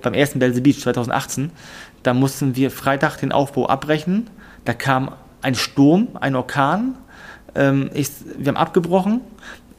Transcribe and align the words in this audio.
beim 0.00 0.14
ersten 0.14 0.38
Belse 0.38 0.60
Beach 0.60 0.80
2018. 0.80 1.50
Da 2.04 2.14
mussten 2.14 2.54
wir 2.54 2.70
Freitag 2.70 3.16
den 3.16 3.32
Aufbau 3.32 3.66
abbrechen. 3.66 4.30
Da 4.64 4.72
kam 4.72 5.10
ein 5.42 5.56
Sturm, 5.56 6.10
ein 6.20 6.36
Orkan. 6.36 6.94
Ähm, 7.56 7.90
ich, 7.94 8.08
wir 8.36 8.46
haben 8.46 8.56
abgebrochen. 8.56 9.22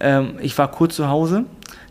Ähm, 0.02 0.34
ich 0.42 0.58
war 0.58 0.72
kurz 0.72 0.98
zu 0.98 1.08
Hause 1.08 1.46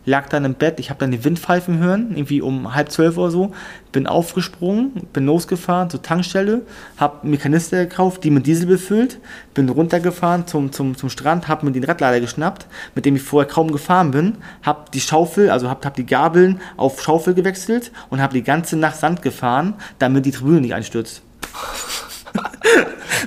lag 0.09 0.29
dann 0.29 0.45
im 0.45 0.55
Bett, 0.55 0.81
ich 0.81 0.91
habe 0.91 0.99
dann 0.99 1.11
die 1.11 1.23
Windpfeifen 1.25 1.79
hören, 1.79 2.11
irgendwie 2.13 2.41
um 2.41 2.75
halb 2.75 2.91
zwölf 2.91 3.17
oder 3.19 3.31
so, 3.31 3.53
bin 3.93 4.07
aufgesprungen, 4.07 4.93
bin 5.13 5.27
losgefahren 5.27 5.91
zur 5.91 6.03
Tankstelle, 6.03 6.63
habe 6.97 7.27
mir 7.27 7.37
Kanister 7.37 7.85
gekauft, 7.85 8.25
die 8.25 8.31
mit 8.31 8.47
Diesel 8.47 8.67
befüllt, 8.67 9.19
bin 9.55 9.69
runtergefahren 9.69 10.47
zum, 10.47 10.73
zum, 10.73 10.97
zum 10.97 11.11
Strand, 11.11 11.47
habe 11.47 11.67
mir 11.67 11.73
den 11.73 11.85
Radlader 11.85 12.21
geschnappt, 12.21 12.67
mit 12.95 13.05
dem 13.05 13.17
ich 13.17 13.23
vorher 13.23 13.49
kaum 13.49 13.71
gefahren 13.71 14.11
bin, 14.11 14.39
habe 14.63 14.87
die 14.93 15.01
Schaufel, 15.01 15.51
also 15.51 15.69
habe 15.69 15.85
hab 15.85 15.95
die 15.95 16.07
Gabeln 16.07 16.61
auf 16.77 17.03
Schaufel 17.03 17.35
gewechselt 17.35 17.93
und 18.09 18.21
habe 18.21 18.33
die 18.33 18.43
ganze 18.43 18.77
Nacht 18.77 18.97
Sand 18.97 19.23
gefahren, 19.23 19.75
damit 19.99 20.25
die 20.27 20.33
Tribüne 20.33 20.63
nicht 20.63 20.75
einstürzt. 20.75 21.23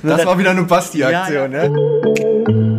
das 0.02 0.26
war 0.26 0.38
wieder 0.38 0.50
eine 0.50 0.64
Basti-Aktion, 0.64 1.52
ja, 1.52 1.62
ja. 1.62 1.68
ne? 1.68 2.71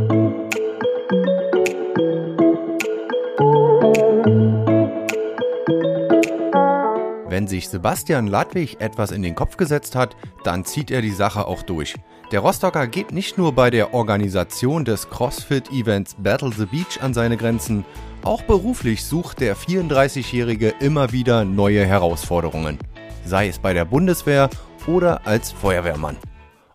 Wenn 7.34 7.48
sich 7.48 7.68
Sebastian 7.68 8.28
Ladwig 8.28 8.80
etwas 8.80 9.10
in 9.10 9.24
den 9.24 9.34
Kopf 9.34 9.58
gesetzt 9.58 9.96
hat, 9.96 10.16
dann 10.44 10.66
zieht 10.66 10.92
er 10.92 11.02
die 11.02 11.10
Sache 11.10 11.48
auch 11.48 11.64
durch. 11.64 11.96
Der 12.32 12.42
Rostocker 12.42 12.86
geht 12.86 13.12
nicht 13.12 13.40
nur 13.40 13.54
bei 13.54 13.72
der 13.72 13.96
Organisation 13.96 14.86
des 14.86 15.10
CrossFit-Events 15.10 16.18
Battle 16.20 16.52
the 16.56 16.68
Beach 16.68 17.02
an 17.02 17.16
seine 17.16 17.36
Grenzen, 17.36 17.86
auch 18.24 18.44
beruflich 18.44 19.04
sucht 19.04 19.40
der 19.40 19.58
34-Jährige 19.58 20.76
immer 20.80 21.12
wieder 21.12 21.44
neue 21.44 21.84
Herausforderungen. 21.84 22.78
Sei 23.26 23.48
es 23.48 23.58
bei 23.58 23.74
der 23.74 23.86
Bundeswehr 23.86 24.52
oder 24.86 25.26
als 25.26 25.52
Feuerwehrmann. 25.52 26.18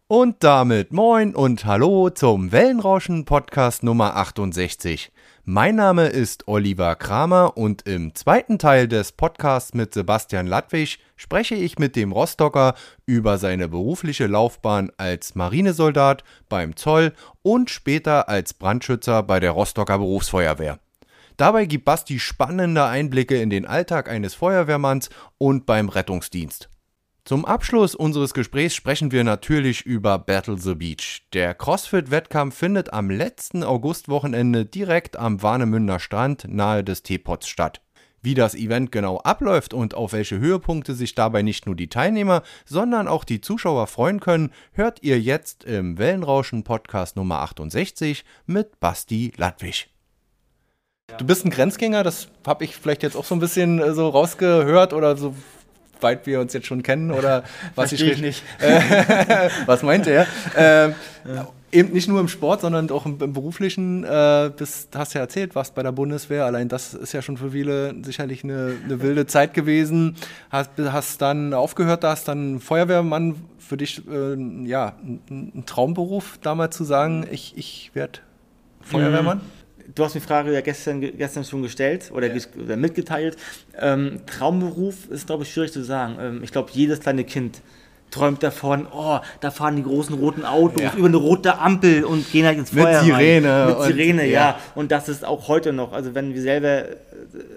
Und 0.09 0.43
damit 0.43 0.93
moin 0.93 1.37
und 1.37 1.67
hallo 1.67 2.11
zum 2.11 2.51
Wellenrauschen 2.51 3.27
Podcast 3.27 3.85
Nummer 3.85 4.17
68. 4.17 5.13
Mein 5.51 5.77
Name 5.77 6.09
ist 6.09 6.47
Oliver 6.47 6.95
Kramer 6.95 7.57
und 7.57 7.89
im 7.89 8.15
zweiten 8.15 8.59
Teil 8.59 8.87
des 8.87 9.13
Podcasts 9.13 9.73
mit 9.73 9.95
Sebastian 9.95 10.47
Ladwig 10.47 10.99
spreche 11.17 11.55
ich 11.55 11.79
mit 11.79 11.97
dem 11.97 12.13
Rostocker 12.13 12.75
über 13.07 13.39
seine 13.39 13.67
berufliche 13.67 14.27
Laufbahn 14.27 14.93
als 14.99 15.37
Marinesoldat 15.37 16.23
beim 16.51 16.77
Zoll 16.77 17.15
und 17.41 17.71
später 17.71 18.29
als 18.29 18.53
Brandschützer 18.53 19.23
bei 19.23 19.41
der 19.41 19.53
Rostocker 19.53 19.97
Berufsfeuerwehr. 19.97 20.81
Dabei 21.39 21.65
gibt 21.65 21.87
Basti 21.87 22.19
spannende 22.19 22.85
Einblicke 22.85 23.41
in 23.41 23.49
den 23.49 23.65
Alltag 23.65 24.11
eines 24.11 24.35
Feuerwehrmanns 24.35 25.09
und 25.39 25.65
beim 25.65 25.89
Rettungsdienst. 25.89 26.69
Zum 27.29 27.45
Abschluss 27.45 27.95
unseres 27.95 28.33
Gesprächs 28.33 28.75
sprechen 28.75 29.13
wir 29.13 29.23
natürlich 29.23 29.85
über 29.85 30.19
Battle 30.19 30.57
the 30.57 30.75
Beach. 30.75 31.27
Der 31.35 31.53
CrossFit-Wettkampf 31.53 32.57
findet 32.57 32.95
am 32.95 33.11
letzten 33.11 33.63
Augustwochenende 33.63 34.65
direkt 34.65 35.19
am 35.19 35.43
Warnemünder 35.43 36.01
Strand 36.01 36.47
nahe 36.49 36.83
des 36.83 37.03
Teepots 37.03 37.47
statt. 37.47 37.83
Wie 38.23 38.33
das 38.33 38.55
Event 38.55 38.93
genau 38.93 39.19
abläuft 39.19 39.75
und 39.75 39.93
auf 39.93 40.15
welche 40.15 40.39
Höhepunkte 40.39 40.95
sich 40.95 41.15
dabei 41.15 41.43
nicht 41.43 41.67
nur 41.67 41.77
die 41.77 41.91
Teilnehmer, 41.91 42.45
sondern 42.65 43.07
auch 43.07 43.25
die 43.25 43.43
Zuschauer 43.43 43.89
freuen 43.89 44.21
können, 44.21 44.51
hört 44.73 45.03
ihr 45.03 45.21
jetzt 45.21 45.65
im 45.65 45.99
Wellenrauschen 45.99 46.65
Podcast 46.65 47.17
Nummer 47.17 47.41
68 47.41 48.25
mit 48.47 48.81
Basti 48.81 49.35
Ladwig. 49.37 49.91
Du 51.19 51.27
bist 51.27 51.45
ein 51.45 51.51
Grenzgänger, 51.51 52.05
das 52.05 52.29
habe 52.47 52.65
ich 52.65 52.75
vielleicht 52.77 53.03
jetzt 53.03 53.17
auch 53.17 53.25
so 53.25 53.35
ein 53.35 53.41
bisschen 53.41 53.81
äh, 53.81 53.93
so 53.93 54.09
rausgehört 54.09 54.95
oder 54.95 55.17
so 55.17 55.35
weit 56.03 56.27
wir 56.27 56.41
uns 56.41 56.53
jetzt 56.53 56.67
schon 56.67 56.83
kennen 56.83 57.11
oder 57.11 57.45
was 57.75 57.93
ich, 57.93 58.03
ich 58.03 58.21
nicht. 58.21 58.43
was 59.67 59.83
meinte 59.83 60.11
er? 60.11 60.27
Ähm, 60.57 60.95
ja. 61.25 61.49
Eben 61.71 61.93
nicht 61.93 62.09
nur 62.09 62.21
im 62.21 62.29
Sport, 62.29 62.63
sondern 62.63 62.91
auch 62.91 63.05
im, 63.05 63.21
im 63.21 63.33
beruflichen. 63.33 64.03
Äh, 64.03 64.51
bist, 64.57 64.97
hast 64.97 65.15
ja 65.15 65.21
erzählt, 65.21 65.55
warst 65.55 65.75
bei 65.75 65.83
der 65.83 65.93
Bundeswehr. 65.93 66.47
Allein 66.47 66.69
das 66.69 66.95
ist 66.95 67.13
ja 67.13 67.21
schon 67.21 67.37
für 67.37 67.51
viele 67.51 67.95
sicherlich 68.03 68.43
eine, 68.43 68.77
eine 68.83 69.03
wilde 69.03 69.27
Zeit 69.27 69.53
gewesen. 69.53 70.17
Hast, 70.51 70.71
hast 70.79 71.21
dann 71.21 71.53
aufgehört, 71.53 72.05
da 72.05 72.13
hast 72.13 72.27
dann 72.27 72.61
Feuerwehrmann 72.61 73.37
für 73.59 73.77
dich 73.77 74.03
äh, 74.09 74.35
ja 74.65 74.95
ein, 75.03 75.53
ein, 75.55 75.67
Traumberuf 75.67 76.39
damals 76.43 76.77
zu 76.77 76.85
sagen, 76.85 77.27
ich, 77.31 77.53
ich 77.57 77.91
werde 77.95 78.21
Feuerwehrmann. 78.81 79.39
Mhm 79.39 79.58
du 79.95 80.05
hast 80.05 80.15
die 80.15 80.21
Frage 80.21 80.53
ja 80.53 80.61
gestern, 80.61 81.01
gestern 81.01 81.45
schon 81.45 81.63
gestellt 81.63 82.11
oder, 82.15 82.35
ja. 82.35 82.43
oder 82.63 82.77
mitgeteilt. 82.77 83.37
Ähm, 83.79 84.21
Traumberuf 84.27 85.09
ist, 85.11 85.27
glaube 85.27 85.45
ich, 85.45 85.53
schwierig 85.53 85.73
zu 85.73 85.83
sagen. 85.83 86.17
Ähm, 86.21 86.41
ich 86.43 86.53
glaube, 86.53 86.71
jedes 86.73 87.01
kleine 87.01 87.25
Kind 87.25 87.61
träumt 88.11 88.43
davon, 88.43 88.87
oh, 88.91 89.19
da 89.41 89.51
fahren 89.51 89.77
die 89.77 89.83
großen 89.83 90.15
roten 90.15 90.45
Autos 90.45 90.83
ja. 90.83 90.95
über 90.97 91.09
eine 91.09 91.19
rote 91.19 91.59
Ampel 91.59 92.05
und 92.05 92.31
gehen 92.33 92.47
halt 92.47 92.57
ins 92.57 92.71
Feuer 92.71 93.03
Mit 93.03 93.13
Sirene. 93.13 93.49
Rein. 93.49 93.67
Mit 93.69 93.83
Sirene, 93.83 94.23
und, 94.23 94.29
ja. 94.29 94.33
ja. 94.33 94.59
Und 94.75 94.91
das 94.93 95.09
ist 95.11 95.27
auch 95.27 95.49
heute 95.49 95.75
noch. 95.75 95.93
Also 95.93 96.15
wenn 96.15 96.35
wir 96.35 96.41
selber, 96.41 96.89
äh, 96.89 96.95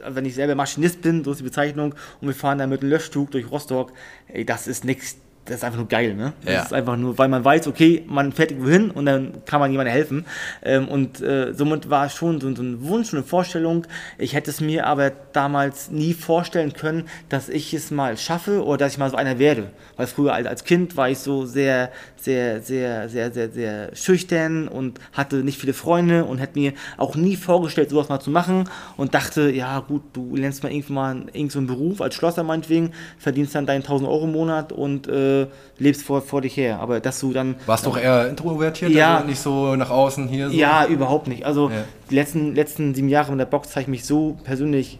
wenn 0.09 0.25
ich 0.25 0.35
selber 0.35 0.55
Maschinist 0.55 1.01
bin, 1.01 1.23
so 1.23 1.31
ist 1.31 1.39
die 1.39 1.45
Bezeichnung, 1.45 1.95
und 2.19 2.27
wir 2.27 2.35
fahren 2.35 2.57
da 2.57 2.67
mit 2.67 2.81
einem 2.81 2.91
Löschzug 2.91 3.31
durch 3.31 3.49
Rostock, 3.49 3.93
ey, 4.27 4.45
das 4.45 4.67
ist 4.67 4.83
nichts 4.83 5.17
das 5.51 5.59
ist 5.59 5.63
einfach 5.63 5.77
nur 5.77 5.87
geil, 5.87 6.15
ne? 6.15 6.33
Das 6.43 6.53
ja. 6.53 6.61
ist 6.63 6.73
einfach 6.73 6.97
nur, 6.97 7.17
weil 7.17 7.27
man 7.27 7.43
weiß, 7.43 7.67
okay, 7.67 8.03
man 8.07 8.31
fährt 8.31 8.51
irgendwo 8.51 8.69
hin 8.69 8.91
und 8.91 9.05
dann 9.05 9.45
kann 9.45 9.59
man 9.59 9.71
jemandem 9.71 9.93
helfen. 9.93 10.25
Ähm, 10.63 10.87
und 10.87 11.21
äh, 11.21 11.53
somit 11.53 11.89
war 11.89 12.09
schon 12.09 12.39
so, 12.39 12.53
so, 12.55 12.63
ein 12.63 12.83
Wunsch, 12.83 13.13
eine 13.13 13.23
Vorstellung. 13.23 13.85
Ich 14.17 14.33
hätte 14.33 14.49
es 14.49 14.61
mir 14.61 14.87
aber 14.87 15.11
damals 15.33 15.91
nie 15.91 16.13
vorstellen 16.13 16.73
können, 16.73 17.07
dass 17.29 17.49
ich 17.49 17.73
es 17.73 17.91
mal 17.91 18.17
schaffe 18.17 18.63
oder 18.63 18.77
dass 18.79 18.93
ich 18.93 18.97
mal 18.97 19.09
so 19.09 19.17
einer 19.17 19.39
werde. 19.39 19.71
Weil 19.97 20.07
früher 20.07 20.33
als, 20.33 20.47
als 20.47 20.63
Kind 20.63 20.97
war 20.97 21.09
ich 21.09 21.19
so 21.19 21.45
sehr, 21.45 21.91
sehr, 22.15 22.61
sehr, 22.61 23.09
sehr, 23.09 23.31
sehr, 23.31 23.51
sehr 23.51 23.95
schüchtern 23.95 24.67
und 24.67 24.99
hatte 25.13 25.37
nicht 25.37 25.59
viele 25.59 25.73
Freunde 25.73 26.25
und 26.25 26.37
hätte 26.37 26.57
mir 26.57 26.73
auch 26.97 27.15
nie 27.15 27.35
vorgestellt, 27.35 27.89
sowas 27.89 28.09
mal 28.09 28.19
zu 28.19 28.29
machen 28.29 28.69
und 28.97 29.13
dachte, 29.13 29.51
ja 29.51 29.79
gut, 29.79 30.03
du 30.13 30.35
lernst 30.35 30.63
mal 30.63 30.71
irgendwann 30.71 30.91
mal 30.93 31.15
irgendeinen 31.33 31.67
so 31.67 31.73
Beruf 31.73 32.01
als 32.01 32.15
Schlosser 32.15 32.43
meinetwegen, 32.43 32.91
verdienst 33.17 33.55
dann 33.55 33.65
deinen 33.65 33.81
1000 33.81 34.09
Euro 34.09 34.25
im 34.25 34.31
Monat 34.31 34.71
und 34.71 35.07
äh, 35.07 35.40
äh, 35.43 35.47
lebst 35.77 36.03
vor, 36.03 36.21
vor 36.21 36.41
dich 36.41 36.57
her. 36.57 36.79
Aber 36.79 36.99
dass 36.99 37.19
du 37.19 37.33
dann. 37.33 37.55
Warst 37.65 37.85
doch 37.85 37.97
eher 37.97 38.29
introvertiert, 38.29 38.91
ja, 38.91 39.15
also 39.15 39.27
nicht 39.27 39.39
so 39.39 39.75
nach 39.75 39.89
außen 39.89 40.27
hier? 40.27 40.49
So. 40.49 40.55
Ja, 40.55 40.85
überhaupt 40.85 41.27
nicht. 41.27 41.45
Also 41.45 41.69
ja. 41.69 41.83
die 42.09 42.15
letzten, 42.15 42.55
letzten 42.55 42.93
sieben 42.95 43.09
Jahre 43.09 43.31
in 43.31 43.37
der 43.37 43.45
Box 43.45 43.71
habe 43.71 43.81
ich 43.81 43.87
mich 43.87 44.05
so 44.05 44.37
persönlich 44.43 44.99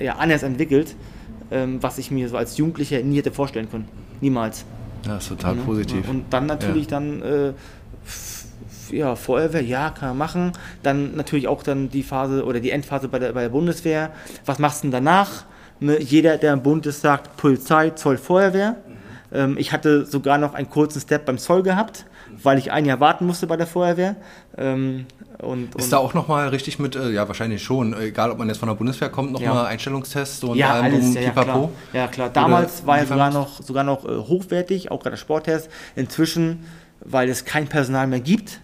ja, 0.00 0.16
anders 0.16 0.42
entwickelt, 0.42 0.94
ähm, 1.50 1.82
was 1.82 1.98
ich 1.98 2.10
mir 2.10 2.28
so 2.28 2.36
als 2.36 2.56
Jugendlicher 2.56 3.00
nie 3.02 3.18
hätte 3.18 3.32
vorstellen 3.32 3.70
können. 3.70 3.88
Niemals. 4.20 4.64
Ja, 5.06 5.16
ist 5.16 5.28
total 5.28 5.56
ja, 5.56 5.62
positiv. 5.62 6.08
Und 6.08 6.32
dann 6.32 6.46
natürlich 6.46 6.84
ja. 6.84 6.90
dann. 6.90 7.22
Äh, 7.22 7.52
ja, 8.92 9.16
Feuerwehr, 9.16 9.62
ja, 9.62 9.90
kann 9.90 10.10
man 10.10 10.18
machen. 10.18 10.52
Dann 10.82 11.16
natürlich 11.16 11.48
auch 11.48 11.62
dann 11.62 11.88
die 11.88 12.02
Phase 12.02 12.44
oder 12.44 12.60
die 12.60 12.70
Endphase 12.70 13.08
bei 13.08 13.18
der, 13.18 13.32
bei 13.32 13.42
der 13.42 13.48
Bundeswehr. 13.48 14.10
Was 14.44 14.58
machst 14.58 14.82
du 14.82 14.88
denn 14.88 14.92
danach? 14.92 15.44
Ne, 15.80 16.00
jeder, 16.00 16.36
der 16.36 16.52
im 16.52 16.62
Bund 16.62 16.86
ist, 16.86 17.00
sagt 17.00 17.36
Polizei, 17.36 17.90
Zoll, 17.90 18.18
Feuerwehr. 18.18 18.76
Ähm, 19.32 19.56
ich 19.58 19.72
hatte 19.72 20.04
sogar 20.04 20.38
noch 20.38 20.54
einen 20.54 20.70
kurzen 20.70 21.00
Step 21.00 21.24
beim 21.24 21.38
Zoll 21.38 21.62
gehabt, 21.62 22.06
weil 22.42 22.58
ich 22.58 22.72
ein 22.72 22.84
Jahr 22.84 23.00
warten 23.00 23.26
musste 23.26 23.46
bei 23.46 23.56
der 23.56 23.66
Feuerwehr. 23.66 24.16
Ähm, 24.56 25.06
und, 25.38 25.74
ist 25.74 25.84
und 25.84 25.92
da 25.92 25.98
auch 25.98 26.14
nochmal 26.14 26.48
richtig 26.48 26.78
mit, 26.78 26.94
äh, 26.94 27.10
ja 27.10 27.26
wahrscheinlich 27.26 27.62
schon, 27.62 27.98
egal 27.98 28.30
ob 28.30 28.38
man 28.38 28.48
jetzt 28.48 28.58
von 28.58 28.68
der 28.68 28.76
Bundeswehr 28.76 29.08
kommt, 29.08 29.32
nochmal 29.32 29.54
ja. 29.54 29.64
Einstellungstests 29.64 30.44
und 30.44 30.56
ja, 30.56 30.72
alles, 30.74 31.14
ja, 31.14 31.20
ja, 31.22 31.30
klar. 31.30 31.70
ja 31.92 32.06
klar. 32.06 32.30
Damals 32.30 32.80
Oder 32.80 32.86
war 32.86 32.98
er 32.98 33.06
sogar 33.06 33.30
noch, 33.32 33.62
sogar 33.62 33.84
noch 33.84 34.04
äh, 34.04 34.16
hochwertig, 34.16 34.90
auch 34.90 35.00
gerade 35.00 35.14
der 35.14 35.16
Sporttest. 35.18 35.68
Inzwischen, 35.96 36.64
weil 37.00 37.28
es 37.28 37.44
kein 37.44 37.66
Personal 37.66 38.06
mehr 38.06 38.20
gibt, 38.20 38.60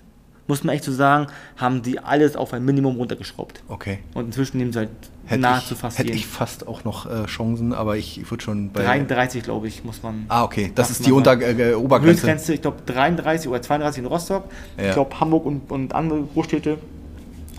muss 0.48 0.64
man 0.64 0.75
echt 0.75 0.84
so 0.84 0.92
sagen, 0.92 1.28
haben 1.56 1.82
die 1.82 2.00
alles 2.00 2.34
auf 2.34 2.53
ein 2.53 2.64
Minimum 2.64 2.97
runtergeschraubt. 2.97 3.62
Okay. 3.69 4.00
Und 4.14 4.26
inzwischen 4.26 4.59
nehmen 4.59 4.72
sie 4.72 4.81
halt 4.81 4.91
hätte 5.26 5.42
nahezu 5.42 5.75
ich, 5.75 5.81
fast 5.81 5.98
Hätte 5.98 6.09
jeden. 6.09 6.19
ich 6.19 6.26
fast 6.26 6.66
auch 6.66 6.84
noch 6.84 7.06
äh, 7.06 7.26
Chancen, 7.26 7.72
aber 7.72 7.97
ich, 7.97 8.20
ich 8.20 8.31
würde 8.31 8.42
schon 8.42 8.72
bei... 8.72 8.82
33, 8.82 9.42
glaube 9.42 9.69
ich, 9.69 9.84
muss 9.84 10.03
man... 10.03 10.24
Ah, 10.28 10.42
okay, 10.42 10.72
das 10.74 10.91
ist 10.91 11.06
die 11.06 11.12
Unter 11.12 11.41
äh, 11.41 11.74
Obergrenze. 11.74 12.12
Höchstgrenze, 12.12 12.54
ich 12.54 12.62
glaube 12.62 12.78
33 12.86 13.48
oder 13.48 13.62
32 13.62 14.03
in 14.03 14.09
Rostock. 14.09 14.45
Ja. 14.77 14.89
Ich 14.89 14.92
glaube 14.95 15.21
Hamburg 15.21 15.47
und, 15.47 15.71
und 15.71 15.95
andere 15.95 16.22
Großstädte 16.22 16.78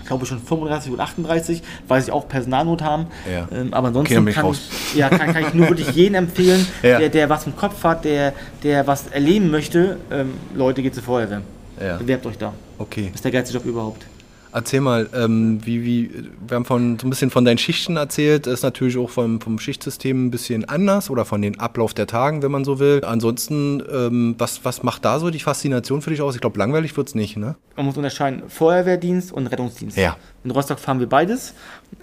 glaube 0.09 0.25
schon 0.25 0.41
35 0.41 0.91
oder 0.91 1.03
38, 1.03 1.61
weil 1.87 2.01
sie 2.01 2.11
auch 2.11 2.27
Personalnot 2.27 2.81
haben. 2.81 3.05
Ja. 3.31 3.47
Ähm, 3.55 3.73
aber 3.73 3.89
ansonsten 3.89 4.17
okay, 4.17 4.33
kann, 4.33 4.51
ich, 4.51 4.95
ja, 4.95 5.07
kann, 5.07 5.31
kann, 5.33 5.43
ich 5.47 5.53
nur 5.53 5.69
wirklich 5.69 5.91
jeden 5.91 6.15
empfehlen, 6.15 6.67
ja. 6.83 6.99
der, 6.99 7.09
der 7.09 7.29
was 7.29 7.45
im 7.45 7.55
Kopf 7.55 7.83
hat, 7.83 8.05
der, 8.05 8.33
der 8.63 8.87
was 8.87 9.07
erleben 9.07 9.51
möchte. 9.51 9.97
Ähm, 10.11 10.33
Leute, 10.55 10.81
geht 10.81 10.95
zur 10.95 11.03
Feuerwehr. 11.03 11.41
Ja. 11.81 11.97
Bewerbt 11.97 12.25
euch 12.25 12.37
da. 12.37 12.53
Okay. 12.77 13.07
Das 13.07 13.15
ist 13.15 13.25
der 13.25 13.31
geilste 13.31 13.53
Job 13.53 13.65
überhaupt. 13.65 14.05
Erzähl 14.51 14.81
mal, 14.81 15.07
ähm, 15.13 15.59
wie, 15.63 15.85
wie, 15.85 16.11
wir 16.47 16.55
haben 16.55 16.65
von, 16.65 16.97
so 16.97 17.05
ein 17.05 17.11
bisschen 17.11 17.29
von 17.29 17.45
deinen 17.45 17.59
Schichten 17.59 17.97
erzählt, 17.97 18.47
das 18.47 18.55
ist 18.55 18.63
natürlich 18.63 18.97
auch 18.97 19.09
vom, 19.09 19.39
vom 19.39 19.59
Schichtsystem 19.59 20.25
ein 20.25 20.31
bisschen 20.31 20.65
anders 20.65 21.11
oder 21.11 21.23
von 21.23 21.43
den 21.43 21.59
Ablauf 21.59 21.93
der 21.93 22.07
Tagen, 22.07 22.41
wenn 22.41 22.49
man 22.51 22.65
so 22.65 22.79
will. 22.79 23.03
Ansonsten, 23.05 23.83
ähm, 23.91 24.35
was, 24.39 24.65
was 24.65 24.81
macht 24.81 25.05
da 25.05 25.19
so 25.19 25.29
die 25.29 25.39
Faszination 25.39 26.01
für 26.01 26.09
dich 26.09 26.21
aus? 26.21 26.33
Ich 26.33 26.41
glaube, 26.41 26.57
langweilig 26.57 26.97
wird 26.97 27.09
es 27.09 27.15
nicht, 27.15 27.37
ne? 27.37 27.57
Man 27.75 27.85
muss 27.85 27.95
unterscheiden 27.95 28.49
Feuerwehrdienst 28.49 29.31
und 29.31 29.47
Rettungsdienst. 29.47 29.97
Ja. 29.97 30.17
In 30.43 30.49
Rostock 30.49 30.79
fahren 30.79 30.99
wir 30.99 31.07
beides 31.07 31.53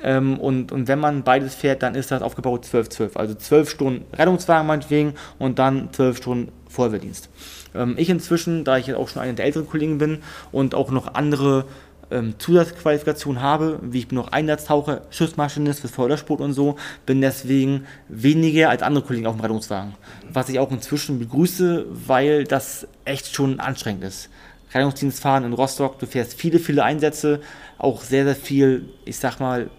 ähm, 0.04 0.38
und, 0.38 0.70
und 0.70 0.86
wenn 0.86 1.00
man 1.00 1.24
beides 1.24 1.56
fährt, 1.56 1.82
dann 1.82 1.96
ist 1.96 2.12
das 2.12 2.22
aufgebaut 2.22 2.64
12-12. 2.64 3.16
Also 3.16 3.34
12 3.34 3.70
Stunden 3.70 4.04
Rettungswagen 4.16 4.68
meinetwegen 4.68 5.14
und 5.40 5.58
dann 5.58 5.88
12 5.92 6.16
Stunden 6.18 6.52
Feuerwehrdienst. 6.68 7.28
Ähm, 7.76 7.94
ich 7.98 8.10
inzwischen, 8.10 8.64
da 8.64 8.78
ich 8.78 8.86
jetzt 8.86 8.96
auch 8.96 9.08
schon 9.08 9.22
einer 9.22 9.34
der 9.34 9.44
älteren 9.44 9.68
Kollegen 9.68 9.98
bin 9.98 10.18
und 10.52 10.74
auch 10.74 10.90
noch 10.90 11.14
andere 11.14 11.66
ähm, 12.10 12.34
Zusatzqualifikation 12.38 13.40
habe, 13.40 13.78
wie 13.82 13.98
ich 13.98 14.08
bin 14.08 14.16
noch 14.16 14.32
Einsatztaucher, 14.32 15.02
Schiffsmaschinist 15.10 15.80
für 15.80 15.88
Fördersport 15.88 16.40
und 16.40 16.52
so, 16.52 16.76
bin 17.04 17.20
deswegen 17.20 17.86
weniger 18.08 18.70
als 18.70 18.82
andere 18.82 19.04
Kollegen 19.04 19.26
auf 19.26 19.36
dem 19.36 19.40
Rettungswagen. 19.40 19.94
Was 20.32 20.48
ich 20.48 20.58
auch 20.58 20.70
inzwischen 20.70 21.18
begrüße, 21.18 21.86
weil 21.90 22.44
das 22.44 22.86
echt 23.04 23.34
schon 23.34 23.60
anstrengend 23.60 24.04
ist. 24.04 24.30
Rettungsdienst 24.72 25.20
fahren 25.20 25.44
in 25.44 25.52
Rostock, 25.52 25.98
du 25.98 26.06
fährst 26.06 26.34
viele, 26.34 26.58
viele 26.58 26.84
Einsätze, 26.84 27.40
auch 27.78 28.02
sehr, 28.02 28.24
sehr 28.24 28.36
viel, 28.36 28.88
ich 29.04 29.16
sag 29.16 29.40
mal, 29.40 29.70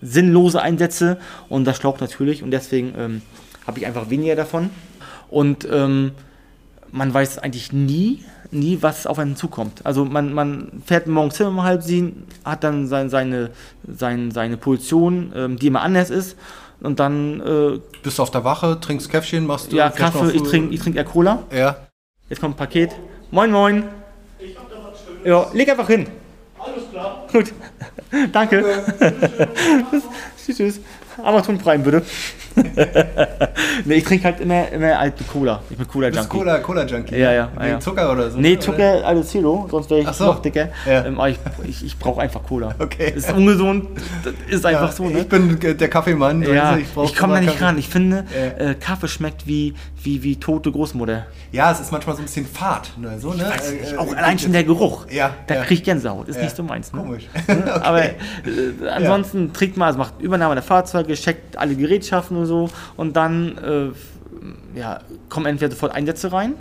sinnlose 0.00 0.60
Einsätze 0.60 1.18
und 1.48 1.64
das 1.64 1.76
schlaucht 1.76 2.00
natürlich 2.00 2.42
und 2.42 2.50
deswegen 2.50 2.94
ähm, 2.96 3.22
habe 3.66 3.78
ich 3.78 3.86
einfach 3.86 4.10
weniger 4.10 4.36
davon. 4.36 4.70
Und 5.30 5.66
ähm, 5.70 6.12
man 6.92 7.12
weiß 7.12 7.38
eigentlich 7.38 7.72
nie, 7.72 8.24
nie, 8.50 8.78
was 8.80 9.06
auf 9.06 9.18
einen 9.18 9.34
zukommt. 9.34 9.84
Also 9.84 10.04
man, 10.04 10.32
man 10.32 10.82
fährt 10.86 11.06
morgens 11.06 11.38
hin 11.38 11.46
um 11.46 11.62
halb 11.62 11.82
sieben, 11.82 12.26
hat 12.44 12.62
dann 12.62 12.86
sein, 12.86 13.08
seine, 13.08 13.50
sein, 13.88 14.30
seine 14.30 14.56
Position, 14.56 15.32
ähm, 15.34 15.58
die 15.58 15.66
immer 15.68 15.80
anders 15.80 16.10
ist. 16.10 16.36
Und 16.80 17.00
dann. 17.00 17.40
Äh, 17.40 17.80
Bist 18.02 18.18
du 18.18 18.22
auf 18.22 18.30
der 18.30 18.44
Wache, 18.44 18.78
trinkst 18.80 19.08
Käffchen, 19.08 19.46
machst 19.46 19.72
du. 19.72 19.76
Ja, 19.76 19.90
Kaffee, 19.90 20.30
ich 20.30 20.42
trinke 20.42 20.74
ich 20.74 20.80
trink 20.80 20.96
eher 20.96 21.04
Cola. 21.04 21.42
Ja. 21.54 21.76
Jetzt 22.28 22.40
kommt 22.40 22.54
ein 22.54 22.58
Paket. 22.58 22.90
Moin, 23.30 23.50
moin. 23.50 23.84
Ich 24.38 24.56
hab 24.56 24.68
da 24.68 24.76
was 24.84 25.00
Schönes. 25.04 25.26
Ja, 25.26 25.46
leg 25.52 25.68
einfach 25.70 25.86
hin. 25.86 26.06
Alles 26.58 26.90
klar. 26.90 27.26
Gut. 27.32 27.52
Danke. 28.32 28.64
tschüss, 30.44 30.56
tschüss. 30.56 30.80
Amazon 31.22 31.58
Prime, 31.58 31.82
bitte. 31.84 32.02
nee, 33.84 33.94
ich 33.94 34.04
trinke 34.04 34.24
halt 34.24 34.40
immer, 34.40 34.68
immer 34.70 34.98
alte 34.98 35.24
Cola. 35.24 35.62
Ich 35.70 35.76
bin 35.76 35.86
Cola-Junkie. 35.86 36.28
Cola, 36.28 36.58
Cola-Junkie? 36.58 37.16
Ja, 37.16 37.32
ja. 37.32 37.48
Wegen 37.56 37.70
ja. 37.70 37.80
Zucker 37.80 38.12
oder 38.12 38.30
so? 38.30 38.38
Nee, 38.38 38.58
Zucker, 38.58 39.04
alles 39.04 39.30
Kilo, 39.30 39.66
sonst 39.70 39.90
wäre 39.90 40.00
ich 40.00 40.08
so. 40.08 40.26
noch 40.26 40.42
dicker. 40.42 40.68
Ja. 40.86 41.04
Ähm, 41.04 41.18
ich, 41.26 41.38
ich, 41.68 41.84
ich 41.86 41.98
brauche 41.98 42.20
einfach 42.20 42.42
Cola. 42.42 42.74
Okay. 42.78 43.12
Ist 43.14 43.32
ungesund, 43.32 43.88
ist 44.48 44.66
einfach 44.66 44.88
ja, 44.88 44.92
so. 44.92 45.08
Ne? 45.08 45.20
Ich 45.20 45.28
bin 45.28 45.58
der 45.60 45.88
Kaffeemann. 45.88 46.42
Ja, 46.42 46.76
ich, 46.76 46.86
ich 47.04 47.16
komme 47.16 47.34
da 47.34 47.40
nicht 47.40 47.52
Kaffee. 47.52 47.64
ran. 47.64 47.78
Ich 47.78 47.88
finde, 47.88 48.24
äh, 48.58 48.74
Kaffee 48.74 49.08
schmeckt 49.08 49.46
wie, 49.46 49.74
wie, 50.02 50.22
wie 50.22 50.36
tote 50.36 50.70
Großmutter. 50.70 51.26
Ja, 51.52 51.70
es 51.70 51.80
ist 51.80 51.92
manchmal 51.92 52.16
so 52.16 52.22
ein 52.22 52.26
bisschen 52.26 52.46
fad. 52.46 52.90
Ne? 52.98 53.18
So, 53.18 53.32
ne? 53.32 53.44
Äh, 53.44 53.72
nicht, 53.72 53.92
äh, 53.92 53.96
auch 53.96 54.14
allein 54.14 54.38
schon 54.38 54.52
der 54.52 54.64
Geruch. 54.64 55.06
Ja, 55.10 55.34
Da 55.46 55.56
ja. 55.56 55.64
krieg 55.64 55.78
ich 55.78 55.84
Gänsehaut. 55.84 56.28
Ist 56.28 56.40
nicht 56.40 56.56
so 56.56 56.62
meins. 56.62 56.92
Ne? 56.92 57.00
Komisch. 57.00 57.28
Ne? 57.46 57.62
Okay. 57.72 57.80
Aber 57.82 58.04
äh, 58.04 58.14
ansonsten 58.90 59.52
trinkt 59.52 59.76
man, 59.76 59.88
also 59.88 59.98
macht 59.98 60.20
Übernahme 60.20 60.54
der 60.54 60.62
Fahrzeuge, 60.62 61.14
checkt 61.14 61.56
alle 61.56 61.74
Gerätschaften 61.74 62.36
und 62.42 62.48
so 62.48 62.70
und 62.96 63.16
dann 63.16 63.58
äh, 63.58 64.78
ja, 64.78 65.00
kommen 65.28 65.46
entweder 65.46 65.70
sofort 65.70 65.94
Einsätze 65.94 66.32
rein 66.32 66.54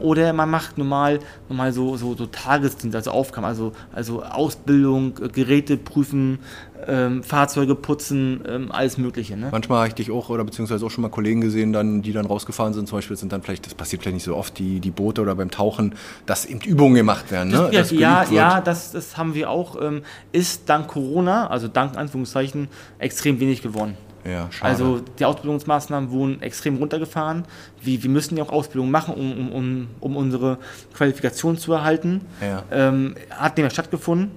oder 0.00 0.32
man 0.32 0.50
macht 0.50 0.78
normal, 0.78 1.20
normal 1.48 1.72
so, 1.72 1.96
so, 1.96 2.14
so 2.14 2.26
Tagesdienst, 2.26 2.96
also 2.96 3.10
Aufgaben, 3.10 3.46
also, 3.46 3.72
also 3.92 4.22
Ausbildung, 4.22 5.18
äh, 5.22 5.28
Geräte 5.28 5.76
prüfen, 5.76 6.38
ähm, 6.86 7.22
Fahrzeuge 7.22 7.74
putzen, 7.74 8.42
ähm, 8.46 8.72
alles 8.72 8.98
Mögliche. 8.98 9.36
Ne? 9.36 9.48
Manchmal 9.50 9.78
habe 9.78 9.88
ich 9.88 9.94
dich 9.94 10.10
auch 10.10 10.28
oder 10.28 10.44
beziehungsweise 10.44 10.84
auch 10.84 10.90
schon 10.90 11.02
mal 11.02 11.08
Kollegen 11.08 11.40
gesehen, 11.40 11.72
dann, 11.72 12.02
die 12.02 12.12
dann 12.12 12.26
rausgefahren 12.26 12.74
sind. 12.74 12.88
Zum 12.88 12.98
Beispiel 12.98 13.16
sind 13.16 13.32
dann 13.32 13.42
vielleicht, 13.42 13.66
das 13.66 13.74
passiert 13.74 14.02
vielleicht 14.02 14.16
nicht 14.16 14.24
so 14.24 14.36
oft, 14.36 14.58
die, 14.58 14.80
die 14.80 14.90
Boote 14.90 15.22
oder 15.22 15.34
beim 15.34 15.50
Tauchen, 15.50 15.94
dass 16.26 16.44
eben 16.44 16.60
Übungen 16.60 16.94
gemacht 16.94 17.30
werden. 17.30 17.50
Ne? 17.50 17.68
Ja, 17.72 17.80
Dass 17.80 17.90
ja, 17.90 18.24
ja 18.30 18.60
das, 18.60 18.92
das 18.92 19.16
haben 19.16 19.34
wir 19.34 19.50
auch. 19.50 19.80
Ähm, 19.80 20.02
ist 20.32 20.68
dank 20.68 20.88
Corona, 20.88 21.46
also 21.48 21.68
dank 21.68 21.96
Anführungszeichen, 21.96 22.68
extrem 22.98 23.40
wenig 23.40 23.62
geworden. 23.62 23.96
Ja. 24.24 24.48
Also 24.60 25.00
die 25.18 25.24
Ausbildungsmaßnahmen 25.24 26.10
wurden 26.10 26.42
extrem 26.42 26.76
runtergefahren. 26.76 27.44
Wir, 27.80 28.02
wir 28.02 28.10
müssen 28.10 28.36
ja 28.36 28.44
auch 28.44 28.50
Ausbildung 28.50 28.90
machen, 28.90 29.14
um, 29.14 29.32
um, 29.32 29.52
um, 29.52 29.88
um 30.00 30.16
unsere 30.16 30.58
Qualifikation 30.94 31.58
zu 31.58 31.72
erhalten. 31.72 32.22
Ja. 32.40 32.62
Ähm, 32.70 33.14
hat 33.30 33.56
nicht 33.56 33.64
mehr 33.64 33.70
stattgefunden. 33.70 34.32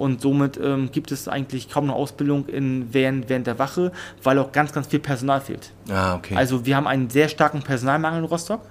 Und 0.00 0.22
somit 0.22 0.58
ähm, 0.62 0.90
gibt 0.92 1.12
es 1.12 1.28
eigentlich 1.28 1.68
kaum 1.68 1.84
eine 1.84 1.92
Ausbildung 1.92 2.46
in, 2.46 2.88
während, 2.92 3.28
während 3.28 3.46
der 3.46 3.58
Wache, 3.58 3.92
weil 4.22 4.38
auch 4.38 4.50
ganz, 4.50 4.72
ganz 4.72 4.86
viel 4.86 4.98
Personal 4.98 5.42
fehlt. 5.42 5.72
ah, 5.90 6.14
okay. 6.14 6.34
Also 6.36 6.64
wir 6.64 6.74
haben 6.74 6.86
einen 6.86 7.10
sehr 7.10 7.28
starken 7.28 7.60
Personalmangel 7.60 8.20
in 8.20 8.24
Rostock. 8.24 8.62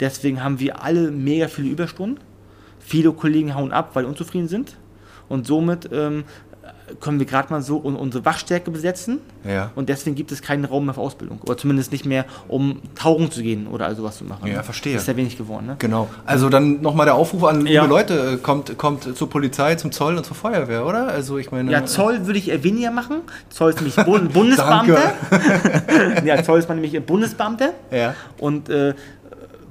Deswegen 0.00 0.42
haben 0.42 0.58
wir 0.60 0.82
alle 0.82 1.10
mega 1.10 1.48
viele 1.48 1.68
Überstunden. 1.68 2.20
Viele 2.80 3.12
Kollegen 3.12 3.54
hauen 3.54 3.70
ab, 3.70 3.90
weil 3.92 4.06
unzufrieden 4.06 4.48
sind. 4.48 4.76
Und 5.28 5.46
somit 5.46 5.90
ähm, 5.92 6.24
können 7.00 7.18
wir 7.18 7.26
gerade 7.26 7.52
mal 7.52 7.62
so 7.62 7.78
un 7.78 7.96
unsere 7.96 8.24
Wachstärke 8.24 8.70
besetzen. 8.70 9.18
ja. 9.44 9.70
Und 9.74 9.88
deswegen 9.88 10.14
gibt 10.14 10.30
es 10.32 10.42
keinen 10.42 10.64
Raum 10.64 10.84
mehr 10.84 10.94
für 10.94 11.00
Ausbildung. 11.00 11.40
Oder 11.42 11.56
zumindest 11.56 11.92
nicht 11.92 12.04
mehr, 12.04 12.24
um 12.48 12.80
tauchen 12.94 13.30
zu 13.30 13.42
gehen 13.42 13.66
oder 13.66 13.86
also 13.86 14.02
was 14.04 14.18
zu 14.18 14.24
machen. 14.24 14.46
Ja, 14.50 14.62
verstehe. 14.62 14.92
Das 14.94 15.02
ist 15.02 15.06
sehr 15.06 15.16
wenig 15.16 15.36
geworden. 15.36 15.66
Ne? 15.66 15.76
Genau. 15.78 16.08
Also 16.24 16.48
dann 16.48 16.80
nochmal 16.82 17.06
der 17.06 17.14
Aufruf 17.14 17.44
an 17.44 17.60
liebe 17.60 17.72
Ja. 17.72 17.84
Leute, 17.84 18.34
äh, 18.34 18.36
kommt, 18.36 18.76
kommt 18.78 19.16
zur 19.16 19.28
Polizei, 19.30 19.74
zum 19.76 19.92
Zoll 19.92 20.16
und 20.16 20.24
zur 20.24 20.36
Feuerwehr, 20.36 20.86
oder? 20.86 21.08
Also 21.08 21.38
ich 21.38 21.50
meine. 21.50 21.70
Ja, 21.72 21.84
Zoll 21.84 22.26
würde 22.26 22.38
ich 22.38 22.50
eher 22.50 22.62
weniger 22.62 22.90
machen. 22.90 23.22
Zoll 23.48 23.70
ist 23.70 23.76
nämlich 23.76 23.96
Bund 23.96 24.32
Bundesbeamter. 24.34 25.14
ja, 26.24 26.42
Zoll 26.42 26.58
ist 26.58 26.68
man 26.68 26.80
nämlich 26.80 27.00
Bundesbeamter. 27.04 27.70
Ja. 27.90 28.14
Und 28.38 28.68
äh, 28.68 28.94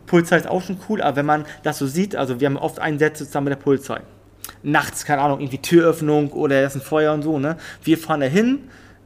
Polizei 0.07 0.37
ist 0.37 0.47
auch 0.47 0.61
schon 0.61 0.77
cool, 0.89 1.01
aber 1.01 1.15
wenn 1.17 1.25
man 1.25 1.45
das 1.63 1.77
so 1.77 1.87
sieht, 1.87 2.15
also 2.15 2.39
wir 2.39 2.47
haben 2.47 2.57
oft 2.57 2.79
Einsätze 2.79 3.25
zusammen 3.25 3.45
mit 3.45 3.51
der 3.53 3.63
Polizei. 3.63 4.01
Nachts, 4.63 5.05
keine 5.05 5.21
Ahnung, 5.21 5.39
irgendwie 5.39 5.59
Türöffnung 5.59 6.31
oder 6.31 6.61
es 6.61 6.75
ist 6.75 6.81
ein 6.81 6.85
Feuer 6.85 7.13
und 7.13 7.23
so, 7.23 7.39
ne? 7.39 7.57
Wir 7.83 7.97
fahren 7.97 8.21
da 8.21 8.27
hin, 8.27 8.59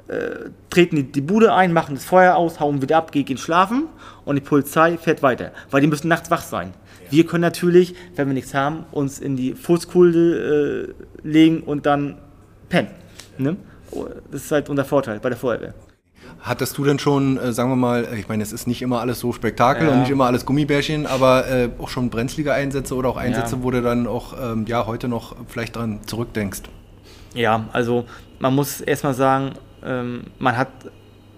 äh, 0.07 0.49
treten 0.69 0.97
die, 0.97 1.03
die 1.03 1.21
Bude 1.21 1.53
ein, 1.53 1.73
machen 1.73 1.95
das 1.95 2.05
Feuer 2.05 2.35
aus, 2.35 2.59
hauen 2.59 2.81
wieder 2.81 2.97
ab, 2.97 3.11
gehen, 3.11 3.37
schlafen 3.37 3.87
und 4.25 4.35
die 4.35 4.41
Polizei 4.41 4.97
fährt 4.97 5.23
weiter, 5.23 5.51
weil 5.71 5.81
die 5.81 5.87
müssen 5.87 6.07
nachts 6.07 6.29
wach 6.29 6.41
sein. 6.41 6.73
Wir 7.09 7.25
können 7.25 7.41
natürlich, 7.41 7.95
wenn 8.15 8.27
wir 8.27 8.33
nichts 8.33 8.53
haben, 8.53 8.85
uns 8.91 9.19
in 9.19 9.35
die 9.35 9.53
Fußkulde 9.53 10.93
äh, 11.23 11.27
legen 11.27 11.61
und 11.61 11.85
dann 11.85 12.17
pennen. 12.69 12.89
Ne? 13.37 13.57
Das 14.31 14.43
ist 14.43 14.51
halt 14.51 14.69
unser 14.69 14.85
Vorteil 14.85 15.19
bei 15.19 15.29
der 15.29 15.37
Feuerwehr. 15.37 15.73
Hattest 16.45 16.77
du 16.77 16.83
denn 16.83 16.99
schon, 16.99 17.37
äh, 17.37 17.51
sagen 17.53 17.71
wir 17.71 17.75
mal, 17.75 18.07
ich 18.15 18.27
meine, 18.27 18.43
es 18.43 18.53
ist 18.53 18.67
nicht 18.67 18.83
immer 18.83 18.99
alles 19.01 19.19
so 19.19 19.33
Spektakel 19.33 19.87
Ja. 19.87 19.93
und 19.93 20.01
nicht 20.01 20.11
immer 20.11 20.25
alles 20.27 20.45
Gummibärchen, 20.45 21.07
aber 21.07 21.47
äh, 21.47 21.69
auch 21.79 21.89
schon 21.89 22.11
brenzlige 22.11 22.53
Einsätze 22.53 22.93
oder 22.93 23.09
auch 23.09 23.17
Einsätze, 23.17 23.55
Ja. 23.55 23.63
wo 23.63 23.71
du 23.71 23.81
dann 23.81 24.05
auch 24.05 24.35
ähm, 24.39 24.65
ja, 24.67 24.85
heute 24.85 25.07
noch 25.07 25.35
vielleicht 25.47 25.75
dran 25.75 26.01
zurückdenkst? 26.05 26.61
Ja, 27.33 27.65
also 27.73 28.05
man 28.37 28.53
muss 28.53 28.79
erstmal 28.79 29.15
sagen, 29.15 29.53
ähm, 29.83 30.25
man 30.37 30.55
hat 30.55 30.69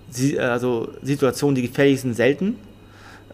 si- 0.09 0.37
also 0.37 0.89
Situationen, 1.01 1.55
die 1.55 1.61
gefährlich 1.61 2.01
sind, 2.01 2.13
selten, 2.13 2.57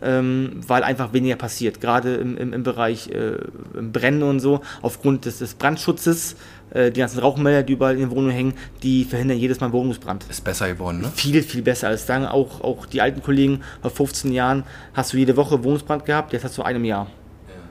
ähm, 0.03 0.61
weil 0.67 0.83
einfach 0.83 1.11
weniger 1.11 1.37
passiert. 1.37 1.81
Gerade 1.81 2.15
im, 2.17 2.37
im, 2.37 2.53
im 2.53 2.61
Bereich 2.61 3.09
äh, 3.09 3.37
im 3.75 3.91
Brennen 3.91 4.21
und 4.21 4.41
so, 4.41 4.61
aufgrund 4.83 5.25
des, 5.25 5.39
des 5.39 5.55
Brandschutzes, 5.55 6.35
äh, 6.73 6.91
die 6.91 6.99
ganzen 6.99 7.19
Rauchmelder, 7.19 7.63
die 7.63 7.73
überall 7.73 7.93
in 7.93 7.99
den 8.01 8.11
Wohnungen 8.11 8.31
hängen, 8.31 8.53
die 8.81 9.03
verhindern 9.05 9.37
jedes 9.37 9.59
Mal 9.59 9.67
einen 9.67 9.73
Wohnungsbrand. 9.73 10.25
Ist 10.29 10.43
besser 10.43 10.67
geworden, 10.67 11.01
ne? 11.01 11.11
Viel, 11.15 11.41
viel 11.43 11.61
besser 11.61 11.87
als 11.87 12.05
sagen 12.07 12.25
auch, 12.25 12.61
auch 12.61 12.85
die 12.85 13.01
alten 13.01 13.21
Kollegen 13.23 13.61
vor 13.81 13.91
15 13.91 14.31
Jahren 14.31 14.63
hast 14.93 15.13
du 15.13 15.17
jede 15.17 15.37
Woche 15.37 15.63
Wohnungsbrand 15.63 16.05
gehabt, 16.05 16.33
jetzt 16.33 16.43
hast 16.43 16.57
du 16.57 16.63
einem 16.63 16.83
Jahr. 16.85 17.07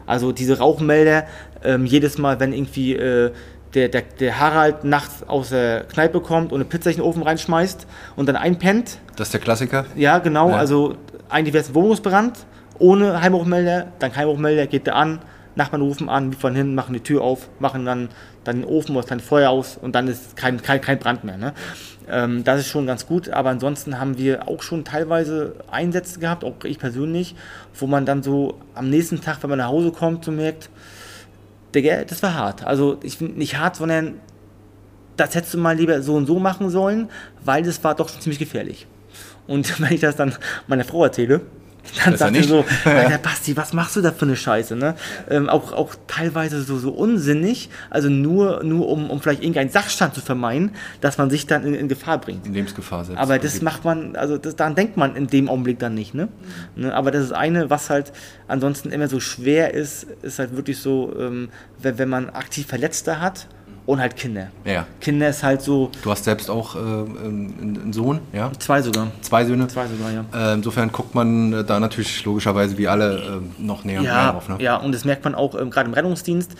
Also 0.07 0.33
diese 0.33 0.59
Rauchmelder, 0.59 1.27
ähm, 1.65 1.87
jedes 1.87 2.19
Mal, 2.19 2.41
wenn 2.41 2.53
irgendwie 2.53 2.95
äh, 2.97 3.31
der, 3.75 3.89
der, 3.89 4.03
der 4.21 4.39
Harald 4.41 4.85
nachts 4.85 5.23
aus 5.27 5.51
der 5.51 5.85
Kneipe 5.85 6.21
kommt 6.21 6.53
und 6.53 6.61
eine 6.61 6.65
Pizza 6.69 6.91
in 6.91 6.97
den 6.97 7.03
Ofen 7.05 7.23
reinschmeißt 7.23 7.87
und 8.17 8.27
dann 8.29 8.37
einpennt, 8.37 8.99
Das 9.17 9.29
ist 9.29 9.35
der 9.35 9.41
Klassiker. 9.41 9.87
ja 9.97 10.19
genau, 10.19 10.51
Ja. 10.51 10.57
also 10.57 10.97
eigentlich 11.31 11.55
wäre 11.55 11.63
es 11.63 11.71
ein 11.71 11.75
Wohnungsbrand, 11.75 12.39
ohne 12.79 13.21
Heimrauchmelder, 13.23 13.93
dann 14.01 14.15
Heimrauchmelder, 14.15 14.67
geht 14.67 14.87
der 14.87 14.97
an, 14.97 15.21
Nachbarn 15.55 15.83
rufen 15.83 16.09
an, 16.09 16.33
wir 16.33 16.39
von 16.39 16.55
hinten 16.55 16.75
machen 16.75 16.93
die 16.93 17.01
Tür 17.01 17.23
auf, 17.23 17.49
machen 17.59 17.85
dann, 17.85 18.09
dann 18.45 18.63
den 18.63 18.65
Ofen 18.65 18.97
oder 18.97 19.07
kleine 19.07 19.23
Feuer 19.23 19.51
aus 19.51 19.77
und 19.77 19.95
dann 19.95 20.09
ist 20.09 20.37
kein, 20.37 20.63
kein, 20.63 20.81
kein 20.81 20.99
Brand 20.99 21.25
mehr. 21.25 21.37
Ne? 21.37 21.53
Ähm, 22.09 22.45
das 22.45 22.61
ist 22.61 22.69
schon 22.69 22.87
ganz 22.87 23.07
gut, 23.07 23.29
aber 23.29 23.51
ansonsten 23.51 23.99
haben 23.99 24.19
wir 24.19 24.49
auch 24.49 24.63
schon 24.63 24.85
teilweise 24.85 25.57
Einsätze 25.71 26.21
gehabt, 26.21 26.45
auch 26.45 26.65
ich 26.65 26.79
persönlich, 26.79 27.35
wo 27.75 27.87
man 27.87 28.07
dann 28.07 28.23
so 28.23 28.59
am 28.75 28.89
nächsten 28.91 29.21
Tag, 29.21 29.43
wenn 29.43 29.51
man 29.51 29.59
nach 29.59 29.69
Hause 29.69 29.93
kommt, 29.93 30.25
so 30.25 30.33
merkt, 30.33 30.71
Digga, 31.75 32.05
das 32.05 32.23
war 32.23 32.35
hart. 32.35 32.65
Also 32.65 32.99
ich 33.03 33.19
finde 33.19 33.39
nicht 33.39 33.59
hart, 33.59 33.77
sondern 33.77 34.21
das 35.17 35.35
hättest 35.35 35.55
du 35.55 35.59
mal 35.59 35.77
lieber 35.77 36.03
so 36.03 36.15
und 36.15 36.27
so 36.27 36.39
machen 36.39 36.71
sollen, 36.71 37.09
weil 37.45 37.63
das 37.63 37.83
war 37.85 37.95
doch 37.95 38.09
schon 38.09 38.21
ziemlich 38.21 38.39
gefährlich. 38.39 38.87
Und 39.47 39.81
wenn 39.81 39.93
ich 39.93 40.01
das 40.01 40.17
dann 40.17 40.35
meiner 40.67 40.85
Frau 40.85 41.05
erzähle, 41.05 41.43
Dann 42.05 42.17
sagt 42.17 42.37
er 42.37 42.45
so, 42.45 42.65
Alter 42.85 43.19
Basti, 43.19 43.57
was 43.57 43.73
machst 43.73 43.97
du 43.97 44.01
da 44.01 44.13
für 44.13 44.25
eine 44.25 44.37
Scheiße? 44.37 44.77
Ne? 44.77 44.95
Ähm, 45.29 45.49
auch, 45.49 45.73
auch 45.73 45.95
teilweise 46.07 46.63
so, 46.63 46.79
so 46.79 46.91
unsinnig, 46.91 47.71
also 47.91 48.09
nur, 48.09 48.63
nur 48.63 48.89
um, 48.89 49.11
um 49.11 49.21
vielleicht 49.21 49.43
irgendeinen 49.43 49.71
Sachstand 49.71 50.15
zu 50.15 50.21
vermeiden, 50.21 50.73
dass 51.01 51.19
man 51.19 51.31
sich 51.31 51.47
dann 51.47 51.65
in, 51.65 51.75
in 51.75 51.89
Gefahr 51.89 52.19
bringt. 52.19 52.47
In 52.47 52.55
Lebensgefahr 52.55 53.05
selbst. 53.05 53.21
Aber 53.21 53.39
das 53.39 53.63
macht 53.63 53.85
man, 53.85 54.17
also 54.17 54.39
das, 54.39 54.57
daran 54.57 54.75
denkt 54.75 54.97
man 54.97 55.17
in 55.17 55.27
dem 55.27 55.49
Augenblick 55.49 55.79
dann 55.79 55.95
nicht. 55.95 56.15
Ne? 56.15 56.29
Mhm. 56.77 56.87
Aber 56.87 57.11
das 57.11 57.25
ist 57.25 57.33
eine, 57.33 57.71
was 57.71 57.91
halt 57.91 58.13
ansonsten 58.49 58.91
immer 58.91 59.09
so 59.09 59.21
schwer 59.21 59.75
ist, 59.75 60.05
ist 60.23 60.39
halt 60.39 60.57
wirklich 60.57 60.79
so, 60.79 61.15
ähm, 61.19 61.49
wenn, 61.81 61.99
wenn 61.99 62.09
man 62.09 62.31
aktiv 62.31 62.67
Verletzte 62.67 63.21
hat 63.21 63.49
und 63.87 64.01
halt 64.01 64.17
Kinder. 64.17 64.49
Ja. 64.65 64.87
Kinder 65.01 65.29
ist 65.29 65.43
halt 65.43 65.63
so. 65.63 65.91
Du 66.03 66.11
hast 66.11 66.25
selbst 66.25 66.51
auch 66.51 66.77
äh, 66.77 66.79
einen 66.79 67.93
Sohn, 67.93 68.21
ja? 68.33 68.53
Zwei 68.59 68.81
sogar. 68.83 69.09
Zwei 69.23 69.45
Söhne? 69.45 69.67
Zwei 69.69 69.87
sogar, 69.87 70.13
ja. 70.13 70.25
Äh, 70.33 70.55
insofern 70.55 70.93
guckt 70.93 71.15
man 71.15 71.53
äh, 71.53 71.65
da 71.65 71.81
natürlich 71.81 72.25
logischerweise 72.25 72.79
wie 72.79 72.89
alle 72.89 73.43
äh, 73.59 73.63
noch 73.63 73.85
näher, 73.85 74.03
ja, 74.03 74.33
drauf. 74.33 74.49
Ne? 74.49 74.57
Ja, 74.61 74.77
und 74.77 74.93
das 74.93 75.05
merkt 75.05 75.25
man 75.25 75.35
auch 75.35 75.59
ähm, 75.59 75.71
gerade 75.71 75.89
im 75.89 75.95
Rettungsdienst. 75.95 76.53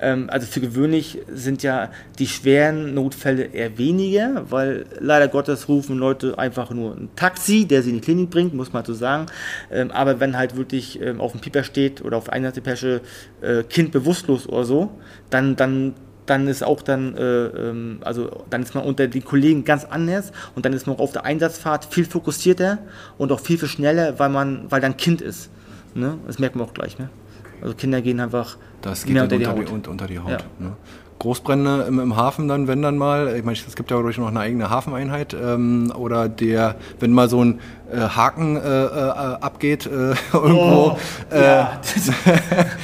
Ähm, 0.00 0.28
also 0.28 0.46
für 0.46 0.60
gewöhnlich 0.60 1.20
sind 1.32 1.62
ja 1.62 1.90
die 2.18 2.26
schweren 2.26 2.94
Notfälle 2.94 3.44
eher 3.44 3.78
weniger, 3.78 4.44
weil 4.50 4.86
leider 4.98 5.28
Gottes 5.28 5.68
rufen 5.68 5.96
Leute 5.96 6.38
einfach 6.38 6.70
nur 6.70 6.96
ein 6.96 7.08
Taxi, 7.14 7.66
der 7.66 7.82
sie 7.82 7.90
in 7.90 7.96
die 7.96 8.02
Klinik 8.02 8.30
bringt, 8.30 8.54
muss 8.54 8.72
man 8.72 8.84
so 8.84 8.94
sagen. 8.94 9.26
Ähm, 9.70 9.90
aber 9.92 10.18
wenn 10.18 10.36
halt 10.36 10.56
wirklich 10.56 11.00
ähm, 11.00 11.20
auf 11.20 11.32
dem 11.32 11.40
Pieper 11.40 11.62
steht 11.62 12.04
oder 12.04 12.16
auf 12.16 12.28
einer 12.28 12.50
Depesche 12.50 13.00
äh, 13.40 13.62
Kind 13.62 13.92
bewusstlos 13.92 14.48
oder 14.48 14.64
so, 14.64 14.90
dann, 15.30 15.54
dann 15.54 15.94
dann 16.26 16.48
ist 16.48 16.64
auch 16.64 16.82
dann, 16.82 17.16
äh, 17.16 17.46
ähm, 17.46 17.98
also 18.02 18.44
dann 18.50 18.62
ist 18.62 18.74
man 18.74 18.84
unter 18.84 19.06
den 19.06 19.24
Kollegen 19.24 19.64
ganz 19.64 19.84
anders 19.84 20.32
und 20.54 20.64
dann 20.64 20.72
ist 20.72 20.86
man 20.86 20.96
auch 20.96 21.00
auf 21.00 21.12
der 21.12 21.24
Einsatzfahrt 21.24 21.84
viel 21.86 22.04
fokussierter 22.04 22.78
und 23.18 23.32
auch 23.32 23.40
viel, 23.40 23.58
viel 23.58 23.68
schneller, 23.68 24.18
weil 24.18 24.30
man, 24.30 24.70
weil 24.70 24.80
dann 24.80 24.96
Kind 24.96 25.20
ist. 25.20 25.50
Ne? 25.94 26.18
Das 26.26 26.38
merkt 26.38 26.56
man 26.56 26.66
auch 26.66 26.74
gleich. 26.74 26.98
Ne? 26.98 27.10
Also 27.60 27.74
Kinder 27.74 28.00
gehen 28.02 28.20
einfach 28.20 28.56
das 28.82 29.04
geht 29.04 29.14
mehr 29.14 29.22
unter, 29.22 29.38
die 29.38 29.46
Haut. 29.46 29.68
Die, 29.68 29.88
unter 29.88 30.06
die 30.06 30.18
Haut. 30.18 30.30
Ja. 30.30 30.38
Ne? 30.58 30.76
Großbrände 31.24 31.86
im, 31.88 31.98
im, 32.00 32.16
Hafen 32.16 32.48
dann, 32.48 32.68
wenn 32.68 32.82
dann 32.82 32.98
mal, 32.98 33.34
ich 33.34 33.44
meine, 33.44 33.56
es 33.56 33.76
gibt 33.76 33.90
ja 33.90 33.96
dadurch 33.96 34.18
noch 34.18 34.28
eine 34.28 34.40
eigene 34.40 34.68
Hafeneinheit 34.68 35.32
ähm, 35.32 35.90
oder 35.96 36.28
der, 36.28 36.74
wenn 37.00 37.12
mal 37.12 37.30
so 37.30 37.42
ein 37.42 37.60
äh, 37.90 37.96
Haken 37.96 38.56
äh, 38.56 38.60
äh, 38.60 38.90
abgeht 39.40 39.86
äh, 39.86 39.88
irgendwo. 40.34 40.92
Oh, 40.92 40.98
äh, 41.34 41.42
ja. 41.42 41.80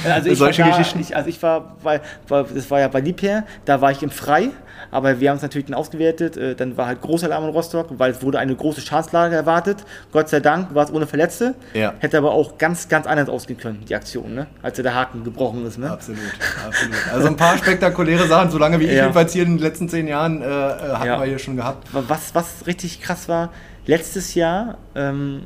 also 0.11 0.29
ich 0.29 0.39
solche 0.39 0.63
da, 0.63 0.69
Geschichten. 0.69 1.01
Ich, 1.01 1.15
also 1.15 1.29
ich 1.29 1.41
war, 1.43 1.75
weil, 1.83 2.01
weil, 2.27 2.45
das 2.45 2.71
war 2.71 2.79
ja 2.79 2.87
bei 2.87 2.99
Liebherr, 2.99 3.43
da 3.65 3.79
war 3.79 3.91
ich 3.91 4.01
im 4.01 4.09
Frei 4.09 4.49
aber 4.91 5.19
wir 5.19 5.29
haben 5.29 5.37
es 5.37 5.41
natürlich 5.41 5.65
dann 5.65 5.75
ausgewertet. 5.75 6.37
Äh, 6.37 6.55
dann 6.55 6.77
war 6.77 6.87
halt 6.87 7.01
großer 7.01 7.27
Alarm 7.27 7.45
in 7.45 7.49
Rostock, 7.51 7.87
weil 7.97 8.11
es 8.11 8.21
wurde 8.21 8.39
eine 8.39 8.55
große 8.55 8.81
Schadenslage 8.81 9.35
erwartet. 9.35 9.77
Gott 10.11 10.29
sei 10.29 10.39
Dank 10.39 10.75
war 10.75 10.85
es 10.85 10.93
ohne 10.93 11.07
Verletzte. 11.07 11.55
Ja. 11.73 11.93
Hätte 11.99 12.17
aber 12.17 12.31
auch 12.31 12.57
ganz, 12.57 12.89
ganz 12.89 13.07
anders 13.07 13.29
ausgehen 13.29 13.59
können, 13.59 13.83
die 13.87 13.95
Aktion, 13.95 14.35
ne? 14.35 14.47
als 14.61 14.77
der 14.77 14.93
Haken 14.93 15.23
gebrochen 15.23 15.65
ist. 15.65 15.77
Ne? 15.77 15.89
Absolut, 15.89 16.19
absolut. 16.67 16.95
Also 17.13 17.27
ein 17.27 17.37
paar 17.37 17.57
spektakuläre 17.57 18.27
Sachen, 18.27 18.51
solange 18.51 18.79
wie 18.79 18.85
ich 18.85 18.91
ja. 18.91 19.03
jedenfalls 19.03 19.33
hier 19.33 19.43
in 19.43 19.57
den 19.57 19.59
letzten 19.59 19.87
zehn 19.89 20.07
Jahren 20.07 20.41
äh, 20.41 20.45
äh 20.45 20.49
hatten 20.49 21.05
ja. 21.05 21.19
wir 21.19 21.25
hier 21.25 21.39
schon 21.39 21.55
gehabt. 21.55 21.87
Was, 21.91 22.35
was 22.35 22.67
richtig 22.67 23.01
krass 23.01 23.29
war, 23.29 23.49
letztes 23.85 24.35
Jahr 24.35 24.77
ähm, 24.95 25.43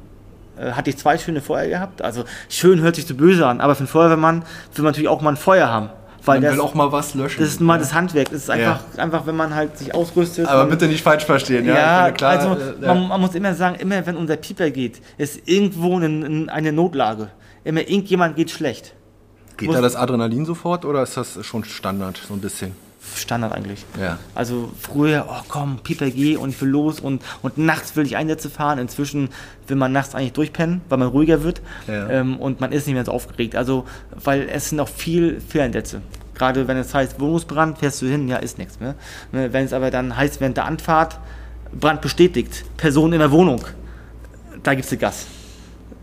äh, 0.57 0.71
hatte 0.71 0.89
ich 0.89 0.97
zwei 0.97 1.17
schöne 1.17 1.41
Feuer 1.41 1.67
gehabt. 1.67 2.01
Also 2.01 2.23
schön 2.49 2.81
hört 2.81 2.95
sich 2.95 3.05
zu 3.05 3.15
böse 3.15 3.45
an, 3.45 3.61
aber 3.61 3.75
für 3.75 3.79
einen 3.81 3.87
Feuerwehrmann 3.87 4.43
will 4.73 4.83
man 4.83 4.91
natürlich 4.91 5.09
auch 5.09 5.21
mal 5.21 5.31
ein 5.31 5.37
Feuer 5.37 5.69
haben. 5.69 5.89
Weil 6.25 6.41
man 6.41 6.53
will 6.53 6.61
auch 6.61 6.73
mal 6.73 6.91
was 6.91 7.13
löschen. 7.13 7.41
Das 7.41 7.49
ist 7.49 7.61
mal 7.61 7.79
das 7.79 7.93
Handwerk. 7.93 8.29
Das 8.29 8.43
ist 8.43 8.49
einfach, 8.49 8.81
ja. 8.95 9.03
einfach 9.03 9.25
wenn 9.25 9.35
man 9.35 9.53
halt 9.53 9.77
sich 9.77 9.93
ausrüstet. 9.93 10.47
Aber 10.47 10.65
bitte 10.65 10.87
nicht 10.87 11.03
falsch 11.03 11.25
verstehen. 11.25 11.65
Ja, 11.65 12.07
ja 12.07 12.11
klar, 12.11 12.31
also 12.31 12.61
äh, 12.61 12.85
man, 12.85 13.07
man, 13.07 13.21
muss 13.21 13.35
immer 13.35 13.53
sagen, 13.53 13.75
immer 13.79 14.05
wenn 14.05 14.17
unser 14.17 14.37
Pieper 14.37 14.69
geht, 14.71 15.01
ist 15.17 15.47
irgendwo 15.47 15.97
eine, 15.97 16.51
eine 16.51 16.71
Notlage. 16.71 17.29
Immer 17.63 17.81
irgendjemand 17.81 18.35
geht 18.35 18.51
schlecht. 18.51 18.93
Geht 19.57 19.67
muss 19.67 19.75
da 19.75 19.81
das 19.81 19.95
Adrenalin 19.95 20.45
sofort 20.45 20.85
oder 20.85 21.03
ist 21.03 21.17
das 21.17 21.45
schon 21.45 21.63
Standard 21.63 22.19
so 22.27 22.33
ein 22.33 22.41
bisschen? 22.41 22.75
Standard 23.15 23.53
eigentlich. 23.53 23.85
Ja. 23.99 24.17
Also 24.33 24.71
früher, 24.79 25.25
oh 25.29 25.43
komm, 25.47 25.79
PPG 25.83 26.37
und 26.37 26.49
ich 26.49 26.61
will 26.61 26.69
los 26.69 26.99
und, 26.99 27.21
und 27.41 27.57
nachts 27.57 27.95
will 27.95 28.05
ich 28.05 28.17
Einsätze 28.17 28.49
fahren. 28.49 28.79
Inzwischen 28.79 29.29
will 29.67 29.77
man 29.77 29.91
nachts 29.91 30.15
eigentlich 30.15 30.33
durchpennen, 30.33 30.81
weil 30.89 30.97
man 30.97 31.07
ruhiger 31.07 31.43
wird 31.43 31.61
ja. 31.87 32.09
ähm, 32.09 32.37
und 32.37 32.61
man 32.61 32.71
ist 32.71 32.87
nicht 32.87 32.95
mehr 32.95 33.05
so 33.05 33.11
aufgeregt. 33.11 33.55
Also, 33.55 33.85
weil 34.11 34.49
es 34.49 34.69
sind 34.69 34.79
auch 34.79 34.89
viel 34.89 35.41
Fehleinsätze. 35.41 36.01
Gerade 36.33 36.67
wenn 36.67 36.77
es 36.77 36.93
heißt 36.93 37.19
Wohnungsbrand, 37.19 37.77
fährst 37.77 38.01
du 38.01 38.07
hin, 38.07 38.27
ja, 38.27 38.37
ist 38.37 38.57
nichts 38.57 38.79
mehr. 38.79 38.95
Ne, 39.31 39.53
wenn 39.53 39.65
es 39.65 39.73
aber 39.73 39.89
dann 39.89 40.15
heißt, 40.15 40.41
während 40.41 40.57
der 40.57 40.65
Anfahrt, 40.65 41.19
Brand 41.71 42.01
bestätigt, 42.01 42.65
Person 42.77 43.13
in 43.13 43.19
der 43.19 43.31
Wohnung, 43.31 43.61
da 44.63 44.73
gibst 44.73 44.91
du 44.91 44.97
Gas. 44.97 45.27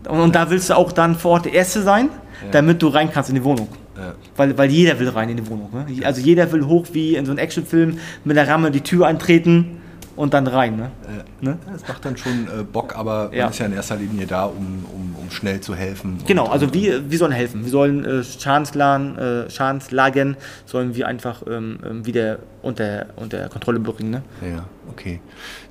Und, 0.07 0.19
und 0.19 0.35
da 0.35 0.49
willst 0.49 0.69
du 0.69 0.75
auch 0.75 0.91
dann 0.91 1.15
vor 1.15 1.31
Ort 1.31 1.45
der 1.45 1.53
Erste 1.53 1.81
sein, 1.83 2.09
ja. 2.43 2.51
damit 2.51 2.81
du 2.81 2.87
rein 2.87 3.11
kannst 3.11 3.29
in 3.29 3.35
die 3.35 3.43
Wohnung. 3.43 3.67
Ja. 3.97 4.15
Weil, 4.35 4.57
weil 4.57 4.71
jeder 4.71 4.99
will 4.99 5.09
rein 5.09 5.29
in 5.29 5.37
die 5.37 5.47
Wohnung. 5.47 5.69
Ne? 5.71 6.05
Also 6.05 6.21
jeder 6.21 6.51
will 6.51 6.65
hoch 6.65 6.87
wie 6.93 7.15
in 7.15 7.25
so 7.25 7.31
einem 7.31 7.39
Actionfilm 7.39 7.99
mit 8.23 8.37
der 8.37 8.47
Ramme 8.47 8.71
die 8.71 8.81
Tür 8.81 9.07
eintreten 9.07 9.81
und 10.15 10.33
dann 10.33 10.47
rein. 10.47 10.75
Ne? 10.77 10.91
Äh, 11.07 11.45
ne? 11.45 11.57
Das 11.71 11.87
macht 11.87 12.05
dann 12.05 12.17
schon 12.17 12.47
äh, 12.47 12.63
Bock, 12.63 12.95
aber 12.95 13.25
man 13.25 13.33
ja. 13.33 13.47
ist 13.47 13.59
ja 13.59 13.65
in 13.65 13.73
erster 13.73 13.95
Linie 13.95 14.27
da, 14.27 14.45
um, 14.45 14.85
um, 14.93 15.15
um 15.21 15.31
schnell 15.31 15.61
zu 15.61 15.75
helfen. 15.75 16.17
Genau, 16.25 16.47
also 16.47 16.73
wir, 16.73 17.09
wir 17.09 17.17
sollen 17.17 17.31
helfen. 17.31 17.63
Wir 17.63 17.71
sollen 17.71 18.05
äh, 18.05 18.23
Schadenslagen, 18.23 19.17
äh, 19.17 19.49
Schadenslagen 19.49 20.37
sollen 20.65 20.95
wir 20.95 21.07
einfach 21.07 21.43
ähm, 21.47 21.79
ähm 21.85 22.05
wieder 22.05 22.39
unter, 22.63 23.07
unter 23.17 23.49
Kontrolle 23.49 23.79
bringen. 23.79 24.09
Ne? 24.09 24.23
Ja, 24.41 24.65
okay. 24.89 25.19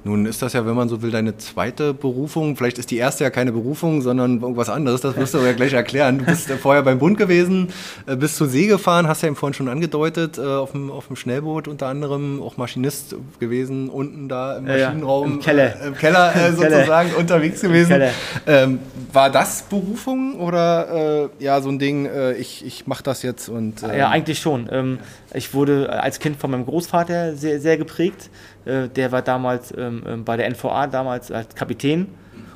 Nun 0.04 0.26
ist 0.26 0.42
das 0.42 0.52
ja, 0.52 0.66
wenn 0.66 0.75
man 0.75 0.88
so 0.88 1.00
will, 1.00 1.11
deine 1.11 1.37
zweite 1.38 1.94
Berufung. 1.94 2.56
Vielleicht 2.56 2.78
ist 2.78 2.90
die 2.90 2.99
erste 2.99 3.25
ja 3.25 3.30
keine 3.30 3.52
Berufung, 3.52 4.02
sondern 4.02 4.40
irgendwas 4.40 4.68
anderes. 4.68 5.00
Das 5.00 5.16
wirst 5.16 5.34
du 5.34 5.38
ja 5.38 5.52
gleich 5.52 5.72
erklären. 5.72 6.18
Du 6.18 6.25
bist 6.26 6.50
vorher 6.50 6.82
beim 6.82 6.99
Bund 6.99 7.16
gewesen, 7.16 7.68
äh, 8.06 8.14
bist 8.16 8.37
zur 8.37 8.49
See 8.49 8.66
gefahren, 8.66 9.08
hast 9.08 9.22
ja 9.22 9.28
eben 9.28 9.37
vorhin 9.37 9.54
schon 9.54 9.68
angedeutet, 9.68 10.38
äh, 10.38 10.42
auf 10.42 10.72
dem, 10.72 10.90
auf 10.90 11.06
dem 11.06 11.16
Schnellboot 11.16 11.66
unter 11.66 11.87
anderem, 11.87 12.42
auch 12.42 12.56
Maschinist 12.56 13.16
gewesen, 13.40 13.88
unten 13.88 14.28
da 14.28 14.58
im 14.58 14.64
Maschinenraum. 14.66 15.28
Ja, 15.28 15.34
Im 15.34 15.40
Keller. 15.40 15.80
Äh, 15.80 15.87
Im 15.88 15.94
Keller 15.94 16.34
äh, 16.37 16.52
sozusagen 16.56 17.08
Keller. 17.08 17.20
unterwegs 17.20 17.61
gewesen. 17.62 18.02
Ähm, 18.46 18.80
war 19.12 19.30
das 19.30 19.62
Berufung 19.62 20.38
oder 20.40 21.28
äh, 21.38 21.44
ja 21.44 21.61
so 21.61 21.70
ein 21.70 21.78
Ding, 21.78 22.06
äh, 22.06 22.32
ich, 22.34 22.66
ich 22.66 22.87
mache 22.87 23.02
das 23.02 23.22
jetzt 23.22 23.49
und. 23.49 23.82
ja, 23.82 24.11
eigentlich 24.11 24.40
schon. 24.40 24.68
Ähm, 24.70 24.99
ich 25.35 25.55
wurde 25.55 25.91
als 25.91 26.19
Kind 26.19 26.37
von 26.37 26.51
meinem 26.51 26.67
Großvater 26.67 27.35
sehr, 27.35 27.61
sehr 27.61 27.77
geprägt. 27.77 28.31
Äh, 28.65 28.89
der 28.89 29.12
war 29.12 29.23
damals 29.23 29.73
ähm, 29.77 30.03
ähm 30.07 30.25
bei 30.25 30.37
der 30.37 30.51
NVA, 30.51 30.87
damals 30.87 31.31
als 31.31 31.55
Kapitän 31.55 32.09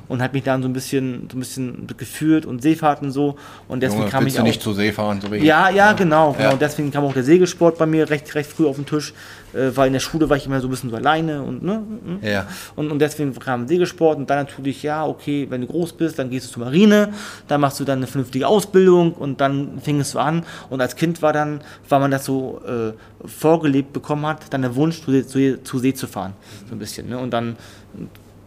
und 0.07 0.21
hat 0.21 0.33
mich 0.33 0.43
dann 0.43 0.61
so 0.61 0.69
ein 0.69 0.73
bisschen, 0.73 1.27
so 1.31 1.37
ein 1.37 1.39
bisschen 1.39 1.87
geführt 1.97 2.45
und 2.45 2.61
Seefahrten 2.61 3.11
so. 3.11 3.35
Und 3.67 3.81
deswegen 3.83 4.01
Junge, 4.01 4.11
kam 4.11 4.27
ich 4.27 4.39
auch. 4.39 4.43
nicht 4.43 4.61
zu 4.61 4.73
Seefahren, 4.73 5.21
so 5.21 5.31
wie 5.31 5.37
Ja, 5.37 5.69
ja, 5.69 5.93
genau, 5.93 6.31
genau. 6.31 6.43
Ja. 6.43 6.51
Und 6.51 6.61
deswegen 6.61 6.91
kam 6.91 7.03
auch 7.03 7.13
der 7.13 7.23
Segelsport 7.23 7.77
bei 7.77 7.85
mir 7.85 8.09
recht, 8.09 8.33
recht 8.35 8.51
früh 8.51 8.65
auf 8.65 8.75
den 8.77 8.85
Tisch, 8.85 9.13
äh, 9.53 9.71
weil 9.75 9.87
in 9.87 9.93
der 9.93 9.99
Schule 9.99 10.29
war 10.29 10.37
ich 10.37 10.45
immer 10.45 10.61
so 10.61 10.67
ein 10.67 10.71
bisschen 10.71 10.89
so 10.89 10.95
alleine 10.95 11.41
und, 11.41 11.63
ne? 11.63 11.83
Ja. 12.21 12.47
Und, 12.75 12.91
und 12.91 12.99
deswegen 12.99 13.37
kam 13.37 13.67
Segelsport 13.67 14.17
und 14.17 14.29
dann 14.29 14.37
natürlich, 14.37 14.83
ja, 14.83 15.05
okay, 15.05 15.47
wenn 15.49 15.61
du 15.61 15.67
groß 15.67 15.93
bist, 15.93 16.19
dann 16.19 16.29
gehst 16.29 16.47
du 16.47 16.53
zur 16.53 16.63
Marine, 16.63 17.13
dann 17.47 17.61
machst 17.61 17.79
du 17.79 17.83
dann 17.83 17.99
eine 17.99 18.07
vernünftige 18.07 18.47
Ausbildung 18.47 19.13
und 19.13 19.41
dann 19.41 19.79
fingst 19.81 20.13
du 20.13 20.19
an. 20.19 20.43
Und 20.69 20.81
als 20.81 20.95
Kind 20.95 21.21
war 21.21 21.33
dann, 21.33 21.61
weil 21.89 21.99
man 21.99 22.11
das 22.11 22.25
so 22.25 22.61
äh, 22.65 22.93
vorgelebt 23.27 23.93
bekommen 23.93 24.25
hat, 24.25 24.53
dann 24.53 24.61
der 24.61 24.75
Wunsch, 24.75 25.01
zu, 25.01 25.25
zu, 25.25 25.63
zu 25.63 25.79
See 25.79 25.93
zu 25.93 26.07
fahren. 26.07 26.33
So 26.69 26.75
ein 26.75 26.79
bisschen. 26.79 27.09
Ne? 27.09 27.17
Und 27.17 27.31
dann 27.31 27.57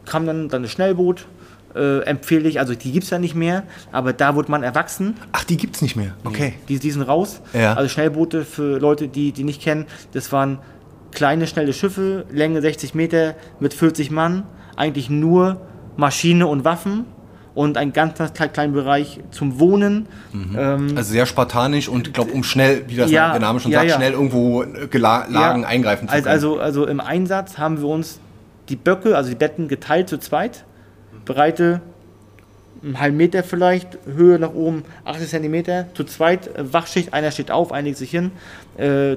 kam 0.07 0.26
dann, 0.26 0.49
dann 0.49 0.62
das 0.62 0.73
Schnellboot 0.73 1.26
äh, 1.75 2.00
empfehle 2.00 2.49
ich, 2.49 2.59
also 2.59 2.75
die 2.75 2.93
gibt 2.93 3.05
es 3.05 3.11
ja 3.11 3.19
nicht 3.19 3.35
mehr, 3.35 3.62
aber 3.93 4.12
da 4.12 4.35
wurde 4.35 4.50
man 4.50 4.62
erwachsen. 4.62 5.17
Ach, 5.33 5.45
die 5.45 5.57
gibt 5.57 5.77
es 5.77 5.83
nicht 5.83 5.97
mehr, 5.97 6.15
okay. 6.25 6.55
Die, 6.69 6.79
die 6.79 6.91
sind 6.91 7.03
raus. 7.03 7.41
Ja. 7.53 7.75
Also 7.75 7.89
Schnellboote 7.89 8.45
für 8.45 8.79
Leute, 8.79 9.09
die 9.09 9.33
die 9.33 9.45
nicht 9.45 9.62
kennen, 9.62 9.87
das 10.12 10.33
waren 10.33 10.59
kleine, 11.12 11.47
schnelle 11.47 11.73
Schiffe, 11.73 12.25
Länge 12.31 12.61
60 12.61 12.95
Meter 12.95 13.35
mit 13.59 13.75
40 13.75 14.11
Mann, 14.11 14.45
eigentlich 14.77 15.11
nur 15.11 15.61
Maschine 15.97 16.47
und 16.47 16.65
Waffen 16.65 17.05
und 17.55 17.77
ein 17.77 17.93
ganz, 17.93 18.19
ganz 18.19 18.33
kleinen 18.53 18.73
Bereich 18.73 19.21
zum 19.31 19.59
Wohnen. 19.59 20.07
Mhm. 20.33 20.57
Ähm, 20.59 20.93
also 20.97 21.12
sehr 21.12 21.27
spartanisch 21.27 21.89
und 21.89 22.09
ich 22.09 22.12
glaube, 22.15 22.33
um 22.33 22.45
schnell, 22.45 22.85
wie 22.89 22.97
das 22.97 23.11
ja, 23.11 23.31
der 23.33 23.41
Name 23.41 23.61
schon 23.61 23.73
ja, 23.73 23.81
sagt, 23.81 23.91
ja. 23.91 23.97
schnell 23.97 24.12
irgendwo 24.12 24.62
Lagen 24.62 25.65
eingreifen 25.65 26.09
zu 26.09 26.15
können. 26.15 26.27
Also, 26.27 26.59
also 26.59 26.87
im 26.87 27.00
Einsatz 27.00 27.59
haben 27.59 27.79
wir 27.79 27.89
uns 27.89 28.21
die 28.69 28.77
Böcke, 28.77 29.17
also 29.17 29.31
die 29.31 29.37
Betten 29.37 29.69
geteilt 29.69 30.09
zu 30.09 30.19
zweit 30.19 30.65
Breite 31.25 31.81
einen 32.83 32.99
halben 32.99 33.17
Meter 33.17 33.43
vielleicht, 33.43 33.99
Höhe 34.07 34.39
nach 34.39 34.55
oben 34.55 34.85
80 35.05 35.29
cm, 35.29 35.95
zu 35.95 36.05
zweit 36.05 36.55
äh, 36.57 36.73
Wachschicht, 36.73 37.12
einer 37.12 37.31
steht 37.31 37.50
auf, 37.50 37.73
einer 37.73 37.85
legt 37.85 37.99
sich 37.99 38.11
hin, 38.11 38.33
äh, 38.79 39.17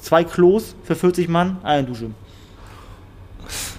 zwei 0.00 0.24
Klos 0.24 0.74
für 0.84 0.96
40 0.96 1.28
Mann, 1.28 1.58
eine 1.62 1.86
Dusche. 1.86 2.10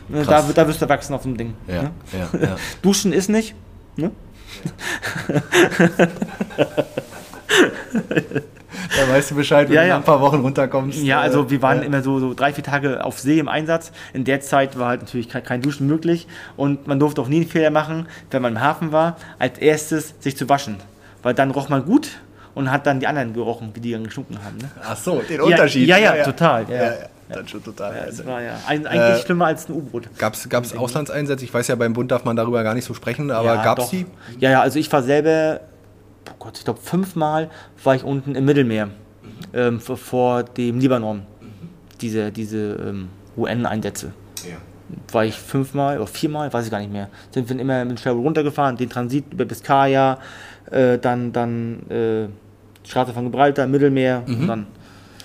Ne, 0.09 0.23
da, 0.23 0.41
da 0.41 0.67
wirst 0.67 0.81
du 0.81 0.89
wachsen 0.89 1.13
auf 1.13 1.23
dem 1.23 1.37
Ding. 1.37 1.53
Ja, 1.67 1.83
ne? 1.83 1.91
ja, 2.11 2.39
ja. 2.39 2.55
Duschen 2.81 3.13
ist 3.13 3.29
nicht. 3.29 3.55
Ne? 3.95 4.11
da 8.97 9.13
weißt 9.13 9.31
du 9.31 9.35
Bescheid, 9.35 9.69
wenn 9.69 9.75
ja, 9.75 9.81
du 9.81 9.87
ja. 9.89 9.95
ein 9.97 10.03
paar 10.03 10.21
Wochen 10.21 10.37
runterkommst. 10.37 11.01
Ja, 11.03 11.21
also 11.21 11.49
wir 11.49 11.61
waren 11.61 11.83
immer 11.83 12.01
so, 12.01 12.19
so 12.19 12.33
drei, 12.33 12.53
vier 12.53 12.63
Tage 12.63 13.03
auf 13.03 13.19
See 13.19 13.39
im 13.39 13.47
Einsatz. 13.47 13.91
In 14.13 14.23
der 14.23 14.41
Zeit 14.41 14.77
war 14.77 14.89
halt 14.89 15.01
natürlich 15.01 15.29
kein, 15.29 15.61
Duschen 15.61 15.87
möglich 15.87 16.27
und 16.57 16.87
man 16.87 16.99
durfte 16.99 17.21
auch 17.21 17.27
nie 17.27 17.37
einen 17.37 17.47
Fehler 17.47 17.69
machen, 17.69 18.07
wenn 18.31 18.41
man 18.41 18.53
im 18.53 18.61
Hafen 18.61 18.91
war, 18.91 19.17
als 19.39 19.57
erstes 19.59 20.15
sich 20.19 20.35
zu 20.35 20.49
waschen. 20.49 20.77
Weil 21.21 21.33
dann 21.33 21.51
roch 21.51 21.69
man 21.69 21.85
gut 21.85 22.09
und 22.53 22.71
hat 22.71 22.85
dann 22.85 22.99
die 22.99 23.07
anderen 23.07 23.33
gerochen, 23.33 23.71
wie 23.73 23.79
die 23.79 23.91
dann 23.91 24.03
gestunken 24.03 24.43
haben. 24.43 24.57
Ne? 24.57 24.69
Ach 24.83 24.97
so, 24.97 25.21
den 25.21 25.41
Unterschied. 25.41 25.87
Ja, 25.87 25.97
ja, 25.97 26.15
ja, 26.15 26.23
total. 26.23 26.65
Ja, 26.69 26.75
ja. 26.75 26.93
Dann 27.29 27.47
schon 27.47 27.63
total. 27.63 27.95
Ja, 27.95 28.05
das 28.05 28.25
war 28.25 28.41
ja 28.41 28.59
ein, 28.67 28.85
eigentlich 28.85 29.21
äh, 29.21 29.25
schlimmer 29.25 29.45
als 29.47 29.69
ein 29.69 29.73
U-Boot. 29.73 30.09
Gab 30.17 30.33
es 30.33 30.77
Auslandseinsätze? 30.77 31.45
Ich 31.45 31.53
weiß 31.53 31.67
ja, 31.67 31.75
beim 31.75 31.93
Bund 31.93 32.11
darf 32.11 32.25
man 32.25 32.35
darüber 32.35 32.63
gar 32.63 32.73
nicht 32.73 32.85
so 32.85 32.93
sprechen, 32.93 33.31
aber 33.31 33.55
ja, 33.55 33.63
gab 33.63 33.79
es 33.79 33.89
die? 33.89 34.05
Ja, 34.39 34.51
ja, 34.51 34.61
also 34.61 34.77
ich 34.77 34.91
war 34.91 35.03
selber, 35.03 35.61
oh 36.29 36.35
Gott, 36.39 36.57
ich 36.57 36.63
glaube 36.63 36.79
fünfmal 36.81 37.49
war 37.83 37.95
ich 37.95 38.03
unten 38.03 38.35
im 38.35 38.45
Mittelmeer 38.45 38.87
mhm. 38.87 38.91
ähm, 39.53 39.79
vor, 39.79 40.43
dem 40.43 40.79
Libanon. 40.79 41.19
Mhm. 41.19 41.69
Diese, 42.01 42.31
diese 42.31 42.73
ähm, 42.75 43.09
UN-Einsätze. 43.37 44.13
Ja. 44.43 44.57
War 45.11 45.25
ich 45.25 45.35
fünfmal 45.35 45.97
oder 45.97 46.07
viermal, 46.07 46.51
weiß 46.51 46.65
ich 46.65 46.71
gar 46.71 46.79
nicht 46.79 46.91
mehr. 46.91 47.09
Sind 47.31 47.49
wir 47.49 47.59
immer 47.59 47.83
mit 47.85 47.97
dem 47.97 48.01
Schwerboot 48.01 48.25
runtergefahren, 48.25 48.77
den 48.77 48.89
Transit 48.89 49.25
über 49.31 49.45
Biskaya, 49.45 50.19
äh, 50.69 50.99
dann, 50.99 51.31
dann 51.31 51.89
äh, 51.89 52.27
Straße 52.87 53.13
von 53.13 53.23
Gibraltar, 53.23 53.65
Mittelmeer 53.65 54.23
mhm. 54.25 54.41
und 54.41 54.47
dann 54.47 54.67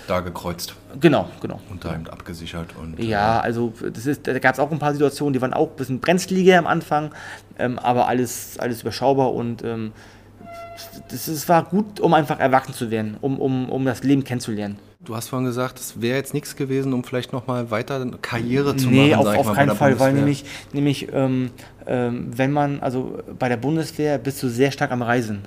da 0.08 0.20
gekreuzt. 0.20 0.74
Genau, 1.00 1.28
genau. 1.40 1.60
Und 1.68 1.84
da 1.84 1.94
eben 1.94 2.08
abgesichert. 2.08 2.74
Und, 2.80 2.98
ja, 2.98 3.38
äh, 3.38 3.42
also 3.42 3.74
das 3.92 4.06
ist, 4.06 4.26
da 4.26 4.38
gab 4.38 4.54
es 4.54 4.58
auch 4.58 4.72
ein 4.72 4.78
paar 4.78 4.94
Situationen, 4.94 5.34
die 5.34 5.40
waren 5.42 5.52
auch 5.52 5.68
ein 5.68 5.76
bisschen 5.76 6.00
brenzliger 6.00 6.58
am 6.58 6.66
Anfang, 6.66 7.12
ähm, 7.58 7.78
aber 7.78 8.08
alles, 8.08 8.58
alles 8.58 8.80
überschaubar 8.80 9.34
und 9.34 9.62
ähm, 9.62 9.92
das, 11.10 11.26
das 11.26 11.48
war 11.48 11.64
gut, 11.64 12.00
um 12.00 12.14
einfach 12.14 12.38
erwachsen 12.38 12.74
zu 12.74 12.90
werden, 12.90 13.16
um, 13.20 13.38
um, 13.38 13.68
um 13.70 13.84
das 13.84 14.02
Leben 14.02 14.24
kennenzulernen. 14.24 14.78
Du 15.00 15.14
hast 15.14 15.28
vorhin 15.28 15.46
gesagt, 15.46 15.78
es 15.78 16.00
wäre 16.00 16.16
jetzt 16.16 16.34
nichts 16.34 16.56
gewesen, 16.56 16.92
um 16.92 17.04
vielleicht 17.04 17.32
nochmal 17.32 17.70
weiter 17.70 18.04
Karriere 18.20 18.76
zu 18.76 18.88
nee, 18.88 19.10
machen. 19.10 19.24
Nee, 19.24 19.38
auf, 19.38 19.48
auf 19.48 19.54
keinen 19.54 19.76
Fall, 19.76 19.98
weil 20.00 20.12
nämlich, 20.12 20.44
nämlich 20.72 21.08
ähm, 21.12 21.50
ähm, 21.86 22.26
wenn 22.36 22.52
man, 22.52 22.80
also 22.80 23.18
bei 23.38 23.48
der 23.48 23.56
Bundeswehr 23.56 24.18
bist 24.18 24.42
du 24.42 24.48
sehr 24.48 24.72
stark 24.72 24.90
am 24.90 25.02
Reisen. 25.02 25.42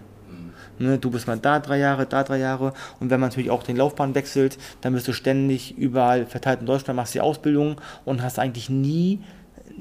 Ne, 0.80 0.98
du 0.98 1.12
bist 1.12 1.28
mal 1.28 1.38
da 1.38 1.60
drei 1.60 1.78
Jahre, 1.78 2.08
da 2.08 2.24
drei 2.24 2.40
Jahre. 2.40 2.74
Und 3.00 3.12
wenn 3.12 3.20
man 3.20 3.30
natürlich 3.30 3.52
auch 3.52 3.62
den 3.62 3.78
Laufbahn 3.78 4.16
wechselt, 4.16 4.58
dann 4.82 4.94
bist 4.94 5.08
du 5.08 5.14
ständig 5.14 5.78
überall 5.78 6.26
verteilt 6.26 6.62
in 6.62 6.66
Deutschland, 6.66 6.98
machst 6.98 7.14
die 7.14 7.22
Ausbildung 7.22 7.80
und 8.04 8.24
hast 8.24 8.40
eigentlich 8.40 8.70
nie 8.70 9.20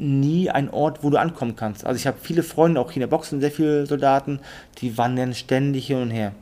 nie 0.01 0.51
einen 0.51 0.71
Ort, 0.71 1.03
wo 1.03 1.11
du 1.11 1.19
ankommen 1.19 1.57
kannst. 1.57 1.85
Also 1.85 1.99
ich 1.99 2.07
habe 2.07 2.17
viele 2.21 2.43
Freunde, 2.43 2.81
auch 2.81 2.91
hier 2.91 3.03
in 3.03 3.09
der 3.09 3.17
Boxen, 3.17 3.41
sehr 3.41 3.51
viele 3.51 3.87
Soldaten, 3.87 4.41
die 4.79 4.97
wandern 4.97 5.35
ständig 5.35 5.87
hin 5.87 6.03
und 6.03 6.11
her. 6.11 6.33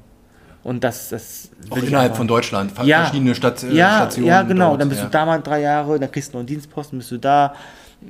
Und 0.64 0.84
das, 0.84 1.10
das 1.10 1.50
auch 1.70 1.76
innerhalb 1.76 2.16
von 2.16 2.28
Deutschland, 2.28 2.72
ja, 2.82 3.04
verschiedene 3.04 3.34
Stat 3.34 3.62
äh, 3.62 3.72
ja, 3.72 3.96
Stationen. 3.96 4.28
Ja, 4.28 4.42
genau. 4.42 4.70
Dort, 4.70 4.80
dann 4.82 4.88
bist 4.88 5.00
ja. 5.00 5.06
du 5.06 5.12
da 5.12 5.24
mal 5.24 5.40
drei 5.40 5.60
Jahre, 5.60 5.98
dann 5.98 6.10
kriegst 6.10 6.32
du 6.32 6.36
noch 6.36 6.40
einen 6.40 6.46
Dienstposten, 6.46 6.98
bist 6.98 7.10
du 7.10 7.18
da. 7.18 7.54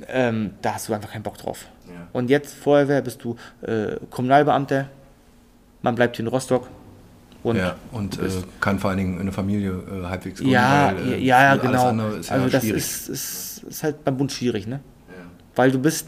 Ähm, 0.07 0.51
da 0.61 0.75
hast 0.75 0.87
du 0.87 0.93
einfach 0.93 1.11
keinen 1.11 1.23
Bock 1.23 1.37
drauf. 1.37 1.65
Ja. 1.87 1.93
Und 2.13 2.29
jetzt 2.29 2.55
Feuerwehr 2.55 3.01
bist 3.01 3.23
du 3.23 3.35
äh, 3.61 3.95
Kommunalbeamter, 4.09 4.87
man 5.81 5.95
bleibt 5.95 6.17
hier 6.17 6.25
in 6.25 6.29
Rostock. 6.29 6.67
Und, 7.41 7.55
ja, 7.55 7.75
und 7.91 8.19
äh, 8.19 8.29
kann 8.59 8.79
vor 8.79 8.89
allen 8.89 8.97
Dingen 8.97 9.19
eine 9.19 9.31
Familie 9.31 9.71
äh, 9.71 10.05
halbwegs 10.05 10.39
gründen. 10.39 10.53
Ja, 10.53 10.93
weil, 10.93 11.13
äh, 11.13 11.19
ja, 11.19 11.41
ja, 11.41 11.55
genau. 11.55 11.87
Also 11.87 12.49
das 12.49 12.65
ist, 12.65 13.09
ist, 13.09 13.63
ist, 13.63 13.83
halt 13.83 14.03
beim 14.03 14.17
Bund 14.17 14.31
schwierig, 14.31 14.67
ne? 14.67 14.81
Weil 15.55 15.71
du 15.71 15.79
bist, 15.79 16.07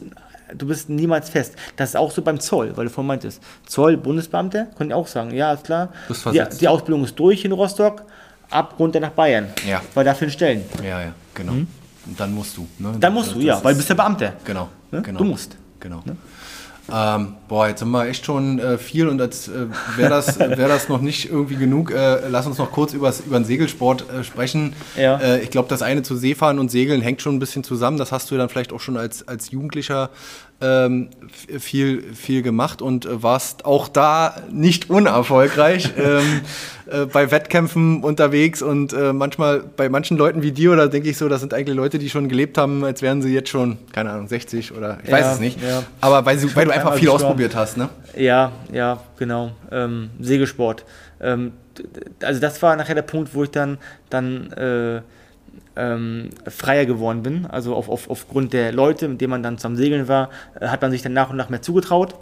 du 0.53 0.67
bist 0.67 0.89
niemals 0.89 1.29
fest. 1.29 1.55
Das 1.75 1.89
ist 1.89 1.95
auch 1.95 2.11
so 2.11 2.21
beim 2.21 2.39
Zoll, 2.39 2.75
weil 2.75 2.85
du 2.85 2.91
vorhin 2.91 3.07
meintest. 3.07 3.41
Zoll, 3.65 3.97
Bundesbeamte, 3.97 4.67
können 4.77 4.91
auch 4.91 5.07
sagen, 5.07 5.31
ja, 5.31 5.53
ist 5.53 5.65
klar. 5.65 5.89
Die, 6.31 6.43
die, 6.59 6.67
Ausbildung 6.67 7.03
ist 7.03 7.17
durch 7.19 7.45
in 7.45 7.51
Rostock, 7.51 8.03
ab 8.49 8.75
runter 8.79 8.99
nach 8.99 9.11
Bayern. 9.11 9.47
Ja. 9.67 9.81
Weil 9.93 10.05
dafür 10.05 10.29
Stellen. 10.29 10.63
Ja, 10.83 11.01
ja, 11.01 11.13
genau. 11.33 11.53
Mhm. 11.53 11.67
Und 12.07 12.19
dann 12.19 12.33
musst 12.33 12.57
du. 12.57 12.67
Ne? 12.79 12.95
Dann 12.99 13.13
musst 13.13 13.29
das, 13.29 13.35
du, 13.35 13.41
ja, 13.41 13.63
weil 13.63 13.73
du 13.73 13.77
bist 13.77 13.89
der 13.89 13.95
Beamte. 13.95 14.33
Genau, 14.43 14.69
ne? 14.91 15.01
genau. 15.01 15.19
Du 15.19 15.25
musst. 15.25 15.55
Genau. 15.79 16.01
Ne? 16.05 16.15
Ähm, 16.93 17.35
boah, 17.47 17.67
jetzt 17.67 17.81
haben 17.81 17.91
wir 17.91 18.07
echt 18.07 18.25
schon 18.25 18.59
äh, 18.59 18.77
viel 18.77 19.07
und 19.07 19.21
als 19.21 19.47
äh, 19.47 19.67
wäre 19.95 20.09
das, 20.09 20.39
wär 20.39 20.67
das 20.67 20.89
noch 20.89 21.01
nicht 21.01 21.29
irgendwie 21.29 21.55
genug, 21.55 21.91
äh, 21.91 22.27
lass 22.29 22.45
uns 22.47 22.57
noch 22.57 22.71
kurz 22.71 22.93
übers, 22.93 23.21
über 23.21 23.39
den 23.39 23.45
Segelsport 23.45 24.05
äh, 24.09 24.23
sprechen. 24.23 24.73
Ja. 24.97 25.17
Äh, 25.17 25.41
ich 25.41 25.49
glaube, 25.49 25.69
das 25.69 25.81
eine 25.81 26.03
zu 26.03 26.15
Seefahren 26.15 26.59
und 26.59 26.69
Segeln 26.69 27.01
hängt 27.01 27.21
schon 27.21 27.35
ein 27.35 27.39
bisschen 27.39 27.63
zusammen. 27.63 27.97
Das 27.97 28.11
hast 28.11 28.29
du 28.31 28.37
dann 28.37 28.49
vielleicht 28.49 28.73
auch 28.73 28.79
schon 28.79 28.97
als, 28.97 29.27
als 29.27 29.51
Jugendlicher 29.51 30.09
ähm, 30.61 31.09
viel, 31.59 32.13
viel 32.13 32.41
gemacht 32.41 32.81
und 32.81 33.05
äh, 33.05 33.23
warst 33.23 33.65
auch 33.65 33.87
da 33.87 34.35
nicht 34.51 34.89
unerfolgreich 34.89 35.91
ähm, 35.97 36.41
äh, 36.85 37.05
bei 37.05 37.31
Wettkämpfen 37.31 38.03
unterwegs 38.03 38.61
und 38.61 38.93
äh, 38.93 39.13
manchmal 39.13 39.59
bei 39.59 39.89
manchen 39.89 40.17
Leuten 40.17 40.43
wie 40.43 40.51
dir, 40.51 40.71
oder 40.71 40.87
denke 40.87 41.09
ich 41.09 41.17
so, 41.17 41.29
das 41.29 41.41
sind 41.41 41.53
eigentlich 41.53 41.75
Leute, 41.75 41.99
die 41.99 42.09
schon 42.09 42.29
gelebt 42.29 42.57
haben, 42.57 42.83
als 42.83 43.01
wären 43.01 43.21
sie 43.21 43.33
jetzt 43.33 43.49
schon, 43.49 43.77
keine 43.91 44.11
Ahnung, 44.11 44.27
60 44.27 44.71
oder 44.73 44.99
ich 45.03 45.09
ja, 45.09 45.17
weiß 45.17 45.33
es 45.33 45.39
nicht. 45.39 45.61
Ja. 45.61 45.83
Aber 45.99 46.25
weil, 46.25 46.37
sie, 46.37 46.55
weil 46.55 46.65
du 46.65 46.71
einfach 46.71 46.95
viel 46.95 47.09
ausprobiert 47.09 47.55
hast, 47.55 47.77
ne? 47.77 47.89
Ja, 48.15 48.51
ja, 48.71 49.01
genau. 49.17 49.51
Ähm, 49.71 50.09
Segelsport. 50.19 50.85
Ähm, 51.19 51.53
also 52.21 52.41
das 52.41 52.61
war 52.61 52.75
nachher 52.75 52.95
der 52.95 53.01
Punkt, 53.01 53.33
wo 53.33 53.43
ich 53.43 53.51
dann, 53.51 53.77
dann 54.09 54.51
äh, 54.51 55.01
ähm, 55.75 56.29
freier 56.47 56.85
geworden 56.85 57.23
bin. 57.23 57.45
Also 57.45 57.75
auf, 57.75 57.89
auf, 57.89 58.09
aufgrund 58.09 58.53
der 58.53 58.71
Leute, 58.71 59.07
mit 59.07 59.21
denen 59.21 59.31
man 59.31 59.43
dann 59.43 59.57
zusammen 59.57 59.77
segeln 59.77 60.07
war, 60.07 60.29
äh, 60.59 60.67
hat 60.67 60.81
man 60.81 60.91
sich 60.91 61.01
dann 61.01 61.13
nach 61.13 61.29
und 61.29 61.37
nach 61.37 61.49
mehr 61.49 61.61
zugetraut. 61.61 62.15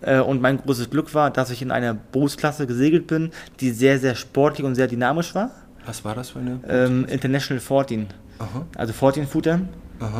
Äh, 0.00 0.20
und 0.20 0.42
mein 0.42 0.58
großes 0.58 0.90
Glück 0.90 1.14
war, 1.14 1.30
dass 1.30 1.50
ich 1.50 1.62
in 1.62 1.70
einer 1.70 1.94
Bootsklasse 1.94 2.66
gesegelt 2.66 3.06
bin, 3.06 3.30
die 3.60 3.70
sehr, 3.70 3.98
sehr 3.98 4.14
sportlich 4.14 4.66
und 4.66 4.74
sehr 4.74 4.88
dynamisch 4.88 5.34
war. 5.34 5.50
Was 5.84 6.04
war 6.04 6.14
das 6.14 6.30
für 6.30 6.40
eine? 6.40 6.60
Ähm, 6.68 7.06
International 7.08 7.60
14. 7.60 8.08
Aha. 8.38 8.66
Also 8.76 8.92
14 8.92 9.26
Footer. 9.26 9.60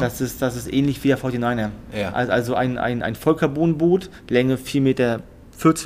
Das 0.01 0.23
ist, 0.23 0.41
das 0.41 0.57
ist 0.57 0.73
ähnlich 0.73 1.05
wie 1.05 1.09
der 1.09 1.19
49er. 1.19 1.69
Ja. 1.95 2.13
Also 2.13 2.55
ein, 2.55 2.79
ein, 2.79 3.03
ein 3.03 3.15
Vollcarbonboot, 3.15 4.09
Länge 4.29 4.57
4,14 4.57 4.81
Meter, 4.81 5.21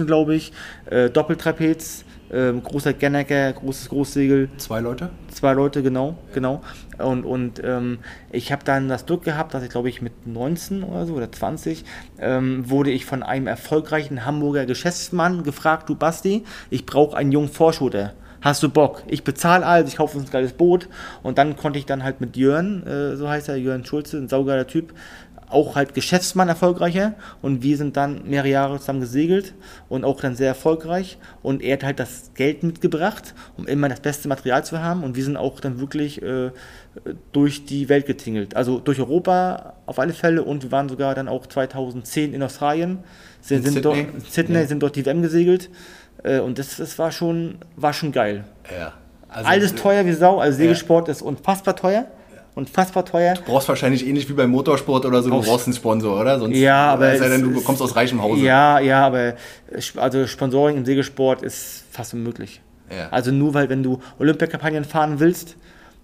glaube 0.07 0.37
ich, 0.37 0.53
äh, 0.87 1.11
Doppeltrapez, 1.11 2.05
ähm, 2.33 2.62
großer 2.62 2.93
Gennecker, 2.93 3.53
großes 3.53 3.88
Großsegel. 3.88 4.49
Zwei 4.57 4.81
Leute? 4.81 5.11
Zwei 5.29 5.53
Leute, 5.53 5.83
genau, 5.83 6.16
genau. 6.33 6.62
Und, 6.99 7.25
und 7.25 7.61
ähm, 7.64 7.99
ich 8.31 8.53
habe 8.53 8.64
dann 8.64 8.88
das 8.88 9.07
Glück 9.07 9.25
gehabt, 9.25 9.55
dass 9.55 9.62
ich 9.62 9.71
glaube 9.71 9.88
ich 9.88 10.03
mit 10.03 10.27
19 10.27 10.83
oder 10.83 11.07
so 11.07 11.14
oder 11.14 11.31
20 11.31 11.85
ähm, 12.19 12.69
wurde 12.69 12.90
ich 12.90 13.07
von 13.07 13.23
einem 13.23 13.47
erfolgreichen 13.47 14.25
Hamburger 14.25 14.66
Geschäftsmann 14.66 15.43
gefragt, 15.43 15.88
du 15.88 15.95
Basti, 15.95 16.45
ich 16.71 16.87
brauche 16.87 17.16
einen 17.16 17.33
jungen 17.33 17.49
Vorschutter 17.49 18.12
hast 18.40 18.62
du 18.62 18.69
Bock? 18.69 19.03
Ich 19.07 19.25
bezahle 19.25 19.66
alles, 19.66 19.90
ich 19.90 19.97
kaufe 19.97 20.16
uns 20.19 20.29
ein 20.29 20.33
geiles 20.33 20.53
Boot. 20.53 20.88
Und 21.23 21.38
dann 21.38 21.57
konnte 21.57 21.79
ich 21.79 21.87
dann 21.87 22.03
halt 22.03 22.21
mit 22.21 22.37
Jörn, 22.37 22.87
äh, 22.87 23.16
so 23.16 23.29
heißt 23.29 23.49
er, 23.49 23.57
Jörn 23.57 23.85
Schulze, 23.85 24.19
ein 24.19 24.29
saugeiler 24.29 24.66
Typ, 24.66 24.93
auch 25.51 25.77
halt 25.77 25.95
Geschäftsmann 25.95 26.49
erfolgreicher. 26.49 27.15
Und 27.43 27.63
wir 27.63 27.77
sind 27.77 27.97
dann 27.97 28.29
mehrere 28.29 28.49
Jahre 28.49 28.79
zusammen 28.79 29.01
gesegelt 29.01 29.55
und 29.89 30.05
auch 30.05 30.21
dann 30.21 30.37
sehr 30.37 30.49
erfolgreich. 30.49 31.19
Und 31.43 31.63
er 31.63 31.75
hat 31.75 31.85
halt 31.85 31.99
das 31.99 32.31
Geld 32.35 32.63
mitgebracht, 32.63 33.35
um 33.57 33.67
immer 33.67 33.89
das 33.89 34.01
beste 34.01 34.29
Material 34.29 34.65
zu 34.65 34.81
haben. 34.81 35.03
Und 35.03 35.17
wir 35.17 35.25
sind 35.25 35.37
auch 35.37 35.61
dann 35.61 35.81
wirklich 35.81 36.23
äh, 36.23 36.51
durch 37.33 37.65
die 37.65 37.89
Welt 37.89 38.07
getingelt, 38.07 38.57
also 38.57 38.79
durch 38.79 38.99
Europa 39.01 39.75
auf 39.87 39.99
alle 39.99 40.13
Fälle. 40.13 40.43
Und 40.43 40.63
wir 40.63 40.73
waren 40.73 40.89
sogar 40.89 41.15
dann 41.15 41.29
auch 41.29 41.47
2010 41.47 42.35
in 42.35 42.43
Australien, 42.43 42.99
sind, 43.41 43.59
in 43.59 43.65
sind 43.65 43.83
Sydney, 43.83 44.07
dort, 44.13 44.31
Sydney 44.31 44.59
ja. 44.59 44.67
sind 44.67 44.83
dort 44.83 44.97
die 44.97 45.05
WM 45.05 45.23
gesegelt. 45.23 45.71
Äh, 46.23 46.41
und 46.41 46.59
das, 46.59 46.77
das 46.77 46.99
war 46.99 47.13
schon 47.13 47.59
war 47.77 47.93
schon 47.93 48.13
geil. 48.13 48.45
Ja. 48.71 48.95
Also 49.29 49.49
Alles 49.49 49.75
teuer 49.77 50.05
wie 50.07 50.13
Sau, 50.13 50.41
also 50.41 50.59
Segelsport 50.59 51.07
ja. 51.07 51.13
ist 51.13 51.23
unfassbar 51.23 51.77
teuer 51.77 52.07
unfassbar 52.61 53.05
teuer. 53.05 53.35
Du 53.35 53.42
brauchst 53.42 53.68
wahrscheinlich 53.68 54.07
ähnlich 54.07 54.29
wie 54.29 54.35
beim 54.35 54.51
Motorsport 54.51 55.05
oder 55.05 55.23
so, 55.23 55.31
du 55.31 55.42
brauchst 55.42 55.66
einen 55.66 55.75
Sponsor, 55.75 56.20
oder? 56.20 56.38
Sonst, 56.38 56.57
ja, 56.57 56.92
aber. 56.92 57.12
Es 57.12 57.18
sei 57.18 57.29
denn, 57.29 57.42
du 57.42 57.61
kommst 57.61 57.83
aus 57.83 57.96
reichem 57.96 58.23
Hause. 58.23 58.42
Ja, 58.42 58.79
ja, 58.79 59.07
aber 59.07 59.35
also 59.96 60.27
Sponsoring 60.27 60.77
im 60.77 60.85
Segelsport 60.85 61.42
ist 61.42 61.85
fast 61.90 62.14
unmöglich. 62.14 62.61
Ja. 62.90 63.09
Also 63.11 63.31
nur 63.31 63.55
weil, 63.55 63.68
wenn 63.68 63.83
du 63.83 64.01
Olympiakampagnen 64.18 64.85
fahren 64.85 65.20
willst, 65.20 65.57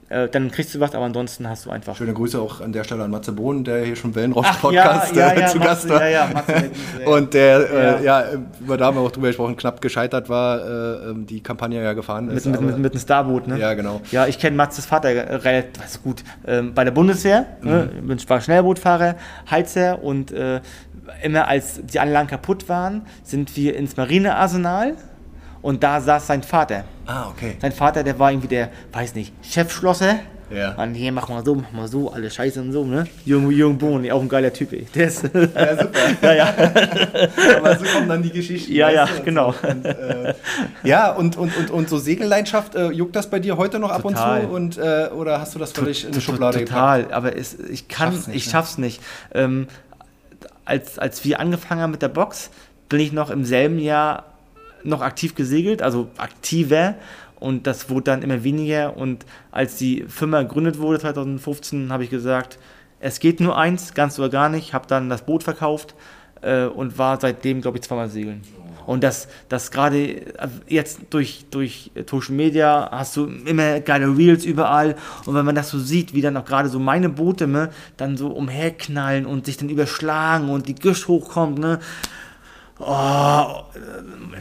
äh, 0.08 0.28
dann 0.28 0.50
kriegst 0.50 0.74
du 0.74 0.80
was, 0.80 0.94
aber 0.94 1.04
ansonsten 1.04 1.48
hast 1.48 1.66
du 1.66 1.70
einfach. 1.70 1.96
Schöne 1.96 2.12
Grüße 2.12 2.40
auch 2.40 2.60
an 2.60 2.72
der 2.72 2.84
Stelle 2.84 3.04
an 3.04 3.10
Matze 3.10 3.32
Bohn, 3.32 3.64
der 3.64 3.84
hier 3.84 3.96
schon 3.96 4.14
Wellenrost-Podcast 4.14 5.16
ja, 5.16 5.32
ja, 5.32 5.40
ja, 5.40 5.46
zu 5.48 5.58
Gast 5.58 5.88
war. 5.88 6.08
Ja, 6.08 6.30
Matze, 6.32 6.70
und 7.06 7.34
der, 7.34 8.00
äh, 8.00 8.04
ja, 8.04 8.24
über 8.60 8.76
da 8.76 8.86
haben 8.86 8.96
wir 8.96 9.00
auch 9.00 9.10
drüber 9.10 9.26
gesprochen, 9.28 9.56
knapp 9.56 9.80
gescheitert 9.80 10.28
war, 10.28 10.60
äh, 10.60 11.10
ähm, 11.10 11.26
die 11.26 11.42
Kampagne 11.42 11.82
ja 11.82 11.92
gefahren 11.92 12.30
ist. 12.30 12.46
Mit, 12.46 12.60
mit, 12.60 12.78
mit, 12.78 12.92
einem 12.92 13.00
Starboot, 13.00 13.48
ne? 13.48 13.58
Ja, 13.58 13.74
genau. 13.74 14.00
Ja, 14.12 14.26
ich 14.26 14.38
kenne 14.38 14.56
Matzes 14.56 14.86
Vater 14.86 15.08
relativ 15.44 16.02
gut. 16.02 16.22
Ähm, 16.46 16.72
bei 16.72 16.84
der 16.84 16.92
Bundeswehr, 16.92 17.46
ne? 17.62 17.90
mhm. 18.00 18.06
ne? 18.06 18.14
ich 18.14 18.30
war 18.30 18.40
Schnellbootfahrer, 18.40 19.16
Heizer 19.50 20.02
und 20.02 20.30
äh, 20.30 20.60
immer 21.22 21.48
als 21.48 21.80
die 21.84 21.98
Anlagen 21.98 22.28
kaputt 22.28 22.68
waren, 22.68 23.02
sind 23.22 23.56
wir 23.56 23.76
ins 23.76 23.96
Marinearsenal 23.96 24.94
und 25.66 25.82
da 25.82 26.00
saß 26.00 26.28
sein 26.28 26.44
Vater. 26.44 26.84
Ah, 27.06 27.28
okay. 27.28 27.56
Sein 27.60 27.72
Vater, 27.72 28.04
der 28.04 28.16
war 28.20 28.30
irgendwie 28.30 28.46
der, 28.46 28.70
weiß 28.92 29.16
nicht, 29.16 29.32
Chefschlosser 29.42 30.20
Ja. 30.48 30.74
Und 30.80 30.94
hier 30.94 31.10
mach 31.10 31.28
mal 31.28 31.44
so, 31.44 31.56
mach 31.56 31.72
mal 31.72 31.88
so, 31.88 32.12
alle 32.12 32.30
Scheiße 32.30 32.60
und 32.60 32.70
so, 32.70 32.84
ne? 32.84 33.08
Jürgen, 33.24 33.50
Jürgen 33.50 33.76
Bohn, 33.76 34.08
auch 34.12 34.22
ein 34.22 34.28
geiler 34.28 34.52
Typ, 34.52 34.72
ey. 34.72 34.86
Der 34.94 35.08
ist, 35.08 35.24
ja, 35.24 35.76
super. 35.76 35.98
ja, 36.22 36.34
ja. 36.34 36.54
Aber 37.56 37.76
so 37.76 37.84
kommen 37.84 38.08
dann 38.08 38.22
die 38.22 38.30
Geschichten. 38.30 38.72
Ja, 38.72 38.90
ja, 38.90 39.08
genau. 39.24 39.52
Und, 39.68 39.84
äh, 39.84 40.34
ja, 40.84 41.10
und, 41.10 41.36
und, 41.36 41.56
und, 41.56 41.70
und 41.72 41.88
so 41.88 41.98
Segelleidenschaft, 41.98 42.76
äh, 42.76 42.92
juckt 42.92 43.16
das 43.16 43.28
bei 43.28 43.40
dir 43.40 43.56
heute 43.56 43.80
noch 43.80 43.90
total. 44.00 44.42
ab 44.42 44.52
und 44.52 44.74
zu? 44.74 44.80
Und, 44.80 44.86
äh, 44.86 45.08
oder 45.12 45.40
hast 45.40 45.56
du 45.56 45.58
das 45.58 45.72
völlig 45.72 46.04
in 46.04 46.12
die 46.12 46.20
Schublade 46.20 46.60
Total, 46.60 47.02
gepackt? 47.02 47.12
aber 47.12 47.36
es, 47.36 47.58
ich 47.58 47.88
kann, 47.88 48.12
schaff's 48.12 48.28
nicht, 48.28 48.36
ich 48.36 48.46
ne? 48.46 48.52
schaff's 48.52 48.78
nicht. 48.78 49.02
Ähm, 49.34 49.66
als, 50.64 51.00
als 51.00 51.24
wir 51.24 51.40
angefangen 51.40 51.80
haben 51.80 51.90
mit 51.90 52.02
der 52.02 52.08
Box, 52.08 52.50
bin 52.88 53.00
ich 53.00 53.12
noch 53.12 53.30
im 53.30 53.44
selben 53.44 53.80
Jahr 53.80 54.35
noch 54.86 55.02
aktiv 55.02 55.34
gesegelt, 55.34 55.82
also 55.82 56.08
aktiver 56.16 56.94
und 57.38 57.66
das 57.66 57.90
wurde 57.90 58.04
dann 58.04 58.22
immer 58.22 58.44
weniger 58.44 58.96
und 58.96 59.26
als 59.50 59.76
die 59.76 60.04
Firma 60.08 60.42
gegründet 60.42 60.78
wurde 60.78 61.00
2015, 61.00 61.92
habe 61.92 62.04
ich 62.04 62.10
gesagt, 62.10 62.58
es 63.00 63.20
geht 63.20 63.40
nur 63.40 63.58
eins, 63.58 63.94
ganz 63.94 64.18
oder 64.18 64.30
gar 64.30 64.48
nicht, 64.48 64.72
habe 64.72 64.86
dann 64.86 65.10
das 65.10 65.22
Boot 65.22 65.42
verkauft 65.42 65.94
äh, 66.42 66.64
und 66.64 66.98
war 66.98 67.20
seitdem, 67.20 67.60
glaube 67.60 67.78
ich, 67.78 67.84
zweimal 67.84 68.08
segeln. 68.08 68.42
Und 68.86 69.02
das, 69.02 69.28
das 69.48 69.70
gerade 69.70 69.98
äh, 69.98 70.48
jetzt 70.68 71.00
durch, 71.10 71.44
durch 71.50 71.90
Social 72.08 72.34
Media 72.34 72.88
hast 72.90 73.16
du 73.16 73.26
immer 73.26 73.80
geile 73.80 74.16
Reels 74.16 74.44
überall. 74.44 74.94
Und 75.26 75.34
wenn 75.34 75.44
man 75.44 75.56
das 75.56 75.70
so 75.70 75.78
sieht, 75.78 76.14
wie 76.14 76.22
dann 76.22 76.36
auch 76.36 76.44
gerade 76.44 76.68
so 76.68 76.78
meine 76.78 77.08
Boote 77.08 77.48
ne, 77.48 77.70
dann 77.96 78.16
so 78.16 78.28
umherknallen 78.28 79.26
und 79.26 79.46
sich 79.46 79.56
dann 79.56 79.68
überschlagen 79.68 80.48
und 80.48 80.68
die 80.68 80.74
Gischt 80.74 81.08
hochkommt, 81.08 81.58
ne, 81.58 81.80
oh, 82.78 83.62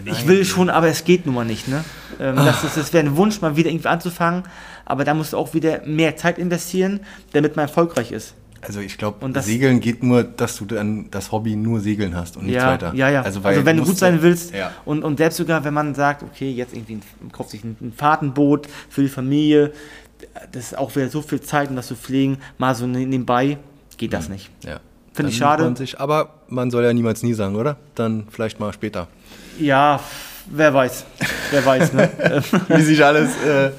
ich 0.06 0.28
will 0.28 0.46
schon, 0.46 0.70
aber 0.70 0.88
es 0.88 1.04
geht 1.04 1.26
nun 1.26 1.36
mal 1.36 1.46
nicht. 1.46 1.68
Ne? 1.68 1.84
Ähm, 2.20 2.36
das 2.36 2.64
ist, 2.64 2.78
das 2.78 2.94
wäre 2.94 3.06
ein 3.06 3.16
Wunsch, 3.16 3.42
mal 3.42 3.56
wieder 3.56 3.70
irgendwie 3.70 3.88
anzufangen, 3.88 4.44
aber 4.86 5.04
da 5.04 5.14
musst 5.14 5.34
du 5.34 5.38
auch 5.38 5.54
wieder 5.54 5.82
mehr 5.86 6.16
Zeit 6.16 6.38
investieren, 6.38 7.02
damit 7.34 7.56
man 7.56 7.66
erfolgreich 7.66 8.12
ist. 8.12 8.36
Also 8.62 8.80
ich 8.80 8.98
glaube, 8.98 9.42
Segeln 9.42 9.80
geht 9.80 10.02
nur, 10.02 10.24
dass 10.24 10.58
du 10.58 10.66
dann 10.66 11.12
das 11.12 11.32
Hobby 11.32 11.56
nur 11.56 11.82
Segeln 11.82 12.16
hast 12.16 12.36
und 12.36 12.46
nichts 12.46 12.64
ja, 12.64 12.72
weiter. 12.72 12.94
Ja, 12.96 13.10
ja. 13.10 13.22
Also, 13.22 13.42
also 13.44 13.64
wenn 13.64 13.78
du 13.78 13.84
gut 13.84 13.98
sein 13.98 14.24
willst 14.24 14.56
ja. 14.56 14.72
und, 14.86 15.04
und 15.04 15.18
selbst 15.18 15.38
sogar, 15.38 15.64
wenn 15.64 15.74
man 15.74 15.94
sagt, 15.94 16.24
okay, 16.24 16.50
jetzt 16.52 16.74
irgendwie 16.74 16.96
ein, 16.96 17.32
kauft 17.32 17.52
sich 17.52 17.64
ein, 17.64 17.78
ein 17.80 17.94
Fahrtenboot 17.96 18.68
für 18.90 19.04
die 19.04 19.10
Familie, 19.10 19.72
das 20.52 20.68
ist 20.68 20.78
auch 20.78 20.96
wieder 20.96 21.10
so 21.10 21.22
viel 21.22 21.42
Zeit, 21.42 21.70
um 21.70 21.76
das 21.76 21.88
zu 21.88 21.96
pflegen, 21.96 22.40
mal 22.58 22.74
so 22.74 22.88
nebenbei, 22.88 23.60
geht 23.98 24.14
das 24.14 24.28
mhm. 24.28 24.36
nicht. 24.36 24.50
Ja. 24.64 24.80
Finde 25.16 25.32
ich 25.32 25.38
schade. 25.38 25.64
Man 25.64 25.78
sich, 25.78 26.00
aber 26.00 26.30
man 26.50 26.70
soll 26.72 26.84
ja 26.84 26.92
niemals 26.92 27.24
nie 27.24 27.34
sagen, 27.34 27.56
oder? 27.56 27.78
Dann 27.96 28.28
vielleicht 28.30 28.60
mal 28.60 28.74
später. 28.74 29.08
Ja, 29.58 30.02
wer 30.48 30.74
weiß. 30.74 31.06
Wer 31.52 31.66
weiß, 31.66 31.94
ne? 31.94 32.10
Wie 32.68 32.82
sich 32.82 33.04
alles 33.04 33.32
äh, 33.46 33.72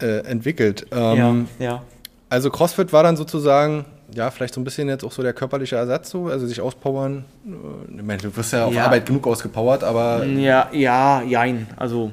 äh, 0.00 0.24
entwickelt. 0.24 0.86
Ähm, 0.90 1.46
ja, 1.58 1.66
ja. 1.66 1.82
Also 2.30 2.50
CrossFit 2.50 2.90
war 2.94 3.02
dann 3.02 3.18
sozusagen, 3.18 3.84
ja, 4.14 4.30
vielleicht 4.30 4.54
so 4.54 4.60
ein 4.62 4.64
bisschen 4.64 4.88
jetzt 4.88 5.04
auch 5.04 5.12
so 5.12 5.22
der 5.22 5.34
körperliche 5.34 5.76
Ersatz, 5.76 6.08
so, 6.08 6.28
also 6.28 6.46
sich 6.46 6.60
auspowern. 6.60 7.26
Ich 7.94 8.02
meine, 8.02 8.22
du 8.22 8.34
wirst 8.34 8.54
ja 8.54 8.64
auf 8.64 8.72
ja. 8.72 8.86
Arbeit 8.86 9.04
genug 9.04 9.26
ausgepowert, 9.26 9.84
aber. 9.84 10.24
Ja, 10.24 10.68
ja, 10.72 11.22
jein. 11.22 11.66
Also 11.76 12.12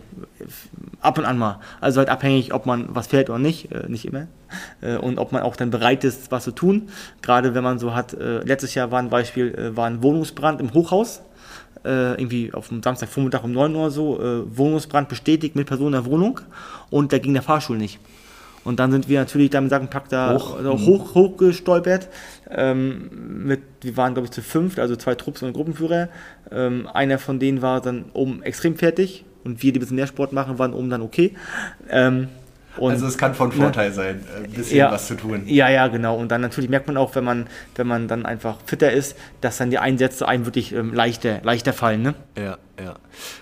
ab 1.05 1.17
und 1.17 1.25
an 1.25 1.37
mal. 1.37 1.59
Also 1.81 1.99
halt 1.99 2.09
abhängig, 2.09 2.53
ob 2.53 2.65
man 2.65 2.87
was 2.89 3.07
fährt 3.07 3.29
oder 3.29 3.39
nicht, 3.39 3.71
äh, 3.71 3.87
nicht 3.87 4.05
immer. 4.05 4.27
Äh, 4.81 4.97
und 4.97 5.17
ob 5.17 5.31
man 5.31 5.43
auch 5.43 5.55
dann 5.55 5.69
bereit 5.69 6.03
ist, 6.03 6.31
was 6.31 6.43
zu 6.43 6.51
tun. 6.51 6.89
Gerade 7.21 7.55
wenn 7.55 7.63
man 7.63 7.79
so 7.79 7.93
hat, 7.93 8.13
äh, 8.13 8.39
letztes 8.39 8.75
Jahr 8.75 8.91
war 8.91 8.99
ein 8.99 9.09
Beispiel, 9.09 9.53
äh, 9.55 9.75
war 9.77 9.87
ein 9.87 10.01
Wohnungsbrand 10.03 10.59
im 10.61 10.73
Hochhaus. 10.73 11.21
Äh, 11.83 12.19
irgendwie 12.19 12.51
auf 12.51 12.69
dem 12.69 12.81
Samstagvormittag 12.81 13.43
um 13.43 13.51
9 13.51 13.75
Uhr 13.75 13.91
so, 13.91 14.19
äh, 14.19 14.57
Wohnungsbrand 14.57 15.07
bestätigt 15.07 15.55
mit 15.55 15.67
Personen 15.67 15.93
in 15.93 16.03
der 16.03 16.11
Wohnung 16.11 16.39
und 16.89 17.13
da 17.13 17.19
ging 17.19 17.33
der 17.33 17.43
Fahrstuhl 17.43 17.77
nicht. 17.77 17.99
Und 18.63 18.79
dann 18.79 18.91
sind 18.91 19.07
wir 19.07 19.19
natürlich 19.19 19.51
da 19.51 19.61
mit 19.61 19.69
Sack 19.69 20.09
da 20.09 20.33
hoch, 20.33 20.57
also 20.57 20.79
hoch, 20.79 21.13
hoch 21.13 21.37
gestolpert. 21.37 22.09
Ähm, 22.49 23.45
mit, 23.45 23.61
wir 23.81 23.95
waren, 23.95 24.15
glaube 24.15 24.25
ich, 24.25 24.31
zu 24.31 24.41
fünft, 24.41 24.79
also 24.79 24.95
zwei 24.95 25.13
Trupps 25.13 25.43
und 25.43 25.53
Gruppenführer. 25.53 26.09
Ähm, 26.51 26.87
einer 26.91 27.19
von 27.19 27.39
denen 27.39 27.61
war 27.61 27.81
dann 27.81 28.05
oben 28.13 28.41
extrem 28.41 28.75
fertig 28.75 29.24
und 29.45 29.63
wir, 29.63 29.71
die 29.71 29.79
ein 29.79 29.81
bisschen 29.81 29.95
mehr 29.95 30.07
Sport 30.07 30.33
machen, 30.33 30.59
waren 30.59 30.73
oben 30.73 30.89
dann 30.89 31.01
okay. 31.01 31.33
Ähm, 31.89 32.27
und, 32.77 32.91
also 32.91 33.07
es 33.07 33.17
kann 33.17 33.33
von 33.33 33.49
ne? 33.49 33.55
Vorteil 33.55 33.89
ne, 33.89 33.95
sein, 33.95 34.23
ein 34.43 34.51
bisschen 34.51 34.77
ja, 34.77 34.91
was 34.91 35.07
zu 35.07 35.15
tun. 35.15 35.43
Ja, 35.45 35.69
ja, 35.69 35.87
genau. 35.87 36.17
Und 36.17 36.29
dann 36.29 36.41
natürlich 36.41 36.69
merkt 36.69 36.87
man 36.87 36.97
auch, 36.97 37.15
wenn 37.15 37.23
man, 37.23 37.47
wenn 37.75 37.87
man 37.87 38.07
dann 38.07 38.25
einfach 38.25 38.57
fitter 38.65 38.91
ist, 38.91 39.15
dass 39.41 39.57
dann 39.57 39.69
die 39.69 39.77
Einsätze 39.77 40.27
einem 40.27 40.45
wirklich 40.45 40.73
ähm, 40.73 40.93
leichter, 40.93 41.39
leichter 41.43 41.71
fallen. 41.71 42.01
Ne? 42.01 42.15
Ja, 42.37 42.57
ja. 42.83 42.95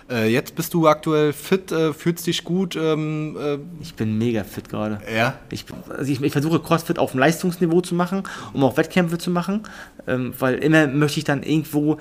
Äh, 0.09 0.27
jetzt 0.27 0.55
bist 0.55 0.73
du 0.73 0.87
aktuell 0.87 1.33
fit, 1.33 1.71
äh, 1.71 1.93
fühlst 1.93 2.27
dich 2.27 2.43
gut. 2.43 2.75
Ähm, 2.75 3.35
äh 3.39 3.57
ich 3.81 3.95
bin 3.95 4.17
mega 4.17 4.43
fit 4.43 4.69
gerade. 4.69 4.99
Ja. 5.13 5.39
Ich, 5.49 5.65
also 5.89 6.11
ich, 6.11 6.21
ich, 6.21 6.31
versuche 6.31 6.59
CrossFit 6.59 6.99
auf 6.99 7.11
dem 7.11 7.19
Leistungsniveau 7.19 7.81
zu 7.81 7.95
machen, 7.95 8.23
um 8.53 8.63
auch 8.63 8.77
Wettkämpfe 8.77 9.17
zu 9.17 9.31
machen, 9.31 9.63
ähm, 10.05 10.33
weil 10.37 10.55
immer 10.55 10.85
möchte 10.87 11.17
ich 11.17 11.23
dann 11.23 11.41
irgendwo 11.41 11.97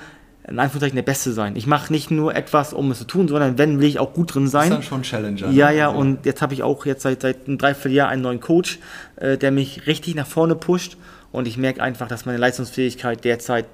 in 0.48 0.58
Anführungszeichen 0.58 0.96
der 0.96 1.02
Beste 1.02 1.32
sein. 1.32 1.54
Ich 1.54 1.66
mache 1.66 1.92
nicht 1.92 2.10
nur 2.10 2.34
etwas, 2.34 2.72
um 2.72 2.90
es 2.90 2.98
zu 2.98 3.04
tun, 3.04 3.28
sondern 3.28 3.58
wenn, 3.58 3.80
will 3.80 3.88
ich 3.88 3.98
auch 3.98 4.12
gut 4.12 4.34
drin 4.34 4.48
sein. 4.48 4.70
Das 4.70 4.80
ist 4.80 4.90
dann 4.90 5.02
schon 5.02 5.02
Challenger. 5.02 5.50
Ja, 5.50 5.70
ne? 5.70 5.76
ja, 5.76 5.88
also. 5.88 6.00
und 6.00 6.26
jetzt 6.26 6.42
habe 6.42 6.52
ich 6.54 6.62
auch 6.62 6.84
jetzt 6.84 7.02
seit, 7.02 7.22
seit 7.22 7.46
einem 7.46 7.58
Dreivierteljahr 7.58 8.08
einen 8.08 8.22
neuen 8.22 8.40
Coach, 8.40 8.80
äh, 9.16 9.38
der 9.38 9.52
mich 9.52 9.86
richtig 9.86 10.14
nach 10.14 10.26
vorne 10.26 10.56
pusht 10.56 10.96
und 11.30 11.46
ich 11.46 11.56
merke 11.56 11.82
einfach, 11.82 12.08
dass 12.08 12.26
meine 12.26 12.38
Leistungsfähigkeit 12.38 13.24
derzeit 13.24 13.66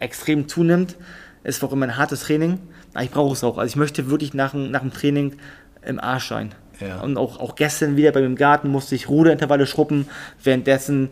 extrem 0.00 0.48
zunimmt. 0.48 0.96
Es 1.44 1.62
war 1.62 1.68
auch 1.68 1.72
immer 1.72 1.86
ein 1.86 1.96
hartes 1.96 2.22
Training, 2.22 2.58
aber 2.92 3.04
ich 3.04 3.10
brauche 3.10 3.32
es 3.32 3.44
auch. 3.44 3.58
Also 3.58 3.70
ich 3.70 3.76
möchte 3.76 4.10
wirklich 4.10 4.34
nach, 4.34 4.52
nach 4.52 4.80
dem 4.80 4.92
Training 4.92 5.36
im 5.82 6.00
Arsch 6.00 6.28
sein. 6.28 6.52
Ja. 6.80 7.00
Und 7.00 7.16
auch, 7.16 7.38
auch 7.38 7.54
gestern 7.54 7.96
wieder 7.96 8.10
bei 8.12 8.20
mir 8.20 8.26
im 8.26 8.36
Garten 8.36 8.68
musste 8.68 8.94
ich 8.94 9.08
Ruderintervalle 9.08 9.66
schruppen, 9.66 10.08
währenddessen 10.42 11.10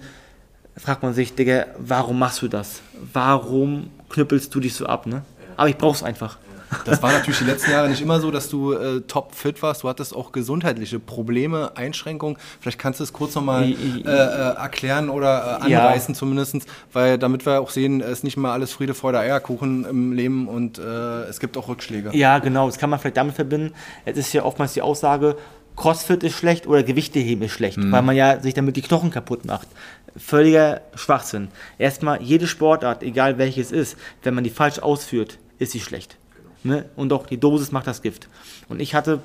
fragt 0.77 1.03
man 1.03 1.15
sich, 1.15 1.35
Digga, 1.35 1.67
warum 1.79 2.19
machst 2.19 2.43
du 2.43 2.49
das? 2.49 2.81
Warum 3.13 3.91
knüppelst 4.09 4.55
du 4.55 4.61
dich 4.61 4.75
so 4.75 4.87
ab, 4.87 5.07
ne? 5.07 5.23
Aber 5.57 5.69
ich 5.69 5.79
brauch's 5.79 6.03
einfach. 6.03 6.39
Das 6.85 7.03
war 7.03 7.13
natürlich 7.13 7.39
die 7.39 7.45
letzten 7.45 7.71
Jahre 7.71 7.89
nicht 7.89 8.01
immer 8.01 8.21
so, 8.21 8.31
dass 8.31 8.49
du 8.49 8.73
äh, 8.73 9.01
top 9.03 9.35
fit 9.35 9.63
warst. 9.63 9.83
Du 9.83 9.89
hattest 9.89 10.15
auch 10.15 10.33
gesundheitliche 10.33 10.99
Probleme, 10.99 11.73
Einschränkungen. 11.77 12.37
Vielleicht 12.61 12.79
kannst 12.79 13.01
du 13.01 13.05
es 13.05 13.13
kurz 13.13 13.35
nochmal 13.35 13.65
äh, 13.65 13.75
äh, 13.75 14.57
erklären 14.57 15.09
oder 15.09 15.61
äh, 15.61 15.65
anreißen 15.65 16.15
ja. 16.15 16.19
zumindest, 16.19 16.57
weil 16.93 17.19
damit 17.19 17.47
wir 17.47 17.61
auch 17.61 17.71
sehen, 17.71 18.01
es 18.01 18.11
ist 18.11 18.25
nicht 18.25 18.37
immer 18.37 18.53
alles 18.53 18.73
Friede, 18.73 18.95
Freude, 18.95 19.19
Eierkuchen 19.19 19.85
im 19.85 20.13
Leben 20.13 20.49
und 20.49 20.79
äh, 20.79 20.83
es 21.25 21.41
gibt 21.41 21.57
auch 21.57 21.69
Rückschläge. 21.69 22.11
Ja, 22.13 22.39
genau. 22.39 22.67
Das 22.67 22.79
kann 22.79 22.91
man 22.91 22.99
vielleicht 22.99 23.17
damit 23.17 23.35
verbinden. 23.35 23.73
Es 24.05 24.17
ist 24.17 24.33
ja 24.33 24.45
oftmals 24.45 24.73
die 24.73 24.83
Aussage, 24.83 25.37
Crossfit 25.77 26.23
ist 26.23 26.35
schlecht 26.35 26.69
oder 26.69 26.85
Gewichteheben 26.85 27.45
ist 27.45 27.53
schlecht, 27.53 27.79
mhm. 27.79 27.91
weil 27.91 28.03
man 28.03 28.15
ja 28.15 28.41
sich 28.41 28.55
damit 28.55 28.77
die 28.77 28.83
Knochen 28.83 29.11
kaputt 29.11 29.45
macht 29.45 29.69
völliger 30.17 30.81
Schwachsinn. 30.95 31.49
Erstmal, 31.79 32.23
jede 32.23 32.47
Sportart, 32.47 33.03
egal 33.03 33.39
welches 33.39 33.73
ist, 33.73 33.97
wenn 34.23 34.35
man 34.35 34.45
die 34.45 34.51
falsch 34.51 34.79
ausführt, 34.79 35.39
ist 35.59 35.73
sie 35.73 35.81
schlecht. 35.81 36.17
Ne? 36.63 36.87
Und 36.97 37.13
auch 37.13 37.27
die 37.27 37.39
Dosis 37.39 37.73
macht 37.73 37.87
das 37.87 38.03
Gift. 38.03 38.29
Und 38.69 38.81
ich 38.81 38.95
hatte 38.95 39.21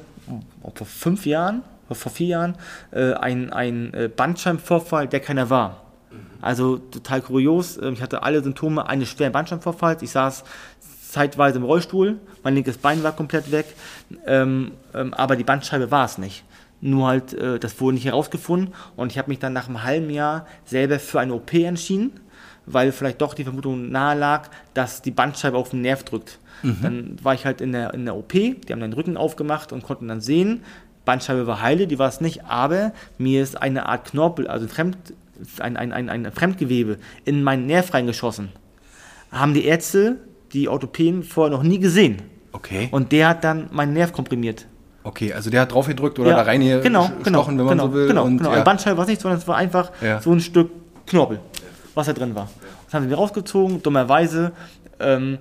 vor 0.76 0.88
fünf 0.88 1.26
Jahren, 1.26 1.64
vor 1.92 2.12
vier 2.12 2.28
Jahren, 2.28 2.56
äh, 2.92 3.14
einen 3.14 3.94
äh, 3.94 4.10
Bandscheibenvorfall, 4.14 5.08
der 5.08 5.20
keiner 5.20 5.50
war. 5.50 5.86
Also 6.42 6.78
total 6.78 7.22
kurios. 7.22 7.78
Ähm, 7.78 7.94
ich 7.94 8.02
hatte 8.02 8.24
alle 8.24 8.42
Symptome 8.42 8.88
eines 8.88 9.10
schweren 9.10 9.32
Bandscheibenvorfalls. 9.32 10.02
Ich 10.02 10.12
saß 10.12 10.44
zeitweise 11.10 11.58
im 11.58 11.64
Rollstuhl, 11.64 12.20
mein 12.44 12.56
linkes 12.56 12.78
Bein 12.78 13.04
war 13.04 13.14
komplett 13.14 13.52
weg, 13.52 13.66
ähm, 14.28 14.74
ähm, 14.94 15.14
aber 15.16 15.36
die 15.36 15.44
Bandscheibe 15.44 15.90
war 15.90 16.06
es 16.06 16.20
nicht. 16.20 16.44
Nur 16.82 17.08
halt, 17.08 17.34
äh, 17.34 17.60
das 17.60 17.80
wurde 17.82 17.96
nicht 17.96 18.06
herausgefunden 18.06 18.74
und 18.96 19.12
ich 19.12 19.18
habe 19.18 19.30
mich 19.30 19.40
dann 19.40 19.54
nach 19.54 19.68
einem 19.68 19.84
halben 19.84 20.10
Jahr 20.10 20.46
selber 20.66 21.00
für 21.00 21.20
eine 21.20 21.34
OP 21.34 21.54
entschieden, 21.54 22.12
weil 22.66 22.92
vielleicht 22.92 23.22
doch 23.22 23.34
die 23.34 23.44
Vermutung 23.44 23.92
nahe 23.92 24.18
lag, 24.18 24.50
dass 24.74 25.02
die 25.02 25.12
Bandscheibe 25.12 25.58
auf 25.58 25.70
den 25.70 25.82
Nerv 25.82 26.04
drückt. 26.04 26.40
Mhm. 26.64 26.78
Dann 26.82 27.18
war 27.22 27.34
ich 27.34 27.46
halt 27.46 27.62
in 27.62 27.72
der, 27.72 27.94
in 27.94 28.06
der 28.06 28.16
OP, 28.16 28.32
die 28.32 28.66
haben 28.70 28.80
den 28.80 28.94
Rücken 28.94 29.18
aufgemacht 29.18 29.72
und 29.72 29.84
konnten 29.84 30.08
dann 30.08 30.22
sehen, 30.22 30.62
Bandscheibe 31.06 31.48
war 31.48 31.62
heile, 31.62 31.88
die 31.88 31.98
war 31.98 32.08
es 32.08 32.22
nicht, 32.22 32.46
aber 32.46 32.94
mir 33.18 33.42
ist 33.42 33.62
eine 33.62 33.88
Art 33.88 34.06
Knorpel, 34.06 34.48
also 34.48 34.68
Fremd, 34.68 34.98
ein, 35.60 35.78
ein, 35.78 35.92
ein, 35.92 36.10
ein 36.10 36.32
Fremdgewebe 36.32 36.98
in 37.26 37.44
meinen 37.44 37.66
Nerv 37.66 37.94
reingeschossen. 37.94 38.50
Haben 39.32 39.54
die 39.54 39.66
Ärzte, 39.66 40.18
die 40.54 40.68
Orthopäden 40.68 41.24
vorher 41.24 41.56
noch 41.56 41.64
nie 41.64 41.80
gesehen. 41.80 42.22
Okay. 42.52 42.90
Und 42.92 43.12
der 43.12 43.30
hat 43.30 43.44
dann 43.44 43.70
meinen 43.72 43.94
Nerv 43.94 44.12
komprimiert. 44.14 44.66
Okay, 45.04 45.34
also 45.34 45.50
der 45.50 45.62
hat 45.62 45.72
drauf 45.72 45.88
gedrückt 45.88 46.20
oder 46.20 46.32
ja, 46.32 46.36
da 46.36 46.42
rein 46.44 46.62
hier 46.62 46.82
genau, 46.82 47.10
genau, 47.24 47.48
wenn 47.48 47.56
man 47.56 47.68
genau, 47.70 47.88
so 47.88 47.94
will. 47.94 48.08
Genau, 48.08 48.26
und, 48.26 48.38
genau. 48.38 48.52
Ja. 48.52 48.58
Ein 48.58 48.64
Bandscheibe 48.64 48.98
war 48.98 49.04
es 49.04 49.10
nicht, 49.10 49.22
sondern 49.22 49.40
es 49.40 49.48
war 49.48 49.56
einfach 49.56 49.92
ja. 50.02 50.22
so 50.22 50.32
ein 50.32 50.42
Stück 50.42 50.72
Knorpel, 51.06 51.40
was 51.96 52.08
da 52.08 52.14
drin 52.14 52.36
war. 52.36 52.50
Das 52.86 52.94
haben 52.94 53.04
sie 53.04 53.10
mir 53.10 53.16
rausgezogen, 53.16 53.82
dummerweise, 53.82 54.52
ähm, 55.00 55.38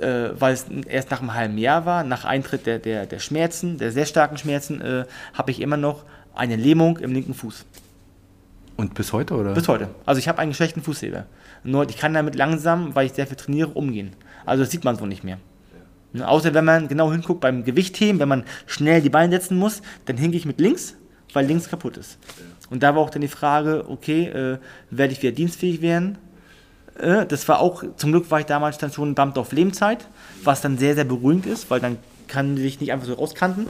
äh, 0.00 0.30
weil 0.38 0.54
es 0.54 0.66
erst 0.86 1.10
nach 1.10 1.20
einem 1.20 1.34
halben 1.34 1.58
Jahr 1.58 1.84
war, 1.86 2.02
nach 2.02 2.24
Eintritt 2.24 2.66
der, 2.66 2.78
der, 2.78 3.06
der 3.06 3.18
Schmerzen, 3.18 3.78
der 3.78 3.92
sehr 3.92 4.06
starken 4.06 4.38
Schmerzen, 4.38 4.80
äh, 4.80 5.04
habe 5.34 5.50
ich 5.50 5.60
immer 5.60 5.76
noch 5.76 6.04
eine 6.34 6.56
Lähmung 6.56 6.98
im 6.98 7.12
linken 7.12 7.34
Fuß. 7.34 7.66
Und 8.76 8.94
bis 8.94 9.12
heute, 9.12 9.34
oder? 9.34 9.54
Bis 9.54 9.66
heute. 9.66 9.88
Also 10.06 10.20
ich 10.20 10.28
habe 10.28 10.38
einen 10.38 10.54
schlechten 10.54 10.82
Fußheber. 10.82 11.26
Nur 11.64 11.88
ich 11.88 11.96
kann 11.96 12.14
damit 12.14 12.36
langsam, 12.36 12.94
weil 12.94 13.06
ich 13.06 13.12
sehr 13.12 13.26
viel 13.26 13.36
trainiere, 13.36 13.70
umgehen. 13.70 14.12
Also 14.46 14.62
das 14.62 14.70
sieht 14.70 14.84
man 14.84 14.96
so 14.96 15.04
nicht 15.04 15.24
mehr. 15.24 15.38
Außer 16.18 16.54
wenn 16.54 16.64
man 16.64 16.88
genau 16.88 17.12
hinguckt 17.12 17.40
beim 17.40 17.64
Gewichtheben, 17.64 18.18
wenn 18.20 18.28
man 18.28 18.44
schnell 18.66 19.02
die 19.02 19.10
Beine 19.10 19.32
setzen 19.32 19.58
muss, 19.58 19.82
dann 20.06 20.16
hinke 20.16 20.36
ich 20.36 20.46
mit 20.46 20.60
links, 20.60 20.94
weil 21.32 21.46
links 21.46 21.68
kaputt 21.68 21.96
ist. 21.96 22.18
Und 22.70 22.82
da 22.82 22.94
war 22.94 23.02
auch 23.02 23.10
dann 23.10 23.22
die 23.22 23.28
Frage, 23.28 23.84
okay, 23.88 24.26
äh, 24.26 24.58
werde 24.90 25.12
ich 25.12 25.22
wieder 25.22 25.32
dienstfähig 25.32 25.80
werden? 25.82 26.18
Äh, 26.98 27.26
das 27.26 27.46
war 27.48 27.60
auch, 27.60 27.84
zum 27.96 28.12
Glück 28.12 28.30
war 28.30 28.40
ich 28.40 28.46
damals 28.46 28.78
dann 28.78 28.92
schon 28.92 29.14
Beamter 29.14 29.40
auf 29.40 29.52
Lebenszeit, 29.52 30.08
was 30.44 30.60
dann 30.60 30.78
sehr, 30.78 30.94
sehr 30.94 31.04
beruhigend 31.04 31.46
ist, 31.46 31.70
weil 31.70 31.80
dann 31.80 31.98
kann 32.26 32.56
sich 32.56 32.80
nicht 32.80 32.92
einfach 32.92 33.06
so 33.06 33.14
rauskanten. 33.14 33.66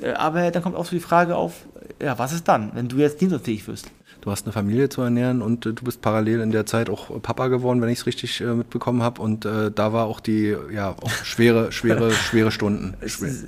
Äh, 0.00 0.12
aber 0.12 0.50
dann 0.50 0.62
kommt 0.62 0.76
auch 0.76 0.84
so 0.84 0.92
die 0.92 1.00
Frage 1.00 1.36
auf, 1.36 1.66
ja, 2.02 2.18
was 2.18 2.32
ist 2.32 2.48
dann, 2.48 2.70
wenn 2.74 2.88
du 2.88 2.98
jetzt 2.98 3.20
dienstfähig 3.20 3.66
wirst? 3.66 3.90
Du 4.20 4.30
hast 4.30 4.46
eine 4.46 4.52
Familie 4.52 4.88
zu 4.88 5.02
ernähren 5.02 5.42
und 5.42 5.66
äh, 5.66 5.72
du 5.72 5.84
bist 5.84 6.02
parallel 6.02 6.40
in 6.40 6.50
der 6.50 6.66
Zeit 6.66 6.90
auch 6.90 7.22
Papa 7.22 7.48
geworden, 7.48 7.80
wenn 7.80 7.88
ich 7.88 8.00
es 8.00 8.06
richtig 8.06 8.40
äh, 8.40 8.44
mitbekommen 8.44 9.02
habe. 9.02 9.22
Und 9.22 9.44
äh, 9.44 9.70
da 9.70 9.92
war 9.92 10.06
auch 10.06 10.20
die, 10.20 10.56
ja, 10.72 10.90
auch 10.90 11.10
schwere, 11.24 11.72
schwere, 11.72 12.10
schwere 12.12 12.50
Stunden. 12.50 12.94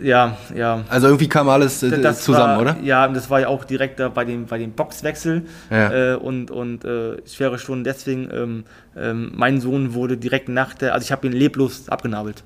Ja, 0.02 0.36
ja. 0.54 0.84
Also 0.88 1.08
irgendwie 1.08 1.28
kam 1.28 1.48
alles 1.48 1.80
das 1.80 2.22
zusammen, 2.22 2.54
war, 2.54 2.60
oder? 2.60 2.76
Ja, 2.82 3.08
das 3.08 3.30
war 3.30 3.40
ja 3.40 3.48
auch 3.48 3.64
direkt 3.64 4.00
da 4.00 4.08
bei 4.08 4.24
dem, 4.24 4.46
bei 4.46 4.58
dem 4.58 4.72
Boxwechsel 4.72 5.42
ja. 5.70 6.16
Und, 6.16 6.50
und 6.50 6.82
schwere 7.26 7.58
Stunden. 7.58 7.84
Deswegen, 7.84 8.28
ähm, 8.32 8.64
ähm, 8.96 9.32
mein 9.34 9.60
Sohn 9.60 9.94
wurde 9.94 10.16
direkt 10.16 10.48
nach 10.48 10.74
der, 10.74 10.94
also 10.94 11.04
ich 11.04 11.12
habe 11.12 11.26
ihn 11.26 11.32
leblos 11.32 11.88
abgenabelt. 11.88 12.44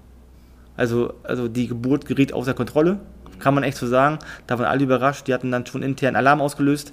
Also, 0.77 1.15
also 1.23 1.49
die 1.49 1.69
Geburt 1.69 2.07
geriet 2.07 2.33
außer 2.33 2.55
Kontrolle, 2.55 2.99
kann 3.39 3.55
man 3.55 3.65
echt 3.65 3.77
so 3.77 3.87
sagen. 3.87 4.19
Da 4.47 4.59
waren 4.59 4.67
alle 4.67 4.83
überrascht. 4.83 5.27
Die 5.27 5.35
hatten 5.35 5.51
dann 5.51 5.67
schon 5.67 5.83
intern 5.83 6.17
Alarm 6.17 6.41
ausgelöst. 6.41 6.93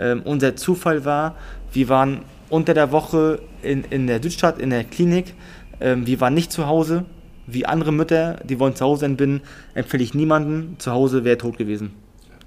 Ähm, 0.00 0.22
unser 0.24 0.56
Zufall 0.56 1.04
war, 1.04 1.36
wir 1.72 1.88
waren 1.88 2.22
unter 2.48 2.74
der 2.74 2.90
Woche 2.90 3.40
in, 3.62 3.84
in 3.84 4.06
der 4.06 4.22
Südstadt, 4.22 4.58
in 4.58 4.70
der 4.70 4.84
Klinik. 4.84 5.34
Ähm, 5.80 6.06
wir 6.06 6.20
waren 6.20 6.34
nicht 6.34 6.50
zu 6.50 6.66
Hause, 6.66 7.04
wie 7.46 7.66
andere 7.66 7.92
Mütter, 7.92 8.38
die 8.44 8.58
wollen 8.58 8.74
zu 8.74 8.84
Hause 8.84 9.06
entbinden, 9.06 9.42
empfehle 9.74 10.02
ich 10.02 10.14
niemanden. 10.14 10.76
Zu 10.78 10.92
Hause 10.92 11.24
wäre 11.24 11.38
tot 11.38 11.58
gewesen. 11.58 11.92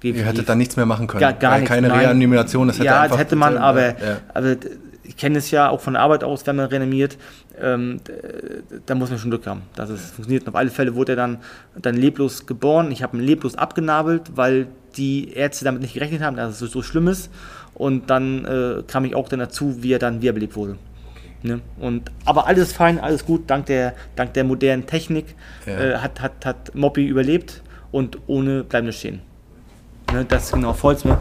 Ihr 0.02 0.26
hättet 0.26 0.48
dann 0.48 0.58
nichts 0.58 0.76
mehr 0.76 0.84
machen 0.84 1.06
können. 1.06 1.20
Gar, 1.20 1.32
gar 1.32 1.58
nichts. 1.58 1.70
Keine. 1.70 1.90
Reanimation. 1.90 2.68
Das 2.68 2.76
hätte 2.76 2.86
ja, 2.86 3.08
das 3.08 3.16
hätte 3.16 3.36
man, 3.36 3.56
aber, 3.56 3.88
ja. 3.88 4.18
aber 4.34 4.56
ich 5.02 5.16
kenne 5.16 5.38
es 5.38 5.50
ja 5.50 5.70
auch 5.70 5.80
von 5.80 5.94
der 5.94 6.02
Arbeit 6.02 6.24
aus, 6.24 6.46
wenn 6.46 6.56
man 6.56 6.66
reanimiert, 6.66 7.16
ähm, 7.58 8.00
da 8.84 8.94
muss 8.94 9.08
man 9.08 9.18
schon 9.18 9.30
Glück 9.30 9.46
haben, 9.46 9.62
dass 9.76 9.88
es 9.88 10.10
funktioniert. 10.10 10.42
Und 10.42 10.50
auf 10.50 10.56
alle 10.56 10.70
Fälle 10.70 10.94
wurde 10.94 11.12
er 11.12 11.16
dann, 11.16 11.38
dann 11.80 11.94
leblos 11.94 12.46
geboren. 12.46 12.90
Ich 12.90 13.02
habe 13.02 13.16
ihn 13.16 13.22
leblos 13.22 13.54
abgenabelt, 13.54 14.32
weil 14.34 14.66
die 14.96 15.32
Ärzte 15.32 15.64
damit 15.64 15.82
nicht 15.82 15.94
gerechnet 15.94 16.22
haben, 16.22 16.36
dass 16.36 16.60
es 16.60 16.70
so, 16.70 16.82
schlimm 16.82 17.08
ist. 17.08 17.30
Und 17.74 18.10
dann 18.10 18.44
äh, 18.44 18.82
kam 18.86 19.04
ich 19.04 19.14
auch 19.14 19.28
dann 19.28 19.40
dazu, 19.40 19.82
wie 19.82 19.92
er 19.92 19.98
dann 19.98 20.22
wiederbelebt 20.22 20.54
wurde. 20.56 20.76
Ne? 21.42 21.60
Und, 21.78 22.10
aber 22.24 22.46
alles 22.46 22.72
fein, 22.72 22.98
alles 22.98 23.26
gut, 23.26 23.50
dank 23.50 23.66
der, 23.66 23.94
dank 24.16 24.32
der 24.34 24.44
modernen 24.44 24.86
Technik 24.86 25.34
ja. 25.66 25.78
äh, 25.78 25.96
hat, 25.98 26.20
hat, 26.20 26.46
hat 26.46 26.74
Moppy 26.74 27.06
überlebt 27.06 27.62
und 27.90 28.18
ohne 28.26 28.64
bleibende 28.64 28.92
Schäden. 28.92 29.20
Ne, 30.12 30.24
das 30.24 30.44
ist 30.44 30.52
genau 30.52 30.72
Volzme. 30.72 31.18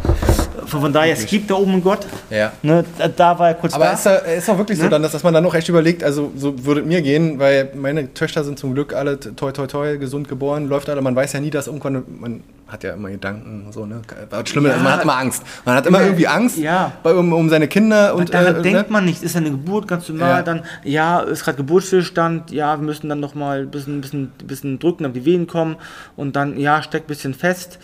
Von, 0.66 0.82
von 0.82 0.94
daher, 0.94 1.14
es 1.14 1.26
gibt 1.26 1.50
da 1.50 1.56
oben 1.56 1.74
einen 1.74 1.84
Gott. 1.84 2.06
Ja. 2.30 2.52
Ne, 2.62 2.84
da 3.16 3.38
war 3.40 3.50
er 3.50 3.54
kurz 3.56 3.74
Aber 3.74 3.86
da. 3.86 3.94
ist, 3.94 4.06
da, 4.06 4.16
ist 4.16 4.50
auch 4.50 4.58
wirklich 4.58 4.78
ne? 4.78 4.86
so, 4.86 4.90
dann, 4.90 5.02
dass 5.02 5.24
man 5.24 5.34
dann 5.34 5.44
noch 5.44 5.56
echt 5.56 5.70
überlegt, 5.70 6.04
also 6.04 6.32
so 6.36 6.66
würde 6.66 6.84
mir 6.84 7.02
gehen, 7.02 7.40
weil 7.40 7.72
meine 7.76 8.14
Töchter 8.14 8.44
sind 8.44 8.60
zum 8.60 8.74
Glück 8.74 8.94
alle 8.94 9.20
toi 9.20 9.52
toi 9.52 9.68
toi 9.68 9.98
gesund 9.98 10.28
geboren, 10.28 10.68
läuft 10.68 10.90
alle, 10.90 11.02
man 11.02 11.16
weiß 11.16 11.34
ja 11.34 11.40
nie, 11.40 11.50
dass 11.50 11.68
irgendwann, 11.68 12.04
man 12.20 12.44
hat 12.68 12.84
ja 12.84 12.94
immer 12.94 13.10
Gedanken, 13.10 13.72
so, 13.72 13.86
ne? 13.86 14.02
Schlimme, 14.46 14.70
ja. 14.70 14.74
also 14.74 14.84
man 14.84 14.94
hat 14.94 15.04
immer 15.04 15.18
Angst. 15.18 15.44
Man 15.64 15.76
hat 15.76 15.86
immer 15.86 16.02
irgendwie 16.02 16.28
Angst 16.28 16.58
ja. 16.58 16.92
bei, 17.04 17.14
um, 17.14 17.32
um 17.34 17.50
seine 17.50 17.68
Kinder. 17.68 18.16
Und, 18.16 18.34
daran 18.34 18.58
äh, 18.58 18.62
denkt 18.62 18.82
ne? 18.82 18.86
man 18.90 19.06
nicht, 19.06 19.22
ist 19.22 19.36
eine 19.36 19.52
Geburt 19.52 19.88
ganz 19.88 20.10
normal, 20.10 20.30
ja. 20.30 20.42
dann, 20.42 20.64
ja, 20.84 21.20
ist 21.20 21.44
gerade 21.44 21.58
Geburtsstillstand, 21.58 22.52
ja, 22.52 22.78
wir 22.80 22.84
müssen 22.84 23.10
dann 23.10 23.20
nochmal 23.20 23.62
ein 23.62 23.72
bisschen, 23.72 24.02
bisschen, 24.02 24.32
bisschen 24.44 24.80
drücken, 24.80 25.04
damit 25.04 25.18
die 25.18 25.26
Wehen 25.26 25.48
kommen 25.48 25.76
und 26.16 26.36
dann, 26.36 26.58
ja, 26.58 26.82
steckt 26.82 27.06
ein 27.06 27.08
bisschen 27.08 27.34
fest 27.34 27.80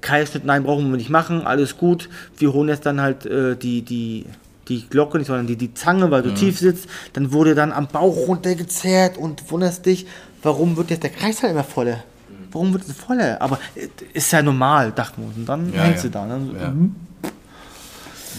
Kaiserschnitt, 0.00 0.44
nein, 0.44 0.64
brauchen 0.64 0.90
wir 0.90 0.96
nicht 0.96 1.10
machen, 1.10 1.42
alles 1.46 1.76
gut. 1.76 2.08
Wir 2.38 2.52
holen 2.52 2.68
jetzt 2.68 2.86
dann 2.86 3.00
halt 3.00 3.26
äh, 3.26 3.56
die, 3.56 3.82
die, 3.82 4.26
die 4.68 4.88
Glocke 4.88 5.18
nicht, 5.18 5.26
sondern 5.26 5.46
die, 5.46 5.56
die 5.56 5.74
Zange, 5.74 6.10
weil 6.10 6.22
du 6.22 6.30
mhm. 6.30 6.34
tief 6.36 6.58
sitzt. 6.58 6.88
Dann 7.12 7.32
wurde 7.32 7.54
dann 7.54 7.72
am 7.72 7.88
Bauch 7.88 8.28
runtergezerrt 8.28 9.18
und 9.18 9.50
wunderst 9.50 9.84
dich, 9.86 10.06
warum 10.42 10.76
wird 10.76 10.90
jetzt 10.90 11.02
der 11.02 11.10
Kreislauf 11.10 11.50
immer 11.50 11.64
voller? 11.64 12.04
Warum 12.50 12.72
wird 12.72 12.84
es 12.88 12.92
voller? 12.92 13.40
Aber 13.40 13.58
äh, 13.74 13.88
ist 14.12 14.32
ja 14.32 14.42
normal, 14.42 14.92
dachte 14.92 15.20
man. 15.20 15.32
Und 15.34 15.46
dann 15.46 15.72
ja, 15.72 15.82
hängst 15.82 16.04
ja. 16.04 16.10
du 16.10 16.18
da. 16.18 16.26
Ne? 16.26 16.60
Ja. 16.60 16.68
Mhm. 16.70 16.94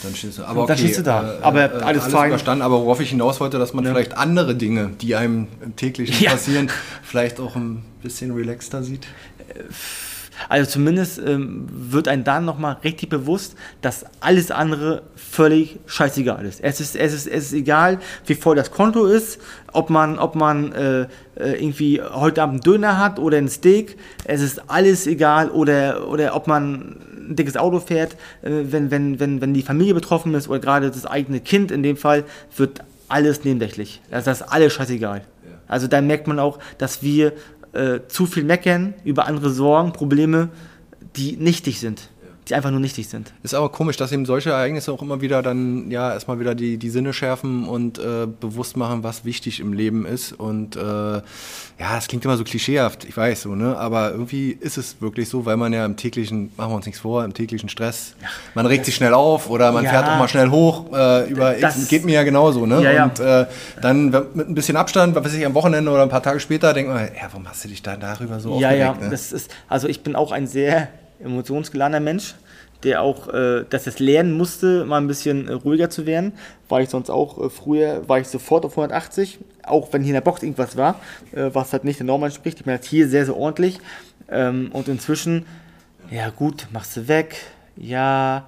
Dann 0.02 0.16
stehst 0.16 0.38
du, 0.38 0.44
aber 0.44 0.64
okay, 0.64 0.68
dann 0.68 0.78
stehst 0.78 1.00
du 1.00 1.04
da. 1.04 1.38
Äh, 1.40 1.42
aber 1.42 1.60
äh, 1.60 1.64
alles, 1.64 1.84
alles 1.84 2.14
fein. 2.14 2.30
verstanden. 2.30 2.62
Aber 2.62 2.82
worauf 2.82 3.00
ich 3.00 3.10
hinaus 3.10 3.40
wollte, 3.40 3.58
dass 3.58 3.74
man 3.74 3.86
vielleicht 3.86 4.18
andere 4.18 4.56
Dinge, 4.56 4.92
die 5.02 5.16
einem 5.16 5.48
täglich 5.76 6.26
passieren, 6.26 6.70
vielleicht 7.04 7.40
auch 7.40 7.56
ein 7.56 7.84
bisschen 8.02 8.32
relaxter 8.32 8.84
sieht. 8.84 9.06
Äh, 9.50 9.64
also 10.50 10.70
zumindest 10.70 11.20
ähm, 11.20 11.66
wird 11.70 12.08
einem 12.08 12.24
dann 12.24 12.46
nochmal 12.46 12.78
richtig 12.84 13.10
bewusst, 13.10 13.56
dass 13.82 14.06
alles 14.20 14.52
andere 14.52 15.04
völlig 15.16 15.80
scheißegal 15.86 16.46
ist. 16.46 16.62
Es 16.62 16.80
ist, 16.80 16.96
es 16.96 17.14
ist, 17.14 17.28
es 17.28 17.46
ist 17.46 17.54
egal, 17.54 18.00
wie 18.26 18.36
voll 18.36 18.56
das 18.56 18.72
Konto 18.72 19.06
ist, 19.06 19.40
ob 19.72 19.90
man, 19.90 20.20
ob 20.20 20.36
man 20.36 20.72
äh, 20.74 21.02
äh 21.36 21.64
irgendwie 21.64 22.02
heute 22.02 22.44
Abend 22.44 22.54
einen 22.54 22.62
Döner 22.62 22.98
hat 22.98 23.20
oder 23.20 23.38
ein 23.38 23.50
Steak. 23.50 23.98
Es 24.26 24.42
ist 24.42 24.70
alles 24.70 25.08
egal 25.08 25.50
oder, 25.50 26.08
oder 26.08 26.36
ob 26.36 26.48
man 26.48 26.98
ein 27.30 27.36
dickes 27.36 27.58
Auto 27.58 27.80
fährt, 27.80 28.14
äh, 28.42 28.50
wenn, 28.66 28.92
wenn, 28.92 29.20
wenn, 29.20 29.42
wenn 29.42 29.54
die 29.54 29.64
Familie 29.64 29.94
betroffen 29.94 30.34
ist 30.36 30.50
oder 30.50 30.60
gerade 30.60 30.92
das 30.92 31.06
eigene 31.06 31.40
Kind 31.40 31.72
in 31.72 31.84
dem 31.84 31.98
Fall, 31.98 32.24
wird 32.56 32.82
alles 33.08 33.44
nebensächlich. 33.44 34.02
Also 34.12 34.26
das 34.32 34.42
ist 34.42 34.48
alles 34.48 34.74
scheißegal. 34.74 35.22
Also 35.68 35.88
da 35.88 36.02
merkt 36.02 36.28
man 36.28 36.40
auch, 36.40 36.60
dass 36.78 37.02
wir 37.02 37.34
äh, 37.74 38.02
zu 38.08 38.26
viel 38.26 38.44
meckern 38.44 38.94
über 39.04 39.28
andere 39.28 39.50
Sorgen, 39.50 39.94
Probleme, 39.94 40.50
die 41.16 41.38
nichtig 41.38 41.80
sind 41.80 42.10
die 42.50 42.56
einfach 42.56 42.72
nur 42.72 42.80
nichtig 42.80 43.08
sind. 43.08 43.32
Ist 43.44 43.54
aber 43.54 43.70
komisch, 43.70 43.98
dass 43.98 44.12
eben 44.12 44.26
solche 44.26 44.52
Ereignisse 44.52 44.92
auch 44.92 45.02
immer 45.02 45.22
wieder 45.22 45.42
dann 45.42 45.90
ja 45.90 46.14
erstmal 46.14 46.40
wieder 46.40 46.56
die, 46.56 46.78
die 46.78 46.90
Sinne 46.90 47.14
schärfen 47.14 47.66
und 47.66 48.00
äh, 48.00 48.28
bewusst 48.28 48.76
machen, 48.76 49.04
was 49.04 49.24
wichtig 49.24 49.60
im 49.60 49.74
Leben 49.74 50.06
ist. 50.06 50.34
Und 50.34 50.76
äh, 50.76 50.80
ja, 50.82 51.96
das 51.96 52.08
klingt 52.08 52.26
immer 52.26 52.38
so 52.38 52.44
klischeehaft, 52.44 53.06
ich 53.06 53.16
weiß 53.16 53.44
so, 53.44 53.56
ne? 53.56 53.78
Aber 53.78 54.12
irgendwie 54.12 54.52
ist 54.52 54.78
es 54.78 55.02
wirklich 55.02 55.30
so, 55.30 55.46
weil 55.46 55.58
man 55.58 55.74
ja 55.74 55.86
im 55.86 55.96
täglichen, 55.96 56.52
machen 56.58 56.72
wir 56.72 56.76
uns 56.76 56.86
nichts 56.86 57.02
vor, 57.02 57.24
im 57.24 57.34
täglichen 57.34 57.70
Stress, 57.70 58.16
ja. 58.22 58.28
man 58.54 58.66
regt 58.66 58.86
sich 58.86 58.96
schnell 58.96 59.14
auf 59.14 59.50
oder 59.50 59.72
man 59.72 59.84
ja. 59.84 59.90
fährt 59.90 60.08
auch 60.08 60.18
mal 60.18 60.28
schnell 60.28 60.50
hoch 60.50 60.86
äh, 60.94 61.30
über 61.30 61.54
das 61.54 61.78
X, 61.78 61.88
geht 61.88 62.06
mir 62.06 62.14
ja 62.14 62.24
genauso, 62.24 62.66
ne? 62.66 62.84
Ja, 62.84 63.06
und 63.06 63.20
äh, 63.20 63.46
dann 63.82 64.10
mit 64.34 64.50
ein 64.50 64.56
bisschen 64.56 64.78
Abstand, 64.78 65.16
was 65.16 65.24
weiß 65.24 65.34
ich, 65.34 65.46
am 65.46 65.54
Wochenende 65.54 65.90
oder 65.92 66.04
ein 66.04 66.10
paar 66.10 66.24
Tage 66.24 66.40
später 66.40 66.74
denkt 66.74 66.92
man, 66.92 67.06
ja, 67.06 67.28
warum 67.32 67.48
hast 67.48 67.64
du 67.64 67.70
dich 67.70 67.82
da 67.82 67.96
darüber 67.96 68.40
so 68.40 68.60
ja, 68.60 68.70
aufgeregt? 68.70 68.80
Ja, 68.80 68.94
ja, 68.94 68.94
ne? 68.94 69.10
das 69.10 69.32
ist, 69.32 69.52
also 69.68 69.88
ich 69.88 70.04
bin 70.04 70.16
auch 70.16 70.32
ein 70.32 70.48
sehr 70.48 70.90
emotionsgeladener 71.24 72.00
Mensch, 72.00 72.36
der 72.84 73.02
auch, 73.02 73.30
äh, 73.30 73.64
dass 73.70 73.88
es 73.88 74.00
lernen 74.00 74.34
musste, 74.34 74.86
mal 74.86 74.98
ein 74.98 75.08
bisschen 75.08 75.48
äh, 75.48 75.54
ruhiger 75.54 75.90
zu 75.90 76.06
werden. 76.06 76.34
War 76.70 76.82
ich 76.82 76.90
sonst 76.90 77.10
auch, 77.10 77.44
äh, 77.44 77.50
früher 77.50 78.08
war 78.08 78.20
ich 78.20 78.28
sofort 78.28 78.66
auf 78.66 78.72
180, 78.74 79.40
auch 79.64 79.92
wenn 79.94 80.02
hier 80.02 80.10
in 80.10 80.16
der 80.16 80.22
Box 80.22 80.44
irgendwas 80.44 80.78
war, 80.78 81.00
äh, 81.32 81.50
was 81.54 81.74
halt 81.74 81.86
nicht 81.86 82.00
der 82.00 82.06
Norm 82.06 82.24
entspricht. 82.24 82.60
Ich 82.60 82.66
bin 82.66 82.72
halt 82.72 82.86
hier 82.86 83.08
sehr, 83.08 83.26
sehr 83.26 83.38
ordentlich. 83.38 83.80
Ähm, 84.30 84.70
und 84.74 84.88
inzwischen, 84.88 85.46
ja 86.10 86.30
gut, 86.30 86.68
machst 86.72 86.98
du 86.98 87.08
weg, 87.08 87.38
ja, 87.76 88.46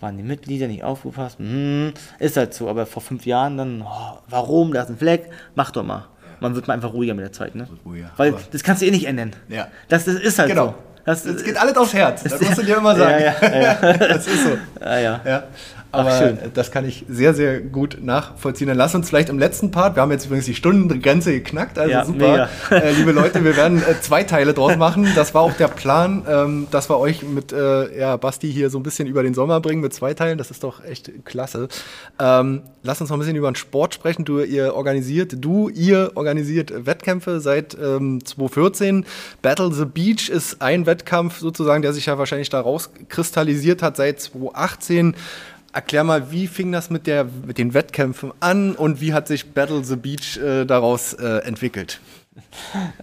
waren 0.00 0.16
die 0.16 0.22
Mitglieder 0.22 0.66
nicht 0.66 0.82
aufgepasst, 0.82 1.38
hm, 1.38 1.92
ist 2.18 2.36
halt 2.36 2.54
so, 2.54 2.68
aber 2.68 2.86
vor 2.86 3.02
fünf 3.02 3.24
Jahren 3.24 3.56
dann, 3.56 3.82
oh, 3.82 4.18
warum, 4.28 4.72
da 4.72 4.82
ist 4.82 4.90
ein 4.90 4.98
Fleck, 4.98 5.30
mach 5.54 5.70
doch 5.70 5.84
mal. 5.84 6.08
Man 6.40 6.56
wird 6.56 6.66
mal 6.66 6.74
einfach 6.74 6.92
ruhiger 6.92 7.14
mit 7.14 7.24
der 7.24 7.32
Zeit, 7.32 7.54
ne? 7.54 7.68
Ruhiger, 7.86 8.10
Weil 8.16 8.34
das 8.50 8.64
kannst 8.64 8.82
du 8.82 8.86
eh 8.86 8.90
nicht 8.90 9.06
ändern. 9.06 9.32
Ja. 9.48 9.68
Das, 9.88 10.04
das 10.06 10.16
ist 10.16 10.40
halt 10.40 10.48
genau. 10.48 10.66
so. 10.66 10.74
Das, 11.04 11.24
das 11.24 11.42
geht 11.42 11.56
alles 11.56 11.76
aufs 11.76 11.94
Herz. 11.94 12.22
Das 12.22 12.40
musst 12.40 12.58
du 12.58 12.62
dir 12.62 12.76
immer 12.76 12.96
sagen. 12.96 13.24
Ja, 13.24 13.48
ja, 13.48 13.62
ja. 13.62 13.92
das 13.98 14.26
ist 14.26 14.44
so. 14.44 14.58
Ja, 14.80 14.98
ja. 14.98 15.20
ja. 15.24 15.44
Aber 15.92 16.10
Ach, 16.10 16.18
schön. 16.18 16.38
das 16.54 16.70
kann 16.70 16.86
ich 16.86 17.04
sehr, 17.06 17.34
sehr 17.34 17.60
gut 17.60 17.98
nachvollziehen. 18.00 18.66
Dann 18.66 18.78
lass 18.78 18.94
uns 18.94 19.10
vielleicht 19.10 19.28
im 19.28 19.38
letzten 19.38 19.70
Part, 19.70 19.94
wir 19.94 20.00
haben 20.00 20.10
jetzt 20.10 20.24
übrigens 20.24 20.46
die 20.46 20.54
Stundengrenze 20.54 21.32
geknackt, 21.32 21.78
also 21.78 21.92
ja, 21.92 22.04
super. 22.06 22.48
Äh, 22.70 22.92
liebe 22.92 23.12
Leute, 23.12 23.44
wir 23.44 23.58
werden 23.58 23.82
äh, 23.82 24.00
zwei 24.00 24.24
Teile 24.24 24.54
draus 24.54 24.76
machen. 24.76 25.06
Das 25.14 25.34
war 25.34 25.42
auch 25.42 25.52
der 25.52 25.68
Plan, 25.68 26.24
ähm, 26.26 26.66
dass 26.70 26.88
wir 26.88 26.98
euch 26.98 27.22
mit 27.22 27.52
äh, 27.52 27.98
ja, 27.98 28.16
Basti 28.16 28.50
hier 28.50 28.70
so 28.70 28.78
ein 28.78 28.82
bisschen 28.82 29.06
über 29.06 29.22
den 29.22 29.34
Sommer 29.34 29.60
bringen 29.60 29.82
mit 29.82 29.92
zwei 29.92 30.14
Teilen. 30.14 30.38
Das 30.38 30.50
ist 30.50 30.64
doch 30.64 30.82
echt 30.82 31.10
klasse. 31.26 31.68
Ähm, 32.18 32.62
lass 32.82 33.02
uns 33.02 33.10
noch 33.10 33.18
ein 33.18 33.20
bisschen 33.20 33.36
über 33.36 33.50
den 33.50 33.56
Sport 33.56 33.92
sprechen. 33.92 34.24
Du, 34.24 34.40
ihr 34.40 34.74
organisiert, 34.74 35.34
du, 35.44 35.68
ihr 35.68 36.12
organisiert 36.14 36.86
Wettkämpfe 36.86 37.40
seit 37.40 37.74
ähm, 37.74 38.24
2014. 38.24 39.04
Battle 39.42 39.70
the 39.72 39.84
Beach 39.84 40.30
ist 40.30 40.62
ein 40.62 40.86
Wettkampf 40.86 40.91
sozusagen, 41.38 41.82
der 41.82 41.92
sich 41.92 42.06
ja 42.06 42.18
wahrscheinlich 42.18 42.48
daraus 42.48 42.90
kristallisiert 43.08 43.82
hat 43.82 43.96
seit 43.96 44.20
2018. 44.20 45.14
Erklär 45.72 46.04
mal, 46.04 46.30
wie 46.30 46.46
fing 46.48 46.70
das 46.70 46.90
mit, 46.90 47.06
der, 47.06 47.24
mit 47.24 47.56
den 47.56 47.72
Wettkämpfen 47.72 48.32
an 48.40 48.74
und 48.74 49.00
wie 49.00 49.14
hat 49.14 49.26
sich 49.26 49.52
Battle 49.52 49.82
the 49.82 49.96
Beach 49.96 50.36
äh, 50.36 50.66
daraus 50.66 51.14
äh, 51.14 51.38
entwickelt? 51.44 52.00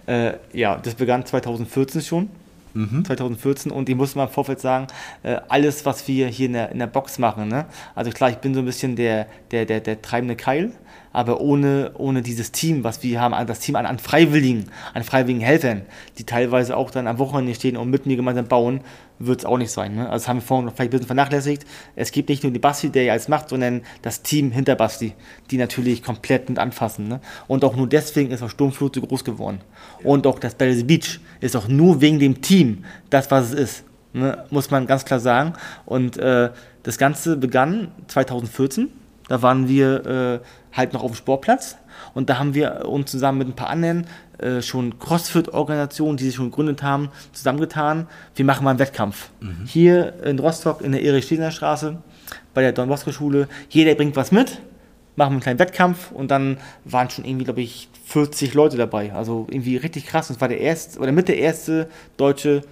Äh, 0.06 0.34
ja, 0.52 0.76
das 0.76 0.94
begann 0.94 1.26
2014 1.26 2.02
schon. 2.02 2.30
Mhm. 2.74 3.04
2014 3.04 3.72
und 3.72 3.88
ich 3.88 3.96
muss 3.96 4.14
mal 4.14 4.24
im 4.24 4.30
Vorfeld 4.30 4.60
sagen, 4.60 4.86
äh, 5.24 5.38
alles, 5.48 5.84
was 5.86 6.06
wir 6.06 6.28
hier 6.28 6.46
in 6.46 6.52
der, 6.52 6.70
in 6.70 6.78
der 6.78 6.86
Box 6.86 7.18
machen, 7.18 7.48
ne? 7.48 7.66
also 7.96 8.12
klar, 8.12 8.30
ich 8.30 8.36
bin 8.36 8.54
so 8.54 8.60
ein 8.60 8.66
bisschen 8.66 8.94
der, 8.94 9.26
der, 9.50 9.66
der, 9.66 9.80
der 9.80 10.00
treibende 10.00 10.36
Keil, 10.36 10.70
aber 11.12 11.40
ohne, 11.40 11.92
ohne 11.94 12.22
dieses 12.22 12.52
Team, 12.52 12.84
was 12.84 13.02
wir 13.02 13.20
haben, 13.20 13.34
das 13.46 13.60
Team 13.60 13.76
an, 13.76 13.86
an 13.86 13.98
Freiwilligen, 13.98 14.66
an 14.94 15.02
freiwilligen 15.02 15.40
Helfern, 15.40 15.82
die 16.18 16.24
teilweise 16.24 16.76
auch 16.76 16.90
dann 16.90 17.06
am 17.06 17.18
Wochenende 17.18 17.54
stehen 17.54 17.76
und 17.76 17.90
mit 17.90 18.06
mir 18.06 18.16
gemeinsam 18.16 18.46
bauen, 18.46 18.80
wird 19.18 19.40
es 19.40 19.44
auch 19.44 19.58
nicht 19.58 19.70
sein. 19.70 19.96
Ne? 19.96 20.02
Also 20.02 20.22
das 20.24 20.28
haben 20.28 20.38
wir 20.38 20.42
vorhin 20.42 20.66
noch 20.66 20.74
vielleicht 20.74 20.88
ein 20.88 20.92
bisschen 20.92 21.06
vernachlässigt. 21.06 21.66
Es 21.96 22.10
gibt 22.12 22.28
nicht 22.28 22.42
nur 22.42 22.52
die 22.52 22.58
Basti, 22.58 22.90
der 22.90 23.04
ja 23.04 23.12
alles 23.12 23.28
macht, 23.28 23.50
sondern 23.50 23.82
das 24.02 24.22
Team 24.22 24.50
hinter 24.50 24.76
Basti, 24.76 25.12
die 25.50 25.58
natürlich 25.58 26.02
komplett 26.02 26.48
mit 26.48 26.58
anfassen. 26.58 27.08
Ne? 27.08 27.20
Und 27.46 27.64
auch 27.64 27.76
nur 27.76 27.88
deswegen 27.88 28.30
ist 28.30 28.42
auch 28.42 28.50
Sturmflut 28.50 28.94
so 28.94 29.00
groß 29.00 29.24
geworden. 29.24 29.60
Und 30.02 30.26
auch 30.26 30.38
das 30.38 30.54
Battle 30.54 30.84
Beach 30.84 31.20
ist 31.40 31.56
auch 31.56 31.68
nur 31.68 32.00
wegen 32.00 32.18
dem 32.18 32.40
Team 32.40 32.84
das, 33.10 33.30
was 33.30 33.52
es 33.52 33.54
ist. 33.54 33.84
Ne? 34.12 34.44
Muss 34.50 34.70
man 34.70 34.86
ganz 34.86 35.04
klar 35.04 35.20
sagen. 35.20 35.52
Und 35.84 36.16
äh, 36.16 36.50
das 36.82 36.96
Ganze 36.96 37.36
begann 37.36 37.92
2014. 38.06 38.99
Da 39.30 39.42
waren 39.42 39.68
wir 39.68 40.06
äh, 40.06 40.76
halt 40.76 40.92
noch 40.92 41.04
auf 41.04 41.12
dem 41.12 41.14
Sportplatz 41.14 41.76
und 42.14 42.28
da 42.28 42.40
haben 42.40 42.52
wir 42.52 42.88
uns 42.88 43.12
zusammen 43.12 43.38
mit 43.38 43.46
ein 43.46 43.54
paar 43.54 43.70
anderen 43.70 44.08
äh, 44.38 44.60
schon 44.60 44.98
CrossFit-Organisationen, 44.98 46.16
die 46.16 46.24
sich 46.24 46.34
schon 46.34 46.50
gegründet 46.50 46.82
haben, 46.82 47.10
zusammengetan. 47.32 48.08
Wir 48.34 48.44
machen 48.44 48.64
mal 48.64 48.70
einen 48.70 48.80
Wettkampf. 48.80 49.30
Mhm. 49.38 49.66
Hier 49.66 50.14
in 50.24 50.40
Rostock 50.40 50.80
in 50.80 50.90
der 50.90 51.04
erich 51.04 51.26
steiner 51.26 51.52
Straße 51.52 51.98
bei 52.54 52.62
der 52.62 52.72
Don 52.72 52.88
Bosco 52.88 53.12
Schule. 53.12 53.46
Jeder 53.68 53.94
bringt 53.94 54.16
was 54.16 54.32
mit, 54.32 54.58
machen 55.14 55.34
einen 55.34 55.40
kleinen 55.40 55.60
Wettkampf 55.60 56.10
und 56.10 56.32
dann 56.32 56.56
waren 56.84 57.08
schon 57.08 57.24
irgendwie, 57.24 57.44
glaube 57.44 57.60
ich, 57.60 57.88
40 58.06 58.52
Leute 58.54 58.76
dabei. 58.76 59.12
Also 59.12 59.46
irgendwie 59.48 59.76
richtig 59.76 60.06
krass. 60.06 60.28
Und 60.28 60.34
es 60.34 60.40
war 60.40 60.48
der 60.48 60.58
erste 60.58 60.98
oder 60.98 61.12
mit 61.12 61.28
der 61.28 61.38
erste 61.38 61.88
deutsche 62.16 62.62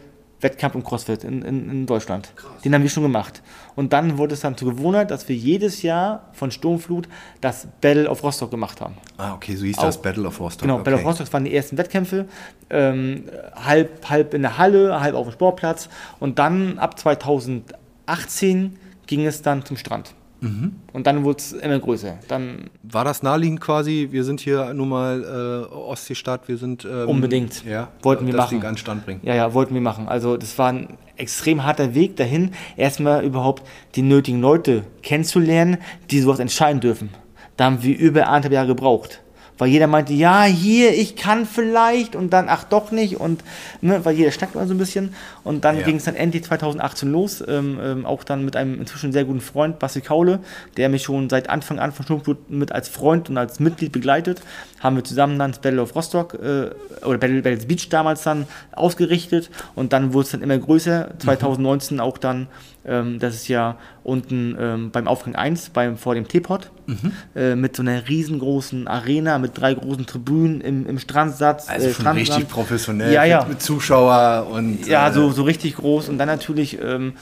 Wettkampf 0.41 0.75
im 0.75 0.85
CrossFit 0.85 1.25
in, 1.25 1.43
in, 1.43 1.71
in 1.71 1.87
Deutschland. 1.87 2.33
Krass. 2.37 2.63
Den 2.65 2.75
haben 2.75 2.83
wir 2.83 2.91
schon 2.91 3.03
gemacht. 3.03 3.43
Und 3.75 3.93
dann 3.93 4.19
wurde 4.19 4.35
es 4.35 4.41
dann 4.41 4.57
zur 4.57 4.75
Gewohnheit, 4.75 5.11
dass 5.11 5.29
wir 5.29 5.37
jedes 5.37 5.83
Jahr 5.83 6.29
von 6.33 6.51
Sturmflut 6.51 7.09
das 7.41 7.67
Battle 7.81 8.09
of 8.09 8.23
Rostock 8.23 8.51
gemacht 8.51 8.81
haben. 8.81 8.95
Ah, 9.17 9.35
okay, 9.35 9.57
so 9.57 9.65
hieß 9.65 9.79
Auch, 9.79 9.85
das 9.85 10.01
Battle 10.01 10.27
of 10.27 10.39
Rostock. 10.41 10.63
Genau, 10.63 10.75
okay. 10.75 10.85
Battle 10.85 11.01
of 11.01 11.07
Rostock, 11.07 11.27
das 11.27 11.33
waren 11.33 11.45
die 11.45 11.55
ersten 11.55 11.77
Wettkämpfe. 11.77 12.27
Ähm, 12.71 13.25
halb, 13.55 14.09
halb 14.09 14.35
in 14.35 14.43
der 14.43 14.59
Halle, 14.59 15.01
halb 15.01 15.15
auf 15.15 15.27
dem 15.27 15.33
Sportplatz. 15.33 15.89
Und 16.21 16.39
dann 16.39 16.79
ab 16.79 16.99
2018 16.99 18.79
ging 19.07 19.27
es 19.27 19.43
dann 19.43 19.65
zum 19.65 19.77
Strand. 19.77 20.15
Mhm. 20.41 20.77
Und 20.93 21.07
dann 21.07 21.25
wurde 21.25 21.39
es 21.39 21.53
immer 21.53 21.79
größer. 21.79 22.19
Dann 22.29 22.71
War 22.83 23.05
das 23.05 23.23
naheliegend 23.23 23.61
quasi? 23.61 24.09
Wir 24.11 24.25
sind 24.25 24.41
hier 24.41 24.73
nun 24.75 24.89
mal 24.89 25.69
äh, 25.71 25.75
Ostseestadt, 25.75 26.49
wir 26.49 26.57
sind. 26.57 26.85
Ähm, 26.85 27.09
unbedingt. 27.09 27.65
Ja, 27.65 27.89
wollten 28.03 28.27
wir 28.27 28.35
machen. 28.35 28.65
an 28.65 28.77
Stand 28.77 29.05
bringen. 29.05 29.21
Ja, 29.23 29.35
ja, 29.35 29.53
wollten 29.55 29.75
wir 29.75 29.81
machen. 29.81 30.09
Also, 30.09 30.37
das 30.37 30.59
war 30.59 30.69
ein 30.69 30.97
extrem 31.17 31.65
harter 31.65 31.95
Weg 31.95 32.17
dahin, 32.17 32.53
erstmal 32.77 33.25
überhaupt 33.25 33.65
die 33.97 34.03
nötigen 34.03 34.41
Leute 34.41 34.85
kennenzulernen, 35.03 35.79
die 36.11 36.21
sowas 36.21 36.39
entscheiden 36.39 36.81
dürfen. 36.81 37.11
Da 37.57 37.65
haben 37.65 37.83
wir 37.83 37.99
über 37.99 38.29
anderthalb 38.29 38.53
Jahre 38.53 38.69
gebraucht 38.69 39.21
weil 39.59 39.69
jeder 39.69 39.87
meinte, 39.87 40.13
ja, 40.13 40.45
hier, 40.45 40.95
ich 40.95 41.17
kann 41.17 41.45
vielleicht 41.47 42.17
und 42.17 42.31
dann, 42.33 42.47
ach 42.49 42.65
doch 42.65 42.91
nicht 42.91 43.17
und, 43.19 43.43
ne, 43.81 44.05
weil 44.05 44.15
jeder 44.15 44.31
schnackt 44.31 44.55
mal 44.55 44.67
so 44.67 44.75
ein 44.75 44.79
bisschen 44.79 45.15
und 45.45 45.65
dann 45.65 45.79
ja. 45.79 45.83
ging 45.83 45.97
es 45.97 46.05
dann 46.05 46.15
endlich 46.17 46.45
2018 46.45 47.11
los, 47.11 47.45
ähm, 47.47 47.79
ähm, 47.83 48.07
auch 48.07 48.25
dann 48.25 48.45
mit 48.45 48.57
einem 48.57 48.81
inzwischen 48.81 49.13
sehr 49.13 49.25
guten 49.25 49.41
Freund, 49.41 49.79
Basti 49.79 50.01
Kaule, 50.01 50.41
der 50.77 50.89
mich 50.89 51.03
schon 51.03 51.29
seit 51.29 51.51
Anfang 51.51 51.79
an 51.79 51.93
von 51.93 52.07
Schnuppblut 52.07 52.51
mit 52.51 52.73
als 52.73 52.89
Freund 52.89 53.29
und 53.29 53.37
als 53.37 53.61
Mitglied 53.61 53.93
begleitet, 53.93 54.41
haben 54.81 54.97
wir 54.97 55.05
zusammen 55.05 55.39
dann 55.39 55.53
das 55.53 55.61
Battle 55.61 55.83
of 55.83 55.95
Rostock 55.95 56.35
äh, 56.35 56.71
oder 57.05 57.19
Battle, 57.19 57.43
Battles 57.43 57.67
Beach 57.67 57.89
damals 57.89 58.23
dann 58.23 58.47
ausgerichtet 58.73 59.51
und 59.75 59.93
dann 59.93 60.13
wurde 60.13 60.27
es 60.27 60.31
dann 60.33 60.43
immer 60.43 60.59
größer, 60.59 61.19
2019 61.19 61.97
mhm. 61.97 62.01
auch 62.01 62.19
dann 62.19 62.49
ähm, 62.89 63.19
das 63.19 63.35
ist 63.35 63.49
ja 63.49 63.77
unten 64.03 64.57
ähm, 64.59 64.91
beim 64.91 65.07
Aufgang 65.07 65.35
1, 65.35 65.71
beim, 65.71 65.99
vor 65.99 66.15
dem 66.15 66.27
Teepot, 66.27 66.71
mhm. 66.87 67.13
äh, 67.37 67.55
mit 67.55 67.77
so 67.77 67.83
einer 67.83 68.09
riesengroßen 68.09 68.89
Arena, 68.89 69.39
mit 69.39 69.59
drei 69.59 69.75
großen 69.75 70.07
Tribünen 70.07 70.61
im, 70.63 70.87
im 70.87 70.99
Strandsatz. 70.99 71.69
Also 71.69 71.89
äh, 71.89 71.93
schon 71.93 72.07
richtig 72.07 72.49
professionell, 72.49 73.13
ja, 73.13 73.25
ja. 73.25 73.45
Mit, 73.45 73.61
Zuschauer 73.61 74.47
und... 74.51 74.87
Ja, 74.87 75.09
äh, 75.09 75.13
so, 75.13 75.31
so 75.31 75.43
richtig 75.43 75.77
groß 75.77 76.09
und 76.09 76.19
dann 76.19 76.29
natürlich... 76.29 76.81
Ähm, 76.81 77.15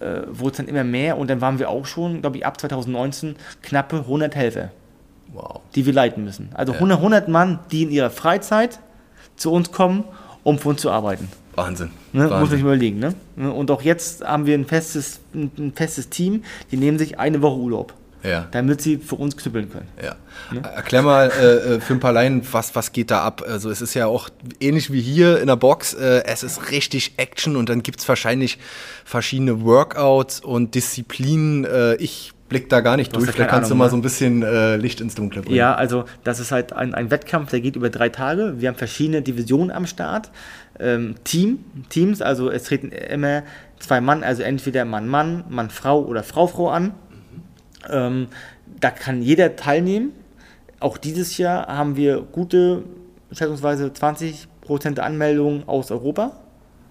äh, 0.00 0.22
wurde 0.26 0.50
es 0.50 0.56
dann 0.56 0.66
immer 0.66 0.82
mehr 0.82 1.16
und 1.16 1.30
dann 1.30 1.40
waren 1.40 1.60
wir 1.60 1.70
auch 1.70 1.86
schon, 1.86 2.20
glaube 2.20 2.36
ich, 2.36 2.44
ab 2.44 2.60
2019 2.60 3.36
knappe 3.62 3.98
100 3.98 4.34
Helfer, 4.34 4.70
wow. 5.32 5.60
die 5.74 5.86
wir 5.86 5.92
leiten 5.92 6.24
müssen. 6.24 6.50
Also 6.54 6.72
ja. 6.72 6.78
100, 6.78 6.98
100 6.98 7.28
Mann, 7.28 7.60
die 7.70 7.82
in 7.82 7.90
ihrer 7.90 8.10
Freizeit 8.10 8.80
zu 9.36 9.52
uns 9.52 9.72
kommen, 9.72 10.04
um 10.42 10.58
für 10.58 10.70
uns 10.70 10.80
zu 10.80 10.90
arbeiten. 10.90 11.28
Wahnsinn. 11.54 11.90
Ne? 12.12 12.22
Wahnsinn. 12.22 12.40
Muss 12.40 12.48
man 12.48 12.50
sich 12.50 12.60
überlegen. 12.60 12.98
Ne? 12.98 13.52
Und 13.52 13.70
auch 13.70 13.82
jetzt 13.82 14.24
haben 14.24 14.46
wir 14.46 14.54
ein 14.54 14.66
festes, 14.66 15.20
ein 15.34 15.72
festes 15.74 16.08
Team, 16.08 16.42
die 16.70 16.76
nehmen 16.76 16.98
sich 16.98 17.18
eine 17.18 17.42
Woche 17.42 17.58
Urlaub. 17.58 17.94
Ja. 18.24 18.48
Damit 18.52 18.80
sie 18.80 18.96
für 18.96 19.16
uns 19.16 19.36
knüppeln 19.36 19.70
können. 19.70 19.88
Ja. 20.02 20.16
Ne? 20.50 20.62
Erklär 20.62 21.02
mal 21.02 21.30
äh, 21.30 21.74
äh, 21.74 21.80
für 21.80 21.92
ein 21.92 22.00
paar 22.00 22.14
Laien, 22.14 22.40
was, 22.52 22.74
was 22.74 22.92
geht 22.92 23.10
da 23.10 23.22
ab? 23.22 23.44
Also 23.46 23.70
es 23.70 23.82
ist 23.82 23.92
ja 23.92 24.06
auch 24.06 24.30
ähnlich 24.60 24.90
wie 24.90 25.02
hier 25.02 25.40
in 25.40 25.46
der 25.46 25.56
Box, 25.56 25.92
äh, 25.92 26.22
es 26.24 26.42
ist 26.42 26.70
richtig 26.70 27.18
Action 27.18 27.54
und 27.54 27.68
dann 27.68 27.82
gibt 27.82 28.00
es 28.00 28.08
wahrscheinlich 28.08 28.58
verschiedene 29.04 29.62
Workouts 29.62 30.40
und 30.40 30.74
Disziplinen. 30.74 31.66
Äh, 31.66 31.96
ich 31.96 32.32
blick 32.54 32.68
da 32.68 32.80
gar 32.80 32.96
nicht 32.96 33.14
durch. 33.14 33.30
Vielleicht 33.30 33.50
kannst 33.50 33.70
Ahnung, 33.70 33.70
du 33.70 33.74
mal 33.76 33.84
ne? 33.86 33.90
so 33.90 33.96
ein 33.96 34.02
bisschen 34.02 34.42
äh, 34.42 34.76
Licht 34.76 35.00
ins 35.00 35.16
Dunkle 35.16 35.42
bringen. 35.42 35.56
Ja, 35.56 35.74
also 35.74 36.04
das 36.22 36.38
ist 36.38 36.52
halt 36.52 36.72
ein, 36.72 36.94
ein 36.94 37.10
Wettkampf, 37.10 37.50
der 37.50 37.60
geht 37.60 37.74
über 37.74 37.90
drei 37.90 38.10
Tage. 38.10 38.54
Wir 38.58 38.68
haben 38.68 38.76
verschiedene 38.76 39.22
Divisionen 39.22 39.72
am 39.72 39.86
Start 39.86 40.30
ähm, 40.78 41.16
Team, 41.24 41.64
Teams, 41.88 42.22
also 42.22 42.50
es 42.50 42.64
treten 42.64 42.90
immer 42.90 43.42
zwei 43.78 44.00
Mann, 44.00 44.22
also 44.22 44.42
entweder 44.42 44.84
Mann-Mann, 44.84 45.44
Mann-Frau 45.48 46.04
oder 46.04 46.22
Frau-Frau 46.22 46.70
an. 46.70 46.84
Mhm. 46.84 46.92
Ähm, 47.90 48.26
da 48.80 48.90
kann 48.90 49.22
jeder 49.22 49.56
teilnehmen. 49.56 50.12
Auch 50.80 50.98
dieses 50.98 51.38
Jahr 51.38 51.66
haben 51.66 51.96
wir 51.96 52.20
gute, 52.20 52.84
schätzungsweise 53.32 53.92
20 53.92 54.48
Prozent 54.60 55.00
Anmeldungen 55.00 55.68
aus 55.68 55.90
Europa 55.90 56.43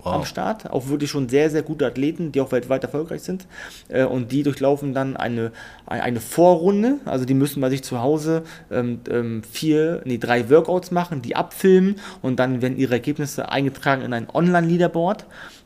wow. 0.04 0.14
am 0.16 0.26
Start. 0.26 0.70
Auch 0.70 0.88
wirklich 0.88 1.10
schon 1.10 1.30
sehr, 1.30 1.50
sehr 1.50 1.64
gute 1.64 1.86
Athleten, 1.86 2.32
die 2.32 2.42
auch 2.42 2.52
weltweit 2.52 2.84
erfolgreich 2.84 3.22
sind. 3.22 3.46
Äh, 3.90 4.04
und 4.04 4.32
die 4.32 4.44
durchlaufen 4.44 4.94
dann 4.94 5.18
eine, 5.18 5.52
eine 5.86 6.20
Vorrunde. 6.20 7.00
Also 7.06 7.26
die 7.26 7.34
müssen 7.34 7.62
bei 7.62 7.70
sich 7.70 7.84
zu 7.84 8.02
Hause 8.02 8.44
ähm, 8.72 9.02
ähm, 9.10 9.44
vier, 9.44 10.02
nee, 10.06 10.18
drei 10.18 10.50
Workouts 10.50 10.92
machen, 10.92 11.22
die 11.22 11.36
abfilmen 11.36 11.96
und 12.22 12.40
dann 12.40 12.62
werden 12.62 12.78
ihre 12.78 12.94
Ergebnisse 12.94 13.50
eingetragen 13.50 14.02
in 14.02 14.14
ein 14.14 14.28
Online-Leaderboard. 14.32 15.26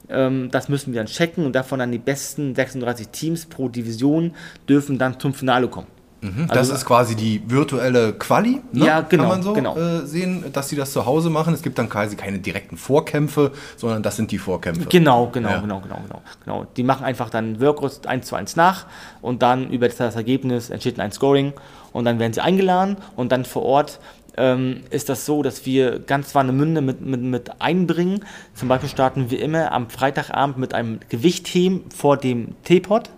Ähm, 0.10 0.50
das 0.52 0.70
müssen 0.70 0.94
wir 0.94 1.00
dann 1.00 1.08
checken 1.08 1.46
und 1.46 1.54
davon 1.54 1.80
dann 1.80 1.92
die 1.92 1.98
besten 1.98 2.56
36 2.56 3.10
Teams 3.10 3.46
pro 3.46 3.70
Division 3.70 4.34
dürfen 4.70 4.98
dann 4.98 5.20
zum 5.20 5.34
Finale 5.34 5.68
kommen. 5.68 5.97
Mhm, 6.22 6.48
das 6.48 6.58
also, 6.58 6.74
ist 6.74 6.86
quasi 6.86 7.16
die 7.16 7.42
virtuelle 7.46 8.14
Quali, 8.14 8.62
ne? 8.72 8.86
ja, 8.86 9.02
genau, 9.02 9.24
kann 9.24 9.32
man 9.32 9.44
so 9.44 9.54
genau. 9.54 9.78
äh, 9.78 10.06
sehen, 10.06 10.46
dass 10.52 10.70
sie 10.70 10.76
das 10.76 10.92
zu 10.92 11.06
Hause 11.06 11.30
machen. 11.30 11.54
Es 11.54 11.62
gibt 11.62 11.78
dann 11.78 11.90
quasi 11.90 12.16
keine 12.16 12.40
direkten 12.40 12.76
Vorkämpfe, 12.76 13.52
sondern 13.76 14.02
das 14.02 14.16
sind 14.16 14.32
die 14.32 14.40
Vorkämpfe. 14.40 14.88
Genau, 14.90 15.28
genau, 15.28 15.50
ja. 15.50 15.60
genau, 15.60 15.80
genau, 15.82 16.00
genau, 16.02 16.22
genau. 16.44 16.68
Die 16.76 16.84
machen 16.84 17.06
einfach 17.06 17.30
dann 17.30 17.62
Workouts 17.62 18.08
eins 18.08 18.28
zu 18.28 18.36
eins 18.36 18.56
nach 18.56 18.88
und 19.22 19.44
dann 19.44 19.70
über 19.70 19.88
das 19.88 20.16
Ergebnis 20.16 20.72
entsteht 20.72 21.00
ein 21.00 21.12
Scoring 21.12 21.54
und 21.94 22.06
dann 22.06 22.18
werden 22.18 22.34
sie 22.34 22.42
eingeladen 22.42 22.98
und 23.16 23.32
dann 23.32 23.46
vor 23.46 23.64
Ort 23.64 24.00
ähm, 24.38 24.82
ist 24.90 25.10
das 25.10 25.26
so, 25.26 25.44
dass 25.44 25.66
wir 25.66 26.00
ganz 26.00 26.34
Warnemünde 26.36 26.82
mit, 26.82 27.02
mit, 27.02 27.22
mit 27.22 27.62
einbringen. 27.62 28.24
Zum 28.54 28.70
Beispiel 28.70 28.90
starten 28.90 29.30
wir 29.30 29.42
immer 29.42 29.72
am 29.72 29.90
Freitagabend 29.90 30.58
mit 30.58 30.74
einem 30.74 31.00
Gewichtheben 31.10 31.86
vor 31.96 32.18
dem 32.18 32.56
Teepot 32.64 33.10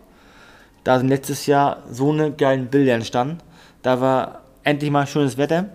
da 0.83 0.97
sind 0.97 1.09
letztes 1.09 1.45
Jahr 1.45 1.83
so 1.91 2.11
eine 2.11 2.31
geilen 2.31 2.67
Bilder 2.67 2.93
entstanden. 2.93 3.39
Da 3.81 4.01
war 4.01 4.41
endlich 4.63 4.91
mal 4.91 5.07
schönes 5.07 5.37
Wetter 5.37 5.65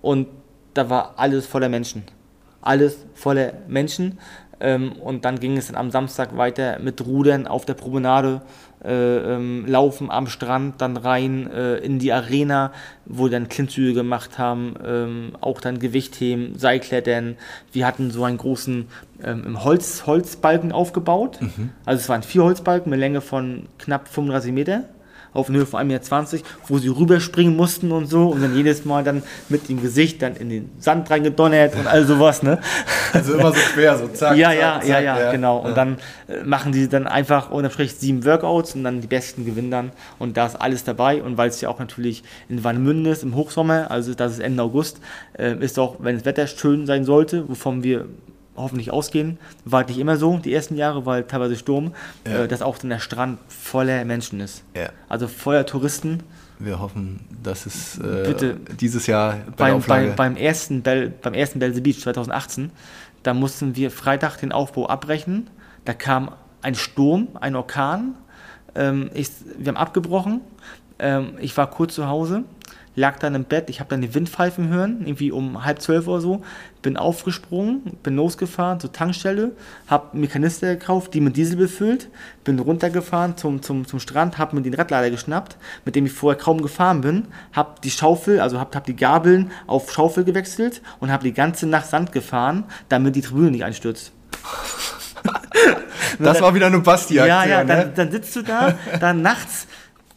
und 0.00 0.28
da 0.74 0.88
war 0.90 1.14
alles 1.16 1.46
voller 1.46 1.68
Menschen. 1.68 2.04
Alles 2.60 3.04
voller 3.14 3.54
Menschen. 3.68 4.18
Ähm, 4.62 4.92
und 4.92 5.24
dann 5.24 5.40
ging 5.40 5.56
es 5.56 5.66
dann 5.66 5.76
am 5.76 5.90
Samstag 5.90 6.36
weiter 6.36 6.78
mit 6.78 7.04
Rudern 7.04 7.48
auf 7.48 7.64
der 7.64 7.74
Promenade, 7.74 8.42
äh, 8.84 9.34
ähm, 9.34 9.64
Laufen 9.66 10.08
am 10.10 10.28
Strand, 10.28 10.80
dann 10.80 10.96
rein 10.96 11.50
äh, 11.50 11.78
in 11.78 11.98
die 11.98 12.12
Arena, 12.12 12.72
wo 13.04 13.24
wir 13.24 13.30
dann 13.30 13.48
Klimmzüge 13.48 13.92
gemacht 13.92 14.38
haben, 14.38 14.74
ähm, 14.84 15.32
auch 15.40 15.60
dann 15.60 15.80
Gewichtheben, 15.80 16.58
Seilklettern. 16.58 17.36
Wir 17.72 17.86
hatten 17.86 18.12
so 18.12 18.22
einen 18.22 18.38
großen 18.38 18.86
ähm, 19.24 19.64
Holz, 19.64 20.06
Holzbalken 20.06 20.72
aufgebaut. 20.72 21.40
Mhm. 21.40 21.70
Also 21.84 22.00
es 22.00 22.08
waren 22.08 22.22
vier 22.22 22.44
Holzbalken 22.44 22.90
mit 22.90 23.00
Länge 23.00 23.20
von 23.20 23.68
knapp 23.78 24.08
35 24.08 24.52
Meter 24.52 24.84
auf 25.34 25.48
eine 25.48 25.58
Höhe 25.58 25.66
von 25.66 25.80
1,20 25.80 25.84
Meter, 25.86 26.44
wo 26.68 26.78
sie 26.78 26.88
rüberspringen 26.88 27.56
mussten 27.56 27.90
und 27.92 28.06
so 28.06 28.28
und 28.28 28.42
dann 28.42 28.54
jedes 28.54 28.84
Mal 28.84 29.02
dann 29.02 29.22
mit 29.48 29.68
dem 29.68 29.80
Gesicht 29.80 30.20
dann 30.22 30.36
in 30.36 30.50
den 30.50 30.70
Sand 30.78 31.10
reingedonnert 31.10 31.74
und 31.74 31.86
all 31.86 32.04
sowas, 32.04 32.42
ne? 32.42 32.58
Also 33.12 33.34
immer 33.34 33.52
so 33.52 33.58
schwer, 33.58 33.96
so 33.98 34.08
zack, 34.08 34.36
ja, 34.36 34.52
ja, 34.52 34.80
zack, 34.80 34.88
ja, 34.88 35.00
ja, 35.00 35.18
ja, 35.18 35.32
genau. 35.32 35.58
Und 35.58 35.76
dann 35.76 35.98
äh, 36.28 36.42
machen 36.44 36.72
die 36.72 36.88
dann 36.88 37.06
einfach 37.06 37.50
unterm 37.50 37.72
Strich 37.72 37.94
sieben 37.94 38.24
Workouts 38.24 38.74
und 38.74 38.84
dann 38.84 39.00
die 39.00 39.06
besten 39.06 39.44
gewinnen 39.44 39.70
dann 39.70 39.92
und 40.18 40.36
da 40.36 40.46
ist 40.46 40.56
alles 40.56 40.84
dabei 40.84 41.22
und 41.22 41.36
weil 41.36 41.48
es 41.48 41.60
ja 41.60 41.68
auch 41.68 41.78
natürlich 41.78 42.22
in 42.48 42.62
Warnemünde 42.64 43.10
ist 43.10 43.22
im 43.22 43.34
Hochsommer, 43.34 43.90
also 43.90 44.14
das 44.14 44.32
ist 44.32 44.38
Ende 44.40 44.62
August, 44.62 45.00
äh, 45.38 45.56
ist 45.58 45.78
auch, 45.78 45.96
wenn 46.00 46.16
das 46.16 46.24
Wetter 46.24 46.46
schön 46.46 46.86
sein 46.86 47.04
sollte, 47.04 47.48
wovon 47.48 47.82
wir 47.82 48.06
hoffentlich 48.56 48.90
ausgehen. 48.90 49.38
War 49.64 49.84
nicht 49.84 49.98
immer 49.98 50.16
so, 50.16 50.38
die 50.38 50.52
ersten 50.52 50.76
Jahre, 50.76 51.06
weil 51.06 51.24
teilweise 51.24 51.56
Sturm, 51.56 51.92
ja. 52.26 52.44
äh, 52.44 52.48
dass 52.48 52.62
auch 52.62 52.78
dann 52.78 52.90
der 52.90 52.98
Strand 52.98 53.38
voller 53.48 54.04
Menschen 54.04 54.40
ist. 54.40 54.62
Ja. 54.76 54.90
Also 55.08 55.28
voller 55.28 55.66
Touristen. 55.66 56.20
Wir 56.58 56.78
hoffen, 56.78 57.20
dass 57.42 57.66
es 57.66 57.98
äh, 57.98 58.54
dieses 58.78 59.06
Jahr 59.06 59.38
bei 59.56 59.72
beim, 59.72 59.82
beim, 59.82 60.14
beim, 60.14 60.36
ersten 60.36 60.82
Bell, 60.82 61.10
beim 61.10 61.34
ersten 61.34 61.58
Bell 61.58 61.74
the 61.74 61.80
Beach 61.80 62.00
2018, 62.00 62.70
da 63.22 63.34
mussten 63.34 63.74
wir 63.74 63.90
Freitag 63.90 64.36
den 64.38 64.52
Aufbau 64.52 64.86
abbrechen. 64.88 65.50
Da 65.84 65.94
kam 65.94 66.32
ein 66.60 66.74
Sturm, 66.74 67.28
ein 67.40 67.56
Orkan. 67.56 68.14
Ähm, 68.74 69.10
ich, 69.14 69.28
wir 69.58 69.68
haben 69.68 69.76
abgebrochen. 69.76 70.40
Ähm, 70.98 71.34
ich 71.40 71.56
war 71.56 71.68
kurz 71.68 71.94
zu 71.94 72.06
Hause 72.06 72.44
lag 72.94 73.18
dann 73.18 73.34
im 73.34 73.44
Bett, 73.44 73.70
ich 73.70 73.80
habe 73.80 73.90
dann 73.90 74.02
die 74.02 74.14
Windpfeifen 74.14 74.68
hören, 74.68 75.00
irgendwie 75.04 75.32
um 75.32 75.64
halb 75.64 75.80
zwölf 75.80 76.06
oder 76.06 76.20
so, 76.20 76.42
bin 76.82 76.96
aufgesprungen, 76.96 77.96
bin 78.02 78.16
losgefahren 78.16 78.80
zur 78.80 78.92
Tankstelle, 78.92 79.52
habe 79.86 80.16
mir 80.16 80.26
Kanister 80.26 80.76
gekauft, 80.76 81.14
die 81.14 81.20
mit 81.20 81.36
Diesel 81.36 81.56
befüllt, 81.56 82.08
bin 82.44 82.58
runtergefahren 82.58 83.36
zum, 83.36 83.62
zum, 83.62 83.86
zum 83.86 84.00
Strand, 84.00 84.36
habe 84.38 84.56
mir 84.56 84.62
den 84.62 84.74
Radlader 84.74 85.10
geschnappt, 85.10 85.56
mit 85.84 85.96
dem 85.96 86.06
ich 86.06 86.12
vorher 86.12 86.40
kaum 86.40 86.60
gefahren 86.60 87.00
bin, 87.00 87.28
habe 87.52 87.76
die 87.82 87.90
Schaufel, 87.90 88.40
also 88.40 88.60
habe 88.60 88.74
hab 88.74 88.84
die 88.84 88.96
Gabeln 88.96 89.52
auf 89.66 89.90
Schaufel 89.90 90.24
gewechselt 90.24 90.82
und 91.00 91.10
habe 91.10 91.24
die 91.24 91.32
ganze 91.32 91.66
Nacht 91.66 91.86
Sand 91.86 92.12
gefahren, 92.12 92.64
damit 92.88 93.16
die 93.16 93.22
Tribüne 93.22 93.50
nicht 93.50 93.64
einstürzt. 93.64 94.12
das 96.18 96.40
war 96.40 96.54
wieder 96.54 96.66
eine 96.66 96.80
Basti-Aktion. 96.80 97.28
Ja, 97.28 97.44
ja, 97.44 97.64
dann, 97.64 97.78
ne? 97.78 97.92
dann 97.94 98.10
sitzt 98.10 98.36
du 98.36 98.42
da, 98.42 98.74
dann 99.00 99.22
nachts 99.22 99.66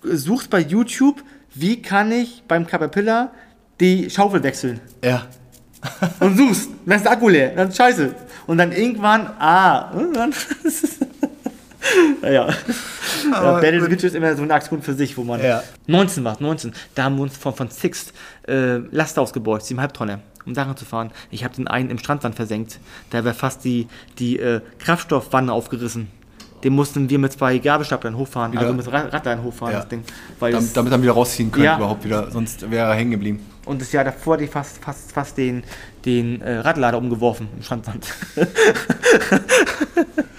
suchst 0.03 0.49
bei 0.49 0.59
YouTube 0.59 1.23
wie 1.56 1.82
kann 1.82 2.12
ich 2.12 2.43
beim 2.47 2.68
Caterpillar 2.68 3.32
die 3.80 4.10
Schaufel 4.10 4.43
wechseln? 4.43 4.80
Ja. 5.03 5.26
und 6.20 6.38
suchst, 6.38 6.70
dann 6.86 6.97
ist 6.97 7.03
der 7.03 7.12
Akku 7.12 7.30
leer, 7.30 7.53
dann 7.56 7.70
ist 7.70 7.78
scheiße. 7.78 8.16
Und 8.47 8.58
dann 8.58 8.72
irgendwann, 8.72 9.28
ah, 9.39 9.91
dann 10.14 10.34
naja. 12.22 12.47
ja, 13.32 13.51
Battle 13.60 13.86
Switch 13.86 14.03
ist 14.03 14.16
immer 14.16 14.36
so 14.36 14.43
eine 14.43 14.53
Aktion 14.53 14.82
für 14.82 14.93
sich, 14.93 15.18
wo 15.18 15.24
man. 15.24 15.41
Ja. 15.41 15.64
19 15.88 16.24
war 16.24 16.38
19. 16.39 16.74
Da 16.95 17.03
haben 17.03 17.16
wir 17.16 17.24
uns 17.24 17.38
von, 17.38 17.53
von 17.53 17.70
Sixt 17.70 18.14
äh, 18.47 18.78
Last 18.91 19.18
ausgebaut, 19.20 19.62
7,5 19.62 19.91
Tonne, 19.93 20.20
um 20.45 20.56
Sachen 20.56 20.76
zu 20.78 20.86
fahren. 20.86 21.12
Ich 21.32 21.43
habe 21.43 21.56
den 21.56 21.68
einen 21.68 21.89
im 21.89 21.97
Strandwand 21.97 22.36
versenkt. 22.36 22.80
Da 23.12 23.24
wäre 23.24 23.36
fast 23.36 23.64
die, 23.64 23.88
die 24.20 24.39
äh, 24.39 24.62
Kraftstoffwanne 24.80 25.53
aufgerissen 25.53 26.10
den 26.66 26.74
mussten 26.74 27.07
wir 27.07 27.20
mit 27.20 27.32
zwei 27.32 27.59
Gabelstaplern 27.59 28.18
hochfahren, 28.18 28.51
wieder? 28.51 28.63
also 28.63 28.74
mit 28.74 28.91
Radlern 28.91 29.43
hochfahren, 29.43 29.74
ja. 29.74 29.80
das 29.82 29.88
Ding. 29.88 30.03
Weil 30.39 30.51
damit, 30.51 30.76
damit 30.76 30.91
dann 30.91 31.03
wieder 31.03 31.11
rausziehen 31.11 31.51
können, 31.51 31.66
ja. 31.66 31.78
überhaupt 31.78 32.03
wieder, 32.03 32.32
sonst 32.32 32.72
wäre 32.72 32.89
er 32.89 32.95
hängen 32.95 33.11
geblieben. 33.11 33.39
Und 33.66 33.82
das 33.82 33.91
Jahr 33.91 34.03
davor 34.03 34.38
die 34.38 34.47
fast, 34.47 34.84
fast, 34.84 35.11
fast 35.11 35.38
den, 35.38 35.63
den 36.05 36.41
äh, 36.41 36.57
Radlader 36.57 36.97
umgeworfen 36.97 37.49
im 37.55 37.61
Strandwand. 37.61 38.07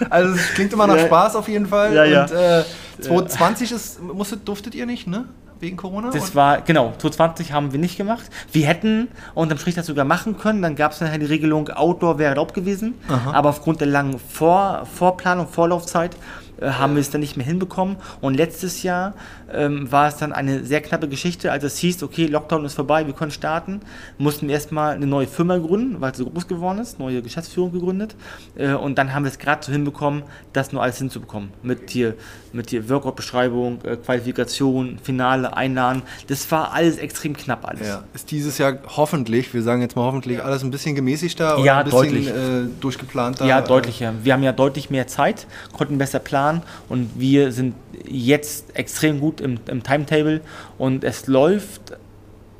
also 0.09 0.33
es 0.33 0.53
klingt 0.53 0.73
immer 0.73 0.85
nach 0.85 0.99
Spaß 0.99 1.37
auf 1.37 1.47
jeden 1.47 1.67
Fall. 1.67 1.95
Ja, 1.95 2.03
ja. 2.03 2.23
Und 2.23 2.31
äh, 2.33 2.63
2020 3.03 3.71
ist, 3.71 4.01
musstet, 4.03 4.45
durftet 4.45 4.75
ihr 4.75 4.85
nicht, 4.85 5.07
ne? 5.07 5.25
Wegen 5.59 5.77
Corona? 5.77 6.11
Das 6.11 6.35
war, 6.35 6.61
genau, 6.61 6.93
2020 6.97 7.51
haben 7.51 7.71
wir 7.71 7.79
nicht 7.79 7.97
gemacht. 7.97 8.29
Wir 8.51 8.67
hätten 8.67 9.07
unterm 9.33 9.57
Strich 9.57 9.75
das 9.75 9.85
sogar 9.85 10.05
machen 10.05 10.37
können. 10.37 10.61
Dann 10.61 10.75
gab 10.75 10.91
es 10.91 11.01
nachher 11.01 11.17
die 11.17 11.25
Regelung, 11.25 11.69
Outdoor 11.69 12.19
wäre 12.19 12.29
erlaubt 12.29 12.53
gewesen. 12.53 12.95
Aha. 13.07 13.31
Aber 13.33 13.49
aufgrund 13.49 13.81
der 13.81 13.87
langen 13.87 14.19
Vor 14.19 14.85
Vorplanung, 14.85 15.47
Vorlaufzeit 15.47 16.15
äh, 16.59 16.69
haben 16.71 16.95
wir 16.95 17.01
es 17.01 17.09
dann 17.09 17.21
nicht 17.21 17.37
mehr 17.37 17.45
hinbekommen. 17.45 17.97
Und 18.21 18.35
letztes 18.35 18.83
Jahr 18.83 19.13
ähm, 19.53 19.91
war 19.91 20.07
es 20.07 20.17
dann 20.17 20.33
eine 20.33 20.63
sehr 20.63 20.81
knappe 20.81 21.07
Geschichte, 21.07 21.51
als 21.51 21.63
es 21.63 21.77
hieß, 21.77 22.03
okay, 22.03 22.25
Lockdown 22.25 22.65
ist 22.65 22.73
vorbei, 22.73 23.05
wir 23.05 23.13
können 23.13 23.31
starten. 23.31 23.81
Mussten 24.17 24.47
wir 24.47 24.55
erstmal 24.55 24.95
eine 24.95 25.07
neue 25.07 25.27
Firma 25.27 25.57
gründen, 25.57 26.01
weil 26.01 26.11
es 26.11 26.17
so 26.17 26.25
groß 26.25 26.47
geworden 26.47 26.79
ist, 26.79 26.99
neue 26.99 27.21
Geschäftsführung 27.21 27.71
gegründet. 27.71 28.15
Äh, 28.55 28.73
und 28.73 28.97
dann 28.97 29.13
haben 29.13 29.23
wir 29.23 29.31
es 29.31 29.39
gerade 29.39 29.65
so 29.65 29.71
hinbekommen, 29.71 30.23
das 30.53 30.71
nur 30.71 30.81
alles 30.81 30.97
hinzubekommen. 30.97 31.49
Mit 31.63 31.89
hier, 31.89 32.15
mit 32.53 32.69
hier 32.69 32.89
Workout-Beschreibung, 32.89 33.79
äh, 33.83 33.97
Qualifikation, 33.97 34.97
Finale, 35.01 35.55
Einladen. 35.55 36.01
Das 36.27 36.49
war 36.51 36.73
alles 36.73 36.97
extrem 36.97 37.35
knapp 37.35 37.67
alles. 37.67 37.87
Ja. 37.87 38.03
Ist 38.13 38.31
dieses 38.31 38.57
Jahr 38.57 38.77
hoffentlich, 38.95 39.53
wir 39.53 39.61
sagen 39.61 39.81
jetzt 39.81 39.95
mal 39.95 40.03
hoffentlich, 40.03 40.43
alles 40.43 40.63
ein 40.63 40.71
bisschen 40.71 40.95
gemäßigter 40.95 41.59
ja, 41.59 41.79
ein 41.79 41.85
bisschen 41.85 41.99
deutlich. 41.99 42.27
Äh, 42.27 42.67
durchgeplanter? 42.79 43.45
Ja, 43.45 43.61
deutlich. 43.61 43.99
Ja. 43.99 44.13
Wir 44.23 44.33
haben 44.33 44.43
ja 44.43 44.51
deutlich 44.51 44.89
mehr 44.89 45.07
Zeit, 45.07 45.47
konnten 45.71 45.97
besser 45.97 46.19
planen 46.19 46.46
und 46.89 47.09
wir 47.15 47.51
sind 47.51 47.75
jetzt 48.07 48.75
extrem 48.75 49.19
gut 49.19 49.41
im, 49.41 49.59
im 49.67 49.83
Timetable 49.83 50.41
und 50.77 51.03
es 51.03 51.27
läuft 51.27 51.97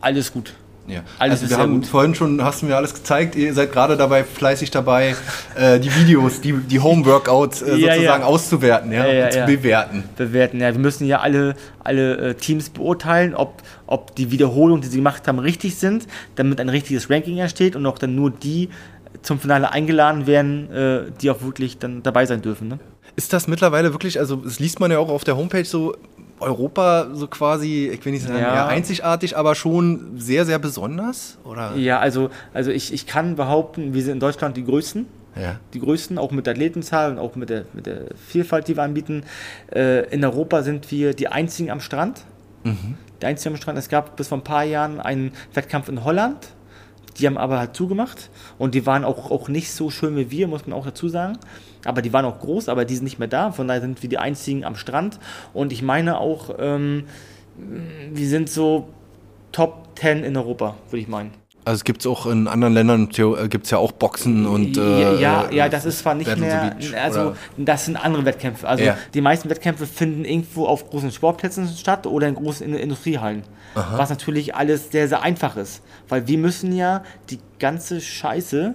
alles 0.01 0.31
gut. 0.31 0.53
Ja. 0.87 1.01
Alles 1.19 1.41
also 1.41 1.49
wir 1.49 1.61
haben 1.61 1.81
gut. 1.81 1.85
vorhin 1.85 2.15
schon, 2.15 2.41
hast 2.41 2.61
du 2.61 2.65
mir 2.65 2.77
alles 2.77 2.93
gezeigt, 2.93 3.35
ihr 3.35 3.53
seid 3.53 3.73
gerade 3.73 3.97
dabei, 3.97 4.23
fleißig 4.23 4.71
dabei, 4.71 5.15
äh, 5.55 5.79
die 5.79 5.93
Videos, 5.93 6.39
die, 6.39 6.53
die 6.53 6.79
Home-Workouts 6.79 7.61
äh, 7.61 7.75
ja, 7.75 7.93
sozusagen 7.93 8.23
ja. 8.23 8.27
auszuwerten 8.27 8.91
ja, 8.93 9.05
ja 9.05 9.29
zu 9.29 9.45
bewerten. 9.45 10.05
Bewerten, 10.15 10.61
ja. 10.61 10.71
Wir 10.71 10.79
müssen 10.79 11.05
ja 11.05 11.19
alle, 11.19 11.55
alle 11.83 12.29
äh, 12.29 12.33
Teams 12.35 12.69
beurteilen, 12.69 13.35
ob, 13.35 13.61
ob 13.85 14.15
die 14.15 14.31
Wiederholungen, 14.31 14.81
die 14.81 14.87
sie 14.87 14.97
gemacht 14.97 15.27
haben, 15.27 15.39
richtig 15.39 15.75
sind, 15.75 16.07
damit 16.35 16.61
ein 16.61 16.69
richtiges 16.69 17.09
Ranking 17.09 17.37
entsteht 17.37 17.75
und 17.75 17.85
auch 17.85 17.99
dann 17.99 18.15
nur 18.15 18.31
die 18.31 18.69
zum 19.23 19.39
Finale 19.39 19.71
eingeladen 19.71 20.25
werden, 20.25 20.71
äh, 20.71 21.11
die 21.21 21.29
auch 21.29 21.41
wirklich 21.41 21.79
dann 21.79 22.01
dabei 22.01 22.25
sein 22.25 22.41
dürfen. 22.41 22.69
Ne? 22.69 22.79
Ist 23.17 23.33
das 23.33 23.47
mittlerweile 23.47 23.93
wirklich, 23.93 24.19
also 24.19 24.35
das 24.35 24.59
liest 24.59 24.79
man 24.79 24.91
ja 24.91 24.99
auch 24.99 25.09
auf 25.09 25.23
der 25.23 25.35
Homepage 25.35 25.65
so, 25.65 25.95
Europa 26.39 27.07
so 27.13 27.27
quasi, 27.27 27.89
ich 27.91 28.05
will 28.05 28.11
nicht 28.13 28.23
sagen, 28.25 28.39
ja. 28.39 28.67
einzigartig, 28.67 29.35
aber 29.35 29.55
schon 29.55 30.19
sehr, 30.19 30.45
sehr 30.45 30.59
besonders? 30.59 31.39
Oder? 31.43 31.75
Ja, 31.75 31.99
also, 31.99 32.29
also 32.53 32.69
ich, 32.69 32.93
ich 32.93 33.07
kann 33.07 33.35
behaupten, 33.35 33.95
wir 33.95 34.03
sind 34.03 34.13
in 34.13 34.19
Deutschland 34.19 34.55
die 34.55 34.63
Größten. 34.63 35.07
Ja. 35.35 35.59
Die 35.73 35.79
größten, 35.79 36.19
auch 36.19 36.31
mit 36.31 36.45
der 36.45 36.53
Athletenzahl 36.53 37.11
und 37.11 37.19
auch 37.19 37.35
mit 37.35 37.49
der, 37.49 37.65
mit 37.73 37.87
der 37.87 38.05
Vielfalt, 38.15 38.67
die 38.67 38.75
wir 38.75 38.83
anbieten. 38.83 39.23
Äh, 39.71 40.07
in 40.09 40.23
Europa 40.23 40.61
sind 40.63 40.91
wir 40.91 41.15
die 41.15 41.27
einzigen 41.27 41.71
am 41.71 41.79
Strand. 41.79 42.23
Mhm. 42.63 42.97
Die 43.21 43.25
einzigen 43.25 43.55
am 43.55 43.61
Strand. 43.61 43.79
Es 43.79 43.89
gab 43.89 44.15
bis 44.15 44.27
vor 44.27 44.37
ein 44.37 44.43
paar 44.43 44.63
Jahren 44.63 44.99
einen 44.99 45.31
Wettkampf 45.53 45.89
in 45.89 46.03
Holland. 46.03 46.53
Die 47.19 47.25
haben 47.25 47.37
aber 47.37 47.57
halt 47.59 47.75
zugemacht 47.75 48.29
und 48.59 48.75
die 48.75 48.85
waren 48.85 49.03
auch, 49.03 49.31
auch 49.31 49.47
nicht 49.47 49.71
so 49.71 49.89
schön 49.89 50.15
wie 50.15 50.29
wir, 50.29 50.47
muss 50.47 50.67
man 50.67 50.77
auch 50.77 50.85
dazu 50.85 51.09
sagen 51.09 51.37
aber 51.85 52.01
die 52.01 52.13
waren 52.13 52.25
auch 52.25 52.39
groß, 52.39 52.69
aber 52.69 52.85
die 52.85 52.95
sind 52.95 53.03
nicht 53.03 53.19
mehr 53.19 53.27
da. 53.27 53.51
Von 53.51 53.67
daher 53.67 53.81
sind 53.81 54.01
wir 54.01 54.09
die 54.09 54.17
einzigen 54.17 54.65
am 54.65 54.75
Strand. 54.75 55.19
Und 55.53 55.71
ich 55.71 55.81
meine 55.81 56.19
auch, 56.19 56.55
ähm, 56.59 57.05
wir 58.11 58.27
sind 58.27 58.49
so 58.49 58.89
Top 59.51 59.87
10 59.99 60.23
in 60.23 60.37
Europa, 60.37 60.75
würde 60.89 61.01
ich 61.01 61.07
meinen. 61.07 61.31
Also 61.67 61.79
es 61.79 61.83
gibt 61.83 61.99
es 61.99 62.07
auch 62.07 62.27
in 62.27 62.47
anderen 62.47 62.73
Ländern, 62.73 63.09
äh, 63.17 63.49
gibt 63.49 63.65
es 63.65 63.71
ja 63.71 63.77
auch 63.77 63.91
Boxen 63.91 64.45
und... 64.45 64.77
Äh, 64.77 65.19
ja, 65.19 65.51
ja, 65.51 65.67
das 65.67 65.83
ist 65.83 65.99
zwar 65.99 66.15
nicht 66.15 66.27
Battle 66.27 66.45
mehr... 66.45 67.03
Also 67.03 67.21
oder? 67.21 67.35
das 67.57 67.83
sind 67.83 67.97
andere 67.97 68.23
Wettkämpfe. 68.23 68.65
Also 68.65 68.85
ja. 68.85 68.97
die 69.13 69.19
meisten 69.19 69.49
Wettkämpfe 69.49 69.85
finden 69.85 70.23
irgendwo 70.23 70.65
auf 70.65 70.89
großen 70.89 71.11
Sportplätzen 71.11 71.67
statt 71.67 72.07
oder 72.07 72.29
in 72.29 72.35
großen 72.35 72.73
Industriehallen. 72.73 73.43
Aha. 73.75 73.97
Was 73.97 74.09
natürlich 74.09 74.55
alles 74.55 74.91
sehr, 74.91 75.09
sehr 75.09 75.21
einfach 75.23 75.57
ist. 75.57 75.81
Weil 76.07 76.25
wir 76.25 76.37
müssen 76.37 76.73
ja 76.73 77.03
die 77.29 77.39
ganze 77.59 77.99
Scheiße 77.99 78.73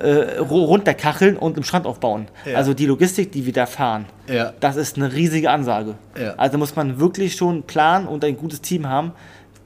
äh, 0.00 0.38
runterkacheln 0.38 1.36
und 1.36 1.56
im 1.56 1.62
Strand 1.62 1.86
aufbauen. 1.86 2.28
Ja. 2.44 2.56
Also 2.56 2.74
die 2.74 2.86
Logistik, 2.86 3.32
die 3.32 3.46
wir 3.46 3.52
da 3.52 3.66
fahren, 3.66 4.06
ja. 4.28 4.52
das 4.60 4.76
ist 4.76 4.96
eine 4.96 5.12
riesige 5.12 5.50
Ansage. 5.50 5.94
Ja. 6.20 6.34
Also 6.36 6.58
muss 6.58 6.74
man 6.76 6.98
wirklich 6.98 7.36
schon 7.36 7.54
einen 7.54 7.62
Plan 7.62 8.06
und 8.06 8.24
ein 8.24 8.36
gutes 8.36 8.60
Team 8.60 8.88
haben, 8.88 9.12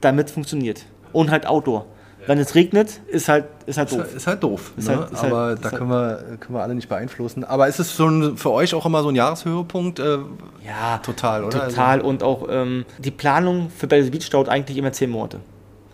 damit 0.01 0.27
es 0.27 0.33
funktioniert. 0.33 0.85
Und 1.13 1.31
halt 1.31 1.47
Outdoor. 1.47 1.85
Wenn 2.27 2.39
es 2.39 2.55
regnet, 2.55 3.01
ist 3.07 3.29
halt, 3.29 3.45
ist 3.67 3.77
halt 3.77 3.91
doof. 3.91 4.15
Ist 4.15 4.25
halt 4.25 4.41
doof. 4.41 4.73
Ist 4.77 4.87
ne? 4.87 4.97
halt, 4.97 5.11
ist 5.11 5.23
Aber 5.23 5.37
halt, 5.37 5.63
da 5.63 5.69
können, 5.69 5.89
wir, 5.89 6.37
können 6.39 6.57
wir 6.57 6.63
alle 6.63 6.73
nicht 6.73 6.89
beeinflussen. 6.89 7.43
Aber 7.43 7.67
ist 7.67 7.79
es 7.79 7.93
schon 7.93 8.37
für 8.37 8.51
euch 8.51 8.73
auch 8.73 8.85
immer 8.85 9.03
so 9.03 9.09
ein 9.09 9.15
Jahreshöhepunkt? 9.15 9.99
Äh, 9.99 10.17
ja, 10.65 10.97
total, 11.03 11.43
oder? 11.43 11.67
Total. 11.67 11.99
Also, 11.99 12.07
und 12.07 12.23
auch 12.23 12.47
ähm, 12.49 12.85
die 12.97 13.11
Planung 13.11 13.69
für 13.69 13.85
Bells 13.87 14.09
Beach 14.09 14.29
dauert 14.29 14.49
eigentlich 14.49 14.77
immer 14.77 14.91
zehn 14.91 15.11
Monate. 15.11 15.39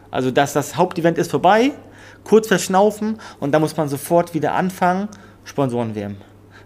Also, 0.10 0.32
dass 0.32 0.54
das 0.54 0.78
Hauptevent 0.78 1.18
ist 1.18 1.32
vorbei, 1.32 1.72
kurz 2.24 2.48
verschnaufen 2.48 3.20
und 3.40 3.52
dann 3.52 3.62
muss 3.62 3.76
man 3.78 3.90
sofort 3.90 4.34
wieder 4.34 4.54
anfangen, 4.54 5.08
Sponsoren 5.44 5.96
werden. 5.96 6.18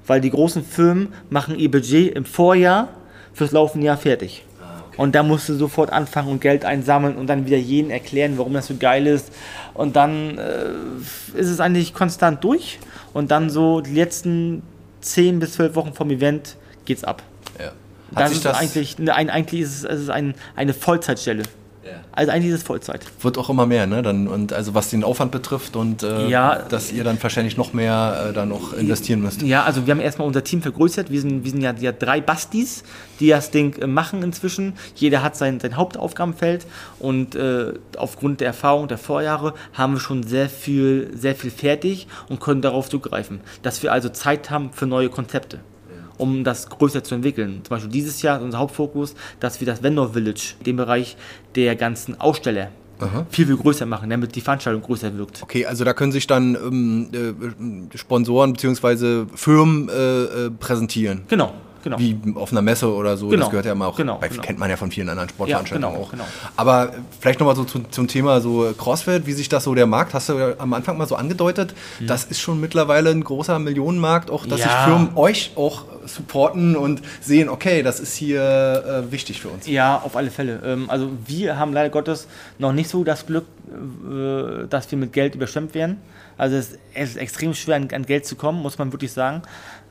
Weil 0.06 0.22
die 0.22 0.30
großen 0.30 0.64
Firmen 0.64 1.14
machen 1.30 1.58
ihr 1.58 1.72
Budget 1.72 2.16
im 2.16 2.26
Vorjahr 2.26 2.90
fürs 3.34 3.52
laufende 3.52 3.88
Jahr 3.88 3.98
fertig. 3.98 4.46
Ah, 4.62 4.82
und 4.98 5.16
da 5.16 5.24
musst 5.24 5.50
du 5.50 5.56
sofort 5.56 5.92
anfangen 5.92 6.30
und 6.30 6.42
Geld 6.42 6.66
einsammeln 6.66 7.16
und 7.16 7.28
dann 7.28 7.46
wieder 7.46 7.58
jeden 7.58 7.90
erklären, 7.90 8.38
warum 8.38 8.54
das 8.54 8.68
so 8.68 8.76
geil 8.78 9.08
ist. 9.08 9.32
Und 9.74 9.96
dann 9.96 10.38
äh, 10.38 11.40
ist 11.40 11.50
es 11.50 11.60
eigentlich 11.60 11.94
konstant 11.94 12.44
durch. 12.44 12.80
Und 13.14 13.32
dann 13.32 13.50
so 13.50 13.82
die 13.82 13.94
letzten 13.94 14.62
10 15.02 15.40
bis 15.40 15.54
12 15.54 15.76
Wochen 15.76 15.94
vom 15.94 16.12
Event 16.12 16.58
geht's 16.86 17.04
ab. 17.04 17.24
Ja. 17.60 17.72
das 18.12 18.32
ist 18.32 18.46
das 18.46 18.58
eigentlich, 18.58 18.98
ein, 19.00 19.30
eigentlich 19.30 19.62
ist 19.62 19.76
es, 19.78 19.84
es 19.84 20.02
ist 20.02 20.10
ein, 20.10 20.36
eine 20.56 20.74
Vollzeitstelle. 20.74 21.44
Also 22.16 22.32
eigentlich 22.32 22.52
ist 22.54 22.60
es 22.60 22.64
Vollzeit. 22.64 23.06
Wird 23.22 23.38
auch 23.38 23.50
immer 23.50 23.66
mehr, 23.66 23.88
ne? 23.88 24.02
Dann, 24.02 24.28
und 24.28 24.54
also 24.54 24.74
was 24.74 24.90
den 24.90 25.04
Aufwand 25.04 25.32
betrifft 25.32 25.76
und 25.76 26.02
äh, 26.02 26.28
ja, 26.28 26.60
dass 26.60 26.92
ihr 26.94 27.04
dann 27.04 27.22
wahrscheinlich 27.22 27.58
noch 27.58 27.74
mehr 27.74 28.28
äh, 28.30 28.34
dann 28.34 28.50
noch 28.50 28.74
investieren 28.74 29.22
müsst. 29.22 29.42
Ja, 29.42 29.64
also 29.64 29.86
wir 29.86 29.92
haben 29.92 30.00
erstmal 30.00 30.26
unser 30.26 30.44
Team 30.44 30.62
vergrößert. 30.62 31.12
Wir 31.12 31.20
sind, 31.20 31.44
wir 31.44 31.52
sind 31.52 31.62
ja, 31.62 31.74
ja 31.74 31.92
drei 31.92 32.22
Bastis, 32.22 32.84
die 33.20 33.28
das 33.28 33.52
Ding 33.52 33.76
äh, 33.82 33.88
machen 33.88 34.24
inzwischen. 34.24 34.74
Jeder 34.96 35.22
hat 35.24 35.36
sein, 35.36 35.60
sein 35.60 35.76
Hauptaufgabenfeld 35.76 36.66
und 37.00 37.36
äh, 37.36 37.74
aufgrund 37.98 38.40
der 38.40 38.48
Erfahrung 38.48 38.88
der 38.88 38.98
Vorjahre 38.98 39.54
haben 39.74 39.94
wir 39.94 40.00
schon 40.00 40.24
sehr 40.24 40.48
viel, 40.48 41.12
sehr 41.14 41.36
viel 41.36 41.52
fertig 41.52 42.08
und 42.30 42.40
können 42.40 42.62
darauf 42.62 42.90
zugreifen. 42.90 43.42
Dass 43.62 43.84
wir 43.84 43.92
also 43.92 44.08
Zeit 44.08 44.50
haben 44.50 44.72
für 44.72 44.86
neue 44.86 45.10
Konzepte 45.10 45.60
um 46.18 46.44
das 46.44 46.70
größer 46.70 47.04
zu 47.04 47.16
entwickeln. 47.16 47.62
Zum 47.64 47.70
Beispiel 47.70 47.92
dieses 47.92 48.22
Jahr 48.22 48.38
ist 48.38 48.44
unser 48.44 48.60
Hauptfokus, 48.60 49.16
dass 49.40 49.60
wir 49.60 49.68
das 49.68 49.84
Vendor 49.84 50.14
Village, 50.14 50.56
den 50.66 50.76
Bereich 50.76 51.18
der 51.56 51.76
ganzen 51.76 52.20
Aussteller, 52.20 52.70
Aha. 53.00 53.26
viel, 53.30 53.46
viel 53.46 53.58
größer 53.58 53.86
machen, 53.86 54.10
damit 54.10 54.36
die 54.36 54.42
Veranstaltung 54.42 54.82
größer 54.82 55.18
wirkt. 55.18 55.44
Okay, 55.44 55.66
also 55.66 55.84
da 55.84 55.94
können 55.94 56.12
sich 56.12 56.28
dann 56.28 56.56
ähm, 56.56 57.10
äh, 57.92 57.98
Sponsoren 57.98 58.54
bzw. 58.54 59.26
Firmen 59.36 59.90
äh, 59.90 60.24
äh, 60.24 60.52
präsentieren. 60.52 61.24
Genau, 61.28 61.54
genau. 61.86 61.98
Wie 62.00 62.18
auf 62.36 62.52
einer 62.52 62.62
Messe 62.62 62.94
oder 62.94 63.16
so, 63.16 63.30
genau. 63.30 63.44
das 63.44 63.50
gehört 63.50 63.66
ja 63.66 63.72
immer 63.72 63.88
auch, 63.88 63.96
genau, 63.96 64.18
bei, 64.18 64.28
genau. 64.28 64.42
kennt 64.42 64.60
man 64.60 64.70
ja 64.70 64.76
von 64.76 64.92
vielen 64.92 65.08
anderen 65.08 65.30
Sportveranstaltungen 65.30 65.94
ja, 65.94 65.98
genau, 65.98 66.06
auch. 66.06 66.12
Genau. 66.12 66.26
Aber 66.58 66.92
vielleicht 67.22 67.40
nochmal 67.40 67.56
so 67.56 67.64
zu, 67.64 67.80
zum 67.90 68.08
Thema 68.08 68.42
so 68.42 68.74
CrossFit, 68.78 69.26
wie 69.26 69.32
sich 69.32 69.48
das 69.48 69.64
so 69.64 69.74
der 69.74 69.86
Markt, 69.86 70.14
hast 70.14 70.28
du 70.28 70.34
ja 70.34 70.54
am 70.58 70.74
Anfang 70.74 70.98
mal 70.98 71.08
so 71.08 71.16
angedeutet, 71.16 71.74
mhm. 72.00 72.08
das 72.08 72.26
ist 72.26 72.42
schon 72.42 72.60
mittlerweile 72.60 73.12
ein 73.12 73.24
großer 73.24 73.58
Millionenmarkt, 73.60 74.30
auch 74.30 74.46
dass 74.46 74.60
ja. 74.60 74.66
sich 74.66 74.76
Firmen 74.86 75.10
euch 75.16 75.52
auch 75.56 75.86
supporten 76.06 76.76
und 76.76 77.02
sehen, 77.22 77.50
okay, 77.50 77.84
das 77.84 78.00
ist 78.00 78.16
hier 78.16 78.42
äh, 79.08 79.12
wichtig 79.12 79.42
für 79.42 79.50
uns. 79.50 79.68
Ja, 79.68 80.02
auf 80.04 80.16
alle 80.16 80.32
Fälle. 80.32 80.60
Ähm, 80.66 80.90
also 80.90 81.12
wir 81.26 81.58
haben 81.58 81.74
leider 81.74 81.90
Gottes 81.90 82.28
noch 82.60 82.74
nicht 82.74 82.90
so 82.90 83.04
das 83.04 83.26
Glück, 83.26 83.46
äh, 83.70 84.68
dass 84.68 84.90
wir 84.92 84.98
mit 84.98 85.14
Geld 85.14 85.36
überschwemmt 85.36 85.74
werden. 85.74 85.98
Also 86.38 86.56
es 86.58 86.78
ist 86.94 87.18
extrem 87.18 87.54
schwer 87.54 87.78
an, 87.78 87.90
an 87.94 88.06
Geld 88.06 88.26
zu 88.26 88.36
kommen, 88.36 88.62
muss 88.62 88.78
man 88.78 88.92
wirklich 88.92 89.12
sagen. 89.12 89.44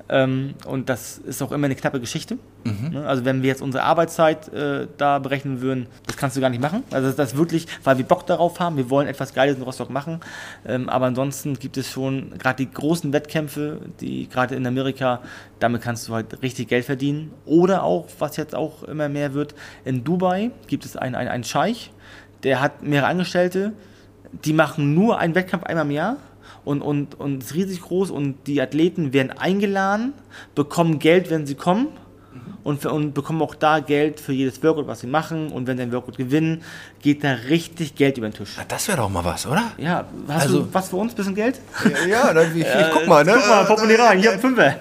Ähm, 0.08 0.54
und 0.66 0.90
das 0.90 1.16
ist 1.16 1.40
auch 1.42 1.50
immer 1.50 1.64
eine 1.64 1.74
knappe 1.74 1.98
Geschichte. 1.98 2.36
Mhm. 2.64 2.90
Ne? 2.92 3.06
Also 3.06 3.24
wenn 3.24 3.42
wir 3.42 3.48
jetzt 3.48 3.62
unsere 3.62 3.84
Arbeitszeit 3.84 4.52
äh, 4.52 4.86
da 4.98 5.18
berechnen 5.18 5.62
würden, 5.62 5.86
das 6.06 6.18
kannst 6.18 6.36
du 6.36 6.42
gar 6.42 6.50
nicht 6.50 6.60
machen. 6.60 6.82
Also 6.90 7.10
das 7.10 7.32
ist 7.32 7.38
wirklich, 7.38 7.66
weil 7.84 7.96
wir 7.96 8.04
Bock 8.04 8.26
darauf 8.26 8.60
haben, 8.60 8.76
wir 8.76 8.90
wollen 8.90 9.08
etwas 9.08 9.32
Geiles 9.32 9.56
in 9.56 9.62
Rostock 9.62 9.88
machen. 9.88 10.20
Ähm, 10.66 10.90
aber 10.90 11.06
ansonsten 11.06 11.58
gibt 11.58 11.78
es 11.78 11.90
schon 11.90 12.36
gerade 12.38 12.64
die 12.64 12.70
großen 12.70 13.14
Wettkämpfe, 13.14 13.80
die 14.00 14.28
gerade 14.28 14.54
in 14.56 14.66
Amerika, 14.66 15.20
damit 15.58 15.80
kannst 15.80 16.06
du 16.08 16.14
halt 16.14 16.42
richtig 16.42 16.68
Geld 16.68 16.84
verdienen. 16.84 17.32
Oder 17.46 17.82
auch, 17.82 18.06
was 18.18 18.36
jetzt 18.36 18.54
auch 18.54 18.82
immer 18.82 19.08
mehr 19.08 19.32
wird, 19.32 19.54
in 19.86 20.04
Dubai 20.04 20.50
gibt 20.66 20.84
es 20.84 20.96
einen, 20.96 21.14
einen, 21.14 21.30
einen 21.30 21.44
Scheich, 21.44 21.92
der 22.42 22.60
hat 22.60 22.82
mehrere 22.82 23.08
Angestellte, 23.08 23.72
die 24.44 24.52
machen 24.52 24.94
nur 24.94 25.18
einen 25.18 25.34
Wettkampf 25.34 25.64
einmal 25.64 25.86
im 25.86 25.92
Jahr 25.92 26.16
und, 26.64 26.82
und, 26.82 27.18
und 27.18 27.42
ist 27.42 27.54
riesig 27.54 27.80
groß 27.82 28.10
und 28.10 28.46
die 28.46 28.60
Athleten 28.60 29.12
werden 29.12 29.30
eingeladen, 29.30 30.12
bekommen 30.54 30.98
Geld, 30.98 31.30
wenn 31.30 31.46
sie 31.46 31.54
kommen 31.54 31.88
und, 32.62 32.84
und 32.86 33.14
bekommen 33.14 33.42
auch 33.42 33.54
da 33.54 33.80
Geld 33.80 34.20
für 34.20 34.32
jedes 34.32 34.62
Workout, 34.62 34.86
was 34.86 35.00
sie 35.00 35.06
machen. 35.06 35.52
Und 35.52 35.66
wenn 35.66 35.76
sie 35.76 35.82
ein 35.82 35.92
Workout 35.92 36.16
gewinnen, 36.16 36.62
geht 37.02 37.22
da 37.22 37.32
richtig 37.32 37.94
Geld 37.94 38.16
über 38.18 38.28
den 38.28 38.34
Tisch. 38.34 38.54
Na, 38.56 38.64
das 38.66 38.88
wäre 38.88 38.98
doch 38.98 39.10
mal 39.10 39.24
was, 39.24 39.46
oder? 39.46 39.72
Ja, 39.76 40.06
hast 40.28 40.42
also, 40.44 40.60
du 40.60 40.68
was 40.72 40.88
für 40.88 40.96
uns? 40.96 41.14
Bisschen 41.14 41.34
Geld? 41.34 41.60
Ja, 41.84 42.06
ja 42.06 42.32
dann, 42.32 42.56
ich, 42.56 42.62
ich, 42.62 42.90
guck 42.92 43.06
mal, 43.06 43.24
ne? 43.24 43.34
Guck 43.36 43.48
mal, 43.48 43.64
Portemonnaie 43.64 43.96
rein, 43.96 44.18
hier 44.18 44.32
ein 44.32 44.40
Fünfer. 44.40 44.76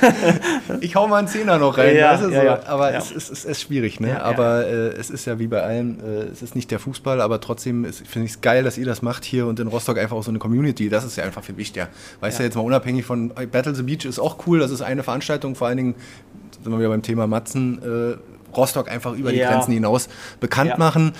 ich 0.80 0.94
hau 0.94 1.08
mal 1.08 1.16
einen 1.16 1.28
Zehner 1.28 1.58
noch 1.58 1.76
rein. 1.76 1.96
Ja, 1.96 2.20
ja, 2.28 2.44
ja, 2.44 2.60
aber 2.66 2.94
es, 2.94 3.10
ist, 3.10 3.30
es 3.30 3.44
ist 3.44 3.62
schwierig, 3.62 3.98
ne? 3.98 4.22
aber 4.22 4.66
äh, 4.66 4.88
es 4.90 5.10
ist 5.10 5.24
ja 5.24 5.38
wie 5.38 5.48
bei 5.48 5.62
allem, 5.62 5.98
äh, 6.00 6.24
es 6.32 6.42
ist 6.42 6.54
nicht 6.54 6.70
der 6.70 6.78
Fußball, 6.78 7.20
aber 7.20 7.40
trotzdem 7.40 7.84
finde 7.92 8.26
ich 8.26 8.32
es 8.32 8.40
geil, 8.40 8.62
dass 8.62 8.78
ihr 8.78 8.86
das 8.86 9.02
macht 9.02 9.24
hier 9.24 9.46
und 9.46 9.58
in 9.58 9.66
Rostock 9.66 9.98
einfach 9.98 10.16
auch 10.16 10.22
so 10.22 10.30
eine 10.30 10.38
Community. 10.38 10.88
Das 10.88 11.04
ist 11.04 11.16
ja 11.16 11.24
einfach 11.24 11.42
viel 11.42 11.56
wichtiger. 11.56 11.88
Weißt 12.20 12.38
du, 12.38 12.44
jetzt 12.44 12.54
mal 12.54 12.62
unabhängig 12.62 13.04
von 13.04 13.32
Battle 13.50 13.74
the 13.74 13.82
Beach 13.82 14.04
ist 14.04 14.18
auch 14.18 14.46
cool, 14.46 14.58
das 14.58 14.70
ist 14.70 14.82
eine 14.82 15.02
Veranstaltung, 15.02 15.54
vor 15.54 15.66
allen 15.66 15.76
Dingen 15.76 15.94
sind 16.62 16.72
wir 16.72 16.78
wieder 16.78 16.88
beim 16.88 17.02
Thema 17.02 17.26
Matzen, 17.26 17.80
äh, 17.82 18.56
Rostock 18.56 18.90
einfach 18.90 19.14
über 19.14 19.32
ja. 19.32 19.46
die 19.46 19.52
Grenzen 19.52 19.72
hinaus 19.72 20.08
bekannt 20.40 20.70
ja. 20.70 20.76
machen. 20.78 21.12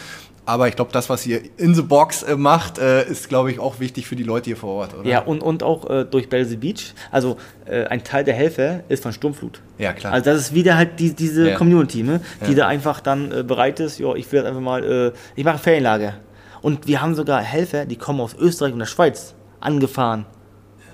Aber 0.49 0.67
ich 0.67 0.77
glaube, 0.77 0.91
das, 0.93 1.11
was 1.11 1.27
ihr 1.27 1.43
in 1.59 1.75
the 1.75 1.83
Box 1.83 2.23
äh, 2.23 2.35
macht, 2.35 2.79
äh, 2.79 3.07
ist, 3.07 3.29
glaube 3.29 3.53
ich, 3.53 3.61
auch 3.61 3.81
wichtig 3.81 4.07
für 4.07 4.17
die 4.17 4.23
Leute 4.23 4.47
hier 4.47 4.57
vor 4.57 4.77
Ort, 4.77 4.95
oder? 4.95 5.07
Ja, 5.07 5.21
und, 5.21 5.43
und 5.43 5.63
auch 5.63 5.91
äh, 5.91 6.07
durch 6.07 6.31
Belse 6.31 6.57
Beach. 6.57 6.95
Also 7.11 7.37
äh, 7.67 7.85
ein 7.85 8.03
Teil 8.03 8.25
der 8.25 8.33
Helfer 8.33 8.81
ist 8.89 9.03
von 9.03 9.13
Sturmflut. 9.13 9.61
Ja, 9.77 9.93
klar. 9.93 10.15
Also 10.15 10.31
das 10.31 10.41
ist 10.41 10.55
wieder 10.55 10.79
halt 10.79 10.99
die, 11.01 11.13
diese 11.13 11.51
ja. 11.51 11.57
Community, 11.57 12.03
ne? 12.03 12.23
die 12.49 12.55
da 12.55 12.67
einfach 12.67 13.01
dann 13.01 13.31
äh, 13.31 13.43
bereit 13.43 13.79
ist, 13.79 13.99
ja, 13.99 14.15
ich 14.15 14.33
will 14.33 14.47
einfach 14.47 14.63
mal, 14.63 14.83
äh, 14.85 15.13
ich 15.37 15.45
mache 15.45 15.59
Ferienlager. 15.59 16.15
Und 16.63 16.87
wir 16.87 17.03
haben 17.03 17.15
sogar 17.15 17.43
Helfer, 17.43 17.85
die 17.85 17.97
kommen 17.97 18.23
aus 18.23 18.35
Österreich 18.35 18.73
und 18.73 18.79
der 18.79 18.87
Schweiz 18.87 19.35
angefahren. 19.61 20.25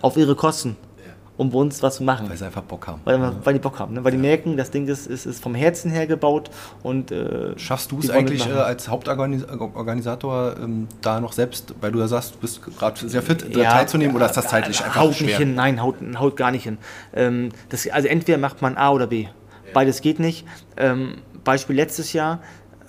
Auf 0.02 0.16
ihre 0.16 0.34
Kosten 0.34 0.76
um 1.36 1.50
bei 1.50 1.58
uns 1.58 1.82
was 1.82 1.96
zu 1.96 2.04
machen. 2.04 2.28
Weil 2.28 2.36
sie 2.36 2.44
einfach 2.44 2.62
Bock 2.62 2.86
haben. 2.86 3.00
Weil, 3.04 3.32
weil 3.44 3.54
die 3.54 3.60
Bock 3.60 3.78
haben, 3.78 3.94
ne? 3.94 4.04
weil 4.04 4.12
die 4.12 4.18
merken, 4.18 4.56
das 4.56 4.70
Ding 4.70 4.86
ist, 4.86 5.06
ist, 5.06 5.26
ist 5.26 5.42
vom 5.42 5.54
Herzen 5.54 5.90
her 5.90 6.06
gebaut 6.06 6.50
und 6.82 7.10
äh, 7.10 7.58
Schaffst 7.58 7.90
du 7.92 7.98
es 7.98 8.10
eigentlich 8.10 8.46
äh, 8.46 8.52
als 8.52 8.88
Hauptorganisator 8.88 10.56
ähm, 10.62 10.88
da 11.00 11.20
noch 11.20 11.32
selbst, 11.32 11.74
weil 11.80 11.92
du 11.92 11.98
ja 11.98 12.08
sagst, 12.08 12.34
du 12.34 12.38
bist 12.38 12.60
gerade 12.62 13.08
sehr 13.08 13.22
fit, 13.22 13.54
ja, 13.54 13.70
teilzunehmen 13.72 14.14
oder 14.14 14.26
ist 14.26 14.36
das 14.36 14.48
zeitlich 14.48 14.82
einfach 14.82 15.00
haut 15.00 15.14
schwer? 15.14 15.26
Nicht 15.26 15.38
hin, 15.38 15.54
nein, 15.54 15.82
haut, 15.82 15.96
haut 16.16 16.36
gar 16.36 16.50
nicht 16.50 16.64
hin. 16.64 16.78
Ähm, 17.14 17.50
das, 17.68 17.88
also 17.88 18.08
entweder 18.08 18.38
macht 18.38 18.62
man 18.62 18.76
A 18.76 18.90
oder 18.90 19.06
B. 19.06 19.26
Beides 19.72 20.00
geht 20.00 20.20
nicht. 20.20 20.46
Ähm, 20.76 21.16
Beispiel 21.42 21.74
letztes 21.76 22.12
Jahr, 22.12 22.40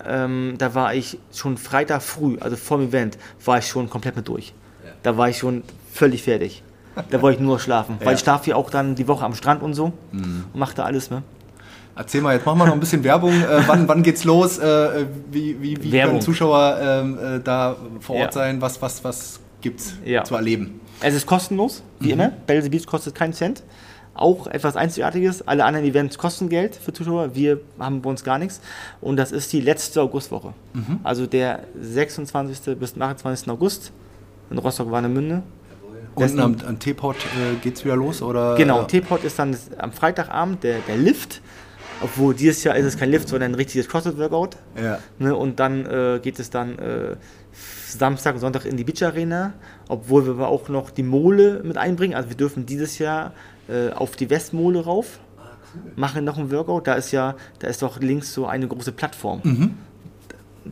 ähm, 0.06 0.54
da 0.58 0.74
war 0.74 0.94
ich 0.94 1.18
schon 1.32 1.56
Freitag 1.56 2.02
früh, 2.02 2.36
also 2.38 2.56
vor 2.56 2.78
dem 2.78 2.88
Event, 2.88 3.18
war 3.44 3.58
ich 3.58 3.66
schon 3.66 3.90
komplett 3.90 4.16
mit 4.16 4.28
durch. 4.28 4.54
Da 5.02 5.16
war 5.16 5.28
ich 5.28 5.38
schon 5.38 5.62
völlig 5.92 6.22
fertig. 6.22 6.62
Da 7.10 7.22
wollte 7.22 7.40
ich 7.40 7.44
nur 7.44 7.58
schlafen. 7.58 7.96
Ja. 8.00 8.06
Weil 8.06 8.14
ich 8.14 8.20
schlafe 8.20 8.50
ja 8.50 8.56
auch 8.56 8.70
dann 8.70 8.94
die 8.94 9.06
Woche 9.08 9.24
am 9.24 9.34
Strand 9.34 9.62
und 9.62 9.74
so 9.74 9.92
mhm. 10.12 10.44
und 10.52 10.58
mache 10.58 10.74
da 10.74 10.84
alles. 10.84 11.10
Ne? 11.10 11.22
Erzähl 11.94 12.20
mal, 12.20 12.34
jetzt 12.34 12.44
machen 12.44 12.58
wir 12.58 12.66
noch 12.66 12.74
ein 12.74 12.80
bisschen 12.80 13.02
Werbung. 13.04 13.32
Äh, 13.32 13.62
wann, 13.66 13.88
wann 13.88 14.02
geht's 14.02 14.24
los? 14.24 14.58
Äh, 14.58 15.06
wie 15.30 15.60
wie, 15.60 15.82
wie 15.82 15.90
können 15.90 16.20
Zuschauer 16.20 16.78
ähm, 16.80 17.18
äh, 17.18 17.40
da 17.40 17.76
vor 18.00 18.16
Ort 18.16 18.26
ja. 18.26 18.32
sein? 18.32 18.60
Was, 18.60 18.80
was, 18.82 19.02
was 19.02 19.40
gibt's 19.62 19.94
ja. 20.04 20.22
zu 20.24 20.34
erleben? 20.34 20.80
Es 21.00 21.14
ist 21.14 21.26
kostenlos, 21.26 21.82
wie 21.98 22.08
mhm. 22.08 22.12
immer. 22.12 22.32
Belse 22.46 22.70
Beach 22.70 22.86
kostet 22.86 23.14
keinen 23.14 23.32
Cent. 23.32 23.62
Auch 24.14 24.46
etwas 24.46 24.76
Einzigartiges. 24.76 25.46
Alle 25.46 25.64
anderen 25.64 25.86
Events 25.86 26.16
kosten 26.16 26.48
Geld 26.48 26.74
für 26.76 26.92
Zuschauer. 26.92 27.34
Wir 27.34 27.60
haben 27.78 28.00
bei 28.00 28.08
uns 28.08 28.24
gar 28.24 28.38
nichts. 28.38 28.60
Und 29.00 29.16
das 29.16 29.32
ist 29.32 29.52
die 29.52 29.60
letzte 29.60 30.00
Augustwoche. 30.00 30.54
Mhm. 30.72 31.00
Also 31.02 31.26
der 31.26 31.64
26. 31.78 32.78
bis 32.78 32.98
28. 32.98 33.48
August 33.50 33.92
in 34.50 34.58
Rostock-Warnemünde. 34.58 35.42
Unten 36.24 36.40
am, 36.40 36.56
am 36.66 36.78
Teepot 36.78 37.16
äh, 37.16 37.56
geht 37.62 37.76
es 37.76 37.84
wieder 37.84 37.96
los? 37.96 38.22
Oder? 38.22 38.54
Genau, 38.56 38.84
Teepot 38.84 39.22
ist 39.24 39.38
dann 39.38 39.56
am 39.78 39.92
Freitagabend 39.92 40.62
der, 40.64 40.78
der 40.80 40.96
Lift. 40.96 41.42
Obwohl 42.02 42.34
dieses 42.34 42.62
Jahr 42.62 42.76
ist 42.76 42.84
es 42.84 42.98
kein 42.98 43.10
Lift, 43.10 43.28
sondern 43.28 43.52
ein 43.52 43.54
richtiges 43.54 43.88
CrossFit-Workout. 43.88 44.56
Ja. 44.80 44.98
Ne, 45.18 45.34
und 45.34 45.58
dann 45.58 45.86
äh, 45.86 46.20
geht 46.22 46.38
es 46.38 46.50
dann 46.50 46.78
äh, 46.78 47.16
Samstag 47.88 48.34
und 48.34 48.40
Sonntag 48.40 48.66
in 48.66 48.76
die 48.76 48.84
Beach 48.84 49.02
Arena, 49.02 49.54
obwohl 49.88 50.26
wir 50.26 50.32
aber 50.32 50.48
auch 50.48 50.68
noch 50.68 50.90
die 50.90 51.02
Mole 51.02 51.62
mit 51.64 51.78
einbringen. 51.78 52.14
Also 52.14 52.28
wir 52.28 52.36
dürfen 52.36 52.66
dieses 52.66 52.98
Jahr 52.98 53.32
äh, 53.68 53.90
auf 53.90 54.14
die 54.16 54.28
Westmole 54.28 54.84
rauf, 54.84 55.20
ah, 55.38 55.56
machen 55.96 56.24
noch 56.24 56.36
ein 56.36 56.50
Workout. 56.50 56.86
Da 56.86 56.94
ist 56.94 57.12
ja, 57.12 57.34
da 57.60 57.68
ist 57.68 57.80
doch 57.80 57.98
links 57.98 58.34
so 58.34 58.46
eine 58.46 58.68
große 58.68 58.92
Plattform. 58.92 59.40
Mhm 59.42 59.74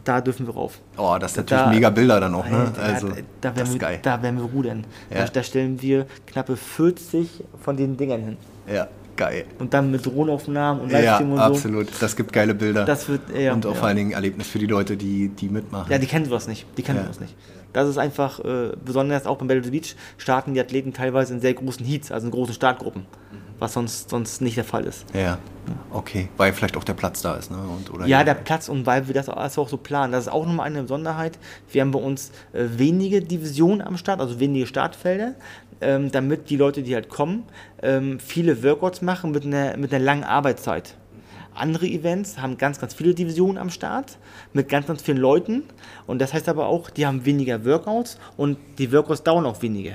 da 0.04 0.20
dürfen 0.20 0.46
wir 0.46 0.54
rauf. 0.54 0.78
Oh, 0.96 1.16
das 1.20 1.34
sind 1.34 1.50
natürlich 1.50 1.64
da, 1.64 1.70
mega 1.70 1.90
Bilder 1.90 2.20
dann 2.20 2.34
auch, 2.34 2.48
ne? 2.48 2.72
Also, 2.80 3.08
da, 3.08 3.14
da, 3.40 3.56
werden 3.56 3.72
wir, 3.72 3.78
geil. 3.78 3.98
da 4.02 4.22
werden 4.22 4.38
wir 4.38 4.46
rudern. 4.46 4.84
Ja. 5.12 5.24
Da, 5.26 5.42
stellen 5.42 5.80
wir 5.80 6.06
knappe 6.26 6.56
40 6.56 7.44
von 7.60 7.76
den 7.76 7.96
Dingern 7.96 8.22
hin. 8.22 8.36
Ja, 8.72 8.88
geil. 9.16 9.44
Und 9.58 9.74
dann 9.74 9.90
mit 9.90 10.04
Drohnenaufnahmen 10.04 10.82
und 10.82 10.92
Livestream 10.92 11.28
ja, 11.28 11.34
und 11.34 11.38
so. 11.38 11.44
absolut. 11.44 11.88
Das 12.00 12.16
gibt 12.16 12.32
geile 12.32 12.54
Bilder. 12.54 12.84
Das 12.84 13.08
wird, 13.08 13.22
ja, 13.36 13.52
und 13.52 13.64
auch 13.66 13.76
vor 13.76 13.88
allen 13.88 13.96
Dingen 13.96 14.12
Erlebnis 14.12 14.48
für 14.48 14.58
die 14.58 14.66
Leute, 14.66 14.96
die, 14.96 15.28
die 15.28 15.48
mitmachen. 15.48 15.90
Ja, 15.90 15.98
die 15.98 16.06
kennen 16.06 16.24
sowas 16.24 16.48
nicht. 16.48 16.66
Die 16.76 16.82
kennen 16.82 16.98
ja. 16.98 17.04
sowas 17.04 17.20
nicht. 17.20 17.34
Das 17.72 17.88
ist 17.88 17.98
einfach, 17.98 18.38
äh, 18.40 18.72
besonders 18.84 19.26
auch 19.26 19.36
beim 19.36 19.48
Battle 19.48 19.70
Beach, 19.70 19.96
starten 20.16 20.54
die 20.54 20.60
Athleten 20.60 20.92
teilweise 20.92 21.34
in 21.34 21.40
sehr 21.40 21.54
großen 21.54 21.84
Heats, 21.84 22.12
also 22.12 22.26
in 22.26 22.30
großen 22.30 22.54
Startgruppen. 22.54 23.02
Mhm 23.32 23.44
was 23.64 23.72
sonst, 23.72 24.10
sonst 24.10 24.40
nicht 24.42 24.56
der 24.56 24.64
Fall 24.64 24.84
ist. 24.84 25.06
Ja. 25.14 25.38
Okay, 25.90 26.28
weil 26.36 26.52
vielleicht 26.52 26.76
auch 26.76 26.84
der 26.84 26.92
Platz 26.92 27.22
da 27.22 27.34
ist, 27.36 27.50
ne? 27.50 27.56
Und, 27.56 27.92
oder 27.92 28.06
ja, 28.06 28.22
der 28.22 28.34
Platz 28.34 28.68
und 28.68 28.84
weil 28.84 29.06
wir 29.06 29.14
das 29.14 29.30
auch 29.30 29.68
so 29.68 29.76
planen. 29.78 30.12
Das 30.12 30.26
ist 30.26 30.32
auch 30.32 30.44
nochmal 30.44 30.66
eine 30.66 30.82
Besonderheit. 30.82 31.38
Wir 31.72 31.80
haben 31.80 31.90
bei 31.90 31.98
uns 31.98 32.30
äh, 32.52 32.64
wenige 32.76 33.22
Divisionen 33.22 33.80
am 33.80 33.96
Start, 33.96 34.20
also 34.20 34.38
wenige 34.40 34.66
Startfelder, 34.66 35.34
ähm, 35.80 36.10
damit 36.10 36.50
die 36.50 36.56
Leute, 36.56 36.82
die 36.82 36.94
halt 36.94 37.08
kommen, 37.08 37.44
ähm, 37.82 38.20
viele 38.20 38.62
Workouts 38.62 39.00
machen 39.00 39.30
mit 39.30 39.46
einer, 39.46 39.76
mit 39.78 39.94
einer 39.94 40.04
langen 40.04 40.24
Arbeitszeit. 40.24 40.96
Andere 41.54 41.86
Events 41.86 42.38
haben 42.38 42.58
ganz, 42.58 42.80
ganz 42.80 42.94
viele 42.94 43.14
Divisionen 43.14 43.58
am 43.58 43.70
Start 43.70 44.18
mit 44.52 44.68
ganz, 44.68 44.86
ganz 44.86 45.02
vielen 45.02 45.18
Leuten. 45.18 45.62
Und 46.06 46.20
das 46.20 46.34
heißt 46.34 46.48
aber 46.48 46.66
auch, 46.66 46.90
die 46.90 47.06
haben 47.06 47.24
weniger 47.24 47.64
Workouts 47.64 48.18
und 48.36 48.58
die 48.78 48.92
Workouts 48.92 49.22
dauern 49.22 49.46
auch 49.46 49.62
weniger. 49.62 49.94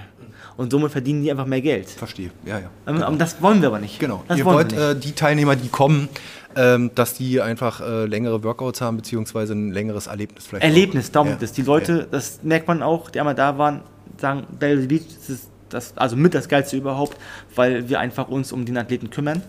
Und 0.60 0.72
somit 0.72 0.92
verdienen 0.92 1.24
die 1.24 1.32
einfach 1.32 1.46
mehr 1.46 1.62
Geld. 1.62 1.90
Verstehe, 1.90 2.32
ja, 2.46 2.60
ja. 2.60 2.70
Genau. 2.86 3.08
Und 3.08 3.18
das 3.18 3.42
wollen 3.42 3.62
wir 3.62 3.70
aber 3.70 3.80
nicht. 3.80 3.98
Genau. 3.98 4.26
Das 4.28 4.38
Ihr 4.38 4.44
wollt 4.44 4.74
äh, 4.74 4.94
die 4.94 5.14
Teilnehmer, 5.14 5.56
die 5.56 5.70
kommen, 5.70 6.10
ähm, 6.58 6.92
dass 6.96 7.14
die 7.14 7.40
einfach 7.40 7.80
äh, 7.80 8.06
längere 8.06 8.44
Workouts 8.44 8.82
haben, 8.82 8.98
beziehungsweise 8.98 9.54
ein 9.54 9.72
längeres 9.72 10.08
Erlebnis 10.08 10.48
vielleicht. 10.48 10.66
Erlebnis, 10.66 11.14
darum 11.14 11.30
ja. 11.30 11.38
das. 11.40 11.54
Die 11.54 11.62
Leute, 11.62 12.00
ja. 12.00 12.06
das 12.12 12.44
merkt 12.44 12.68
man 12.68 12.84
auch, 12.84 13.10
die 13.10 13.22
einmal 13.22 13.36
da 13.36 13.58
waren, 13.58 13.84
sagen, 14.18 14.48
Bell 14.60 14.86
Beach 14.88 15.06
ist 15.30 15.48
das, 15.70 15.96
also 15.96 16.18
mit 16.18 16.34
das 16.34 16.50
Geilste 16.50 16.76
überhaupt, 16.76 17.16
weil 17.56 17.88
wir 17.88 18.02
einfach 18.02 18.28
uns 18.28 18.52
um 18.52 18.66
den 18.66 18.78
Athleten 18.78 19.10
kümmern 19.10 19.42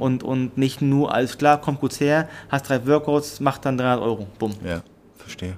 und, 0.00 0.24
und 0.24 0.58
nicht 0.58 0.82
nur, 0.82 1.14
alles 1.14 1.38
klar, 1.38 1.60
komm 1.60 1.78
kurz 1.78 2.00
her, 2.00 2.28
hast 2.48 2.68
drei 2.68 2.84
Workouts, 2.88 3.38
mach 3.38 3.58
dann 3.58 3.78
300 3.78 4.02
Euro. 4.02 4.26
Bumm. 4.40 4.54
Ja, 4.66 4.82
verstehe. 5.16 5.56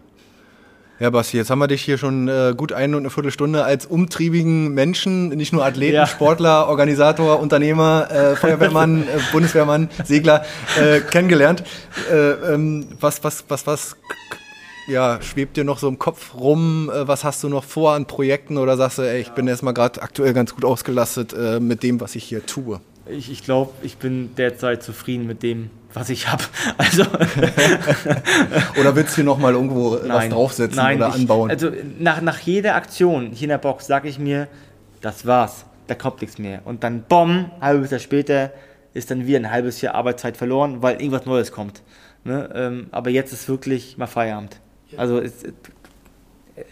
Ja, 1.01 1.11
Basti, 1.11 1.36
jetzt 1.36 1.51
haben 1.51 1.59
wir 1.59 1.66
dich 1.66 1.82
hier 1.82 1.99
schon 1.99 2.28
äh, 2.28 2.55
gut 2.57 2.72
eine 2.72 2.97
und 2.97 3.03
eine 3.03 3.11
Viertelstunde 3.11 3.64
als 3.64 3.86
umtriebigen 3.86 4.72
Menschen, 4.72 5.30
nicht 5.30 5.53
nur 5.53 5.64
Athleten, 5.64 5.97
ja. 5.97 6.07
Sportler, 6.07 6.68
Organisator, 6.68 7.40
Unternehmer, 7.40 8.09
äh, 8.11 8.36
Feuerwehrmann, 8.36 9.03
äh, 9.09 9.20
Bundeswehrmann, 9.32 9.90
Segler 10.05 10.45
äh, 10.80 11.01
kennengelernt. 11.01 11.64
Äh, 12.11 12.55
ähm, 12.55 12.86
was, 13.01 13.24
was, 13.24 13.45
was, 13.49 13.66
was 13.66 13.97
ja, 14.86 15.20
schwebt 15.22 15.57
dir 15.57 15.64
noch 15.64 15.78
so 15.78 15.88
im 15.88 15.99
Kopf 15.99 16.34
rum? 16.34 16.90
Was 16.93 17.24
hast 17.24 17.43
du 17.43 17.49
noch 17.49 17.64
vor 17.64 17.95
an 17.95 18.07
Projekten 18.07 18.59
oder 18.59 18.76
sagst 18.76 18.99
du, 18.99 19.03
ey, 19.03 19.20
ich 19.20 19.30
bin 19.30 19.47
erstmal 19.47 19.74
gerade 19.74 20.03
aktuell 20.03 20.34
ganz 20.34 20.55
gut 20.55 20.64
ausgelastet 20.64 21.34
mit 21.61 21.84
dem, 21.84 22.01
was 22.01 22.16
ich 22.16 22.24
hier 22.24 22.45
tue? 22.45 22.80
Ich, 23.07 23.30
ich 23.30 23.42
glaube, 23.42 23.72
ich 23.82 23.96
bin 23.96 24.34
derzeit 24.36 24.82
zufrieden 24.82 25.26
mit 25.26 25.42
dem, 25.42 25.70
was 25.92 26.11
ich 26.11 26.30
habe. 26.30 26.44
Also 26.78 27.03
oder 28.80 28.96
willst 28.96 29.16
du 29.18 29.22
noch 29.22 29.38
mal 29.38 29.53
irgendwo 29.53 29.96
nein, 29.96 30.09
was 30.09 30.28
draufsetzen 30.28 30.76
nein, 30.76 30.96
oder 30.98 31.12
anbauen? 31.12 31.50
Ich, 31.50 31.55
also 31.55 31.70
nach, 31.98 32.20
nach 32.20 32.38
jeder 32.38 32.74
Aktion 32.74 33.30
hier 33.32 33.44
in 33.44 33.48
der 33.50 33.59
Box 33.59 33.86
sage 33.86 34.09
ich 34.09 34.18
mir, 34.18 34.48
das 35.00 35.26
war's, 35.26 35.64
da 35.86 35.94
kommt 35.94 36.20
nichts 36.20 36.38
mehr. 36.38 36.62
Und 36.64 36.84
dann, 36.84 37.03
bom, 37.03 37.50
ein 37.59 37.61
halbes 37.61 37.90
Jahr 37.90 38.00
später 38.00 38.53
ist 38.94 39.11
dann 39.11 39.26
wieder 39.26 39.38
ein 39.38 39.50
halbes 39.50 39.80
Jahr 39.80 39.94
Arbeitszeit 39.94 40.36
verloren, 40.36 40.82
weil 40.82 40.94
irgendwas 40.94 41.26
Neues 41.26 41.53
kommt. 41.53 41.82
Ne? 42.24 42.48
Ähm, 42.55 42.86
aber 42.90 43.11
jetzt 43.11 43.32
ist 43.32 43.48
wirklich 43.48 43.96
mal 43.98 44.07
Feierabend. 44.07 44.61
Also 44.96 45.18
es, 45.18 45.44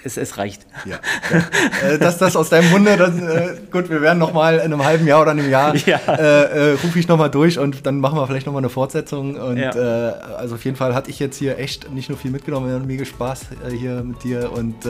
es, 0.04 0.16
es 0.16 0.36
reicht. 0.36 0.66
Ja. 0.84 0.98
ja. 1.30 1.88
Äh, 1.88 1.98
dass 1.98 2.18
das 2.18 2.36
aus 2.36 2.50
deinem 2.50 2.70
Munde, 2.70 2.96
das, 2.96 3.14
äh, 3.16 3.56
gut, 3.70 3.88
wir 3.88 4.02
werden 4.02 4.18
nochmal 4.18 4.56
in 4.56 4.72
einem 4.72 4.84
halben 4.84 5.06
Jahr 5.06 5.22
oder 5.22 5.30
einem 5.30 5.48
Jahr, 5.48 5.74
ja. 5.74 5.98
äh, 6.06 6.72
äh, 6.72 6.72
rufe 6.72 6.98
ich 6.98 7.08
nochmal 7.08 7.30
durch 7.30 7.58
und 7.58 7.86
dann 7.86 8.00
machen 8.00 8.18
wir 8.18 8.26
vielleicht 8.26 8.46
nochmal 8.46 8.60
eine 8.60 8.68
Fortsetzung. 8.68 9.36
Und 9.36 9.56
ja. 9.56 9.74
Äh, 9.74 10.12
also 10.36 10.56
auf 10.56 10.64
jeden 10.64 10.76
Fall 10.76 10.94
hatte 10.94 11.10
ich 11.10 11.18
jetzt 11.18 11.36
hier 11.36 11.58
echt 11.58 11.90
nicht 11.92 12.08
nur 12.10 12.18
viel 12.18 12.30
mitgenommen, 12.30 12.70
haben 12.72 12.86
mega 12.86 13.04
Spaß 13.04 13.46
äh, 13.66 13.70
hier 13.70 14.02
mit 14.02 14.22
dir 14.22 14.52
und 14.52 14.84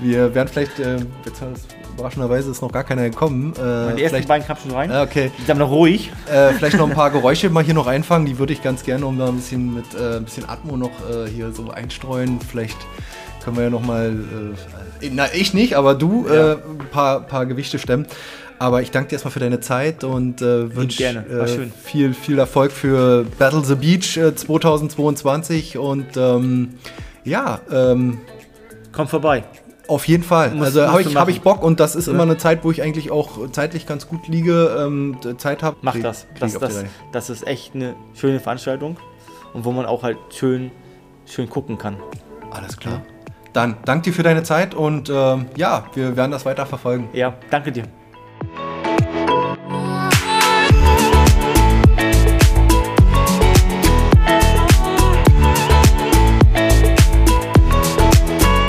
wir 0.00 0.34
werden 0.34 0.48
vielleicht, 0.48 0.78
jetzt 0.78 1.42
überraschenderweise 1.94 2.50
ist 2.50 2.62
noch 2.62 2.72
gar 2.72 2.84
keiner 2.84 3.08
gekommen. 3.08 3.54
Meine 3.56 4.00
ersten 4.00 4.26
beiden 4.26 4.46
kamen 4.46 4.60
schon 4.60 4.70
rein. 4.72 4.90
Ah, 4.90 5.02
okay. 5.02 5.30
Die 5.38 5.44
sind 5.44 5.58
noch 5.58 5.70
ruhig. 5.70 6.10
vielleicht 6.56 6.76
noch 6.76 6.88
ein 6.88 6.94
paar 6.94 7.10
Geräusche 7.10 7.50
mal 7.50 7.62
hier 7.62 7.74
noch 7.74 7.86
einfangen, 7.86 8.26
die 8.26 8.38
würde 8.38 8.52
ich 8.52 8.62
ganz 8.62 8.82
gerne, 8.82 9.06
um 9.06 9.18
da 9.18 9.28
ein 9.28 9.36
bisschen 9.36 9.74
mit 9.74 9.84
ein 9.96 10.24
bisschen 10.24 10.48
Atmo 10.48 10.76
noch 10.76 10.90
hier 11.32 11.52
so 11.52 11.70
einstreuen. 11.70 12.40
Vielleicht 12.40 12.78
können 13.44 13.56
wir 13.56 13.64
ja 13.64 13.70
nochmal, 13.70 14.14
äh, 15.00 15.10
na 15.12 15.26
ich 15.32 15.54
nicht, 15.54 15.76
aber 15.76 15.94
du, 15.94 16.26
ja. 16.26 16.52
äh, 16.52 16.54
ein 16.54 16.90
paar, 16.90 17.20
paar 17.20 17.46
Gewichte 17.46 17.78
stemmen. 17.78 18.06
Aber 18.58 18.82
ich 18.82 18.90
danke 18.90 19.10
dir 19.10 19.14
erstmal 19.16 19.32
für 19.32 19.40
deine 19.40 19.60
Zeit 19.60 20.04
und 20.04 20.40
äh, 20.40 20.74
wünsche 20.74 21.04
äh, 21.04 21.68
viel, 21.82 22.14
viel 22.14 22.38
Erfolg 22.38 22.72
für 22.72 23.26
Battle 23.38 23.64
the 23.64 23.74
Beach 23.74 24.16
äh, 24.16 24.34
2022 24.34 25.76
und 25.76 26.16
ähm, 26.16 26.74
ja. 27.24 27.60
Ähm, 27.70 28.20
Komm 28.92 29.08
vorbei. 29.08 29.44
Auf 29.88 30.08
jeden 30.08 30.22
Fall. 30.22 30.52
Muss, 30.52 30.66
also 30.66 30.86
habe 30.86 31.02
ich, 31.02 31.16
hab 31.16 31.28
ich 31.28 31.42
Bock 31.42 31.62
und 31.62 31.80
das 31.80 31.94
ist 31.94 32.06
ja. 32.06 32.14
immer 32.14 32.22
eine 32.22 32.38
Zeit, 32.38 32.64
wo 32.64 32.70
ich 32.70 32.80
eigentlich 32.80 33.10
auch 33.10 33.50
zeitlich 33.50 33.86
ganz 33.86 34.08
gut 34.08 34.28
liege, 34.28 34.74
ähm, 34.78 35.18
Zeit 35.36 35.62
habe. 35.62 35.76
Mach 35.82 35.98
das. 36.00 36.26
Das, 36.38 36.56
das, 36.58 36.84
das 37.12 37.30
ist 37.30 37.46
echt 37.46 37.74
eine 37.74 37.94
schöne 38.14 38.40
Veranstaltung 38.40 38.96
und 39.52 39.64
wo 39.64 39.72
man 39.72 39.84
auch 39.84 40.02
halt 40.02 40.16
schön, 40.30 40.70
schön 41.26 41.50
gucken 41.50 41.76
kann. 41.76 41.96
Alles 42.50 42.76
klar. 42.76 43.02
Ja. 43.06 43.13
Dann 43.54 43.76
danke 43.84 44.10
dir 44.10 44.12
für 44.12 44.22
deine 44.24 44.42
Zeit 44.42 44.74
und 44.74 45.08
äh, 45.08 45.36
ja, 45.56 45.84
wir 45.94 46.16
werden 46.16 46.32
das 46.32 46.44
weiter 46.44 46.66
verfolgen. 46.66 47.08
Ja, 47.12 47.34
danke 47.50 47.72
dir. 47.72 47.84